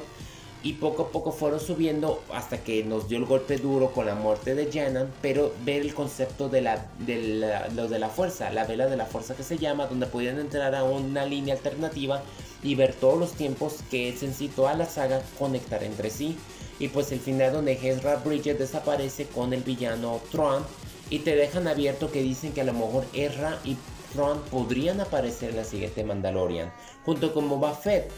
Y 0.62 0.74
poco 0.74 1.04
a 1.04 1.08
poco 1.10 1.32
fueron 1.32 1.62
subiendo 1.62 2.22
hasta 2.34 2.62
que 2.62 2.84
nos 2.84 3.08
dio 3.08 3.18
el 3.18 3.24
golpe 3.24 3.56
duro 3.56 3.92
con 3.94 4.06
la 4.06 4.16
muerte 4.16 4.56
de 4.56 4.70
Janan. 4.72 5.10
Pero 5.22 5.54
ver 5.64 5.82
el 5.82 5.94
concepto 5.94 6.50
de 6.50 6.62
la, 6.62 6.86
de 7.00 7.68
lo 7.76 7.88
de 7.88 8.00
la 8.00 8.10
fuerza, 8.10 8.52
la 8.52 8.66
vela 8.66 8.88
de 8.88 8.98
la 8.98 9.06
fuerza 9.06 9.36
que 9.36 9.44
se 9.44 9.58
llama, 9.58 9.88
donde 9.88 10.06
podían 10.06 10.38
entrar 10.38 10.76
a 10.76 10.84
una 10.84 11.26
línea 11.26 11.56
alternativa 11.56 12.24
y 12.62 12.76
ver 12.76 12.94
todos 12.94 13.18
los 13.18 13.34
tiempos 13.34 13.78
que 13.90 14.10
en 14.10 14.34
sí 14.34 14.50
toda 14.50 14.74
la 14.74 14.86
saga 14.86 15.22
conectar 15.38 15.82
entre 15.84 16.10
sí 16.10 16.38
y 16.80 16.88
pues 16.88 17.12
el 17.12 17.20
final 17.20 17.54
donde 17.54 17.74
Ezra 17.74 18.16
Bridget 18.16 18.58
desaparece 18.58 19.26
con 19.26 19.54
el 19.54 19.62
villano 19.64 20.22
Tron 20.32 20.64
y 21.10 21.20
te 21.20 21.36
dejan 21.36 21.68
abierto 21.68 22.12
que 22.12 22.24
dicen 22.24 22.54
que 22.54 22.62
a 22.62 22.66
lo 22.66 22.74
mejor 22.74 23.06
Ezra 23.14 23.60
y 23.66 23.78
Tron 24.14 24.42
podrían 24.50 25.02
aparecer 25.02 25.52
en 25.52 25.58
la 25.58 25.66
siguiente 25.66 26.04
Mandalorian 26.04 26.72
junto 27.06 27.34
con 27.34 27.50
Boba 27.50 27.76
Fett. 27.76 28.10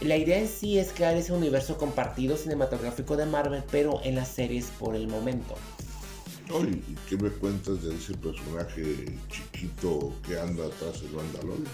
La 0.00 0.16
idea 0.16 0.38
en 0.38 0.48
sí 0.48 0.78
es 0.78 0.92
crear 0.92 1.16
ese 1.16 1.32
universo 1.32 1.78
compartido 1.78 2.36
cinematográfico 2.36 3.16
de 3.16 3.26
Marvel, 3.26 3.62
pero 3.70 4.00
en 4.02 4.16
las 4.16 4.28
series 4.28 4.66
por 4.78 4.94
el 4.94 5.08
momento. 5.08 5.54
¿Y 6.48 6.94
qué 7.08 7.16
me 7.16 7.30
cuentas 7.30 7.82
de 7.82 7.94
ese 7.94 8.14
personaje 8.14 9.06
chiquito 9.28 10.12
que 10.26 10.38
anda 10.38 10.66
atrás 10.66 11.02
del 11.02 11.12
Mandalorian? 11.12 11.66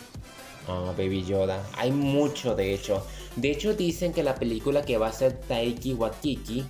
Ah, 0.68 0.94
Baby 0.96 1.24
Yoda. 1.24 1.66
Hay 1.76 1.90
mucho, 1.90 2.54
de 2.54 2.74
hecho. 2.74 3.04
De 3.36 3.50
hecho, 3.50 3.74
dicen 3.74 4.12
que 4.12 4.22
la 4.22 4.34
película 4.34 4.82
que 4.82 4.98
va 4.98 5.08
a 5.08 5.12
ser 5.12 5.40
Taiki 5.40 5.94
Wakiki 5.94 6.64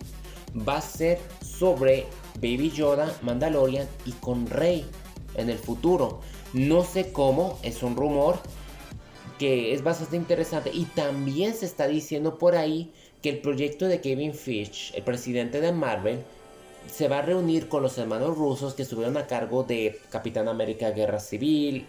va 0.67 0.79
a 0.79 0.81
ser 0.81 1.19
sobre 1.41 2.07
Baby 2.37 2.71
Yoda, 2.71 3.15
Mandalorian 3.23 3.89
y 4.05 4.13
con 4.13 4.47
Rey 4.47 4.87
en 5.35 5.51
el 5.51 5.59
futuro. 5.59 6.21
No 6.53 6.85
sé 6.85 7.13
cómo, 7.13 7.59
es 7.63 7.83
un 7.83 7.97
rumor, 7.97 8.39
que 9.39 9.73
es 9.75 9.83
bastante 9.83 10.17
interesante. 10.17 10.71
Y 10.73 10.85
también 10.85 11.55
se 11.55 11.67
está 11.67 11.87
diciendo 11.87 12.39
por 12.39 12.57
ahí 12.57 12.93
que 13.23 13.31
el 13.31 13.41
proyecto 13.41 13.87
de 13.87 14.01
Kevin 14.01 14.35
Feige, 14.35 14.97
el 14.97 15.03
presidente 15.03 15.61
de 15.61 15.73
Marvel, 15.73 16.23
se 16.91 17.09
va 17.09 17.19
a 17.19 17.23
reunir 17.23 17.69
con 17.69 17.83
los 17.83 17.97
hermanos 17.99 18.37
rusos 18.37 18.75
que 18.75 18.83
estuvieron 18.83 19.17
a 19.17 19.27
cargo 19.27 19.63
de 19.65 20.01
Capitán 20.11 20.49
América 20.49 20.91
Guerra 20.91 21.21
Civil, 21.21 21.87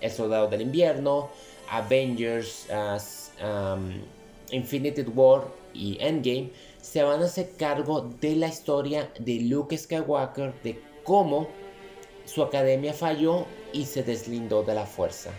El 0.00 0.10
Soldado 0.10 0.48
del 0.48 0.62
Invierno, 0.62 1.30
Avengers, 1.70 2.66
uh, 2.70 4.54
Infinity 4.54 5.02
War 5.02 5.46
y 5.72 5.98
Endgame. 6.00 6.50
Se 6.80 7.02
van 7.02 7.22
a 7.22 7.26
hacer 7.26 7.50
cargo 7.58 8.10
de 8.20 8.36
la 8.36 8.48
historia 8.48 9.10
de 9.18 9.40
Luke 9.40 9.76
Skywalker, 9.76 10.54
de 10.62 10.80
cómo 11.02 11.48
su 12.24 12.42
academia 12.42 12.92
falló 12.92 13.46
y 13.72 13.84
se 13.84 14.02
deslindó 14.02 14.62
de 14.62 14.74
la 14.74 14.86
fuerza. 14.86 15.30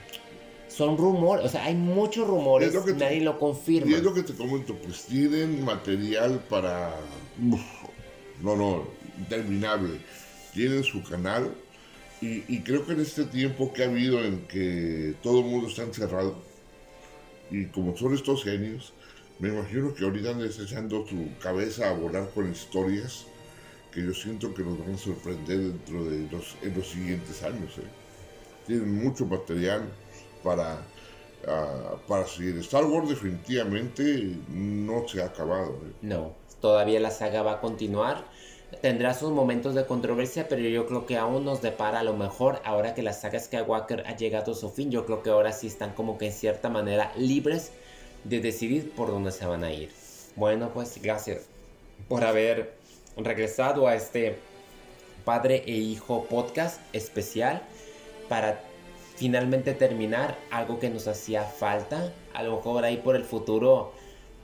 Son 0.68 0.98
rumores, 0.98 1.46
o 1.46 1.50
sea, 1.50 1.66
hay 1.66 1.76
muchos 1.76 2.28
rumores, 2.28 2.74
nadie 2.98 3.22
lo 3.22 3.40
confirma. 3.40 3.92
Y 3.92 3.94
es 3.94 4.04
lo 4.04 4.14
que 4.14 4.24
te 4.24 4.34
comento, 4.34 4.76
pues 4.76 5.06
tienen 5.06 5.64
material 5.64 6.44
para 6.50 6.96
no, 8.42 8.56
no, 8.56 8.88
interminable. 9.18 10.00
Tienen 10.54 10.84
su 10.84 11.04
canal 11.04 11.54
y, 12.22 12.62
creo 12.62 12.86
que 12.86 12.94
en 12.94 13.02
este 13.02 13.26
tiempo 13.26 13.72
que 13.72 13.84
ha 13.84 13.88
habido 13.88 14.24
en 14.24 14.48
que 14.48 15.16
todo 15.22 15.40
el 15.40 15.46
mundo 15.46 15.68
está 15.68 15.84
encerrado 15.84 16.36
y 17.52 17.66
como 17.68 17.96
son 17.96 18.16
estos 18.16 18.44
genios, 18.44 18.94
me 19.38 19.50
imagino 19.50 19.94
que 19.94 20.06
ahorita 20.06 20.32
están 20.44 20.66
echando 20.66 21.06
su 21.06 21.30
cabeza 21.40 21.90
a 21.90 21.94
volar 21.94 22.30
con 22.34 22.52
historias 22.52 23.28
que 23.92 24.04
yo 24.04 24.14
siento 24.14 24.54
que 24.54 24.64
nos 24.64 24.80
van 24.80 24.96
a 24.96 24.98
sorprender 24.98 25.58
dentro 25.58 26.06
de 26.06 26.28
los, 26.32 26.56
en 26.62 26.76
los 26.76 26.88
siguientes 26.90 27.44
años. 27.44 27.78
¿eh? 27.78 27.88
Tienen 28.66 29.04
mucho 29.04 29.26
material 29.26 29.84
para, 30.44 30.82
ah, 31.48 31.96
para 32.08 32.26
seguir. 32.26 32.58
Star 32.58 32.86
Wars 32.86 33.10
definitivamente 33.10 34.36
no 34.50 35.08
se 35.08 35.22
ha 35.22 35.28
acabado. 35.28 35.80
¿eh? 35.86 35.94
No, 36.02 36.36
todavía 36.66 37.00
la 37.00 37.12
saga 37.12 37.44
va 37.44 37.52
a 37.52 37.62
continuar. 37.62 38.24
Tendrá 38.82 39.14
sus 39.14 39.30
momentos 39.30 39.76
de 39.76 39.86
controversia, 39.86 40.48
pero 40.48 40.64
yo 40.64 40.88
creo 40.88 41.06
que 41.06 41.16
aún 41.16 41.46
nos 41.46 41.62
depara 41.62 42.00
a 42.00 42.04
lo 42.04 42.16
mejor 42.16 42.60
ahora 42.66 42.96
que 42.96 43.04
la 43.04 43.14
saga 43.14 43.40
Skywalker 43.40 44.04
ha 44.08 44.16
llegado 44.16 44.54
a 44.54 44.56
su 44.56 44.72
fin. 44.72 44.90
Yo 44.90 45.06
creo 45.06 45.22
que 45.22 45.30
ahora 45.30 45.52
sí 45.52 45.68
están 45.68 45.92
como 45.92 46.18
que 46.18 46.26
en 46.26 46.32
cierta 46.32 46.70
manera 46.70 47.12
libres 47.16 47.72
de 48.24 48.40
decidir 48.40 48.90
por 48.96 49.12
dónde 49.12 49.32
se 49.32 49.46
van 49.46 49.64
a 49.64 49.72
ir. 49.72 49.92
Bueno, 50.36 50.72
pues 50.74 51.00
gracias 51.00 51.44
por 52.10 52.24
haber 52.24 52.74
regresado 53.16 53.88
a 53.88 53.94
este 53.94 54.40
padre 55.24 55.62
e 55.68 55.74
hijo 55.74 56.26
podcast 56.26 56.82
especial 56.94 57.62
para 58.28 58.60
finalmente 59.18 59.76
terminar 59.76 60.36
algo 60.50 60.80
que 60.80 60.90
nos 60.90 61.08
hacía 61.08 61.44
falta. 61.44 62.12
A 62.34 62.42
lo 62.42 62.56
mejor 62.56 62.86
ahí 62.86 62.98
por 62.98 63.16
el 63.16 63.24
futuro 63.24 63.94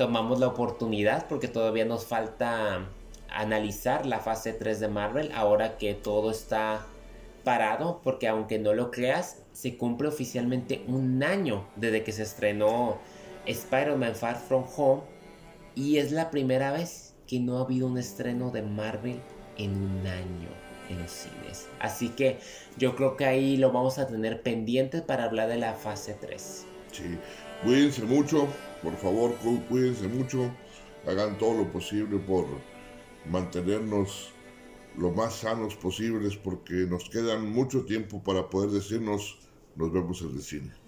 tomamos 0.02 0.40
la 0.40 0.48
oportunidad 0.48 1.28
porque 1.28 1.48
todavía 1.48 1.86
nos 1.86 2.08
falta 2.08 2.88
analizar 3.30 4.08
la 4.08 4.20
fase 4.20 4.52
3 4.52 4.80
de 4.80 4.88
Marvel 4.88 5.32
ahora 5.36 5.78
que 5.78 5.94
todo 5.94 6.32
está 6.32 6.88
parado 7.44 8.02
porque 8.04 8.28
aunque 8.28 8.58
no 8.58 8.74
lo 8.74 8.90
creas 8.90 9.44
se 9.54 9.78
cumple 9.78 10.08
oficialmente 10.08 10.84
un 10.88 11.22
año 11.22 11.68
desde 11.76 12.04
que 12.04 12.14
se 12.14 12.24
estrenó 12.24 12.98
Spider-Man 13.46 14.16
Far 14.16 14.38
From 14.38 14.66
Home 14.76 15.04
y 15.76 15.98
es 15.98 16.12
la 16.12 16.32
primera 16.32 16.72
vez 16.72 17.14
que 17.28 17.40
no 17.40 17.60
ha 17.60 17.62
habido 17.62 17.86
un 17.86 18.00
estreno 18.00 18.50
de 18.50 18.64
Marvel 18.64 19.20
en 19.60 19.72
un 19.72 20.08
año 20.08 20.50
en 20.90 21.00
los 21.00 21.12
cines. 21.12 21.68
Así 21.80 22.10
que 22.10 22.40
yo 22.76 22.96
creo 22.96 23.18
que 23.18 23.26
ahí 23.26 23.56
lo 23.56 23.72
vamos 23.72 24.00
a 24.00 24.08
tener 24.08 24.42
pendiente 24.42 25.04
para 25.04 25.26
hablar 25.26 25.48
de 25.48 25.58
la 25.58 25.76
fase 25.76 26.18
3. 26.20 26.66
Sí, 26.92 27.20
cuídense 27.64 28.02
mucho, 28.02 28.48
por 28.82 28.96
favor, 28.98 29.36
cuídense 29.70 30.08
mucho, 30.08 30.52
hagan 31.08 31.38
todo 31.38 31.60
lo 31.60 31.72
posible 31.72 32.18
por 32.20 32.46
mantenernos 33.30 34.34
lo 34.98 35.12
más 35.12 35.36
sanos 35.36 35.76
posibles 35.76 36.36
porque 36.36 36.74
nos 36.74 37.10
quedan 37.10 37.50
mucho 37.52 37.86
tiempo 37.86 38.22
para 38.24 38.50
poder 38.50 38.72
decirnos 38.72 39.40
nos 39.76 39.92
vemos 39.92 40.22
en 40.22 40.30
el 40.32 40.42
cine. 40.42 40.81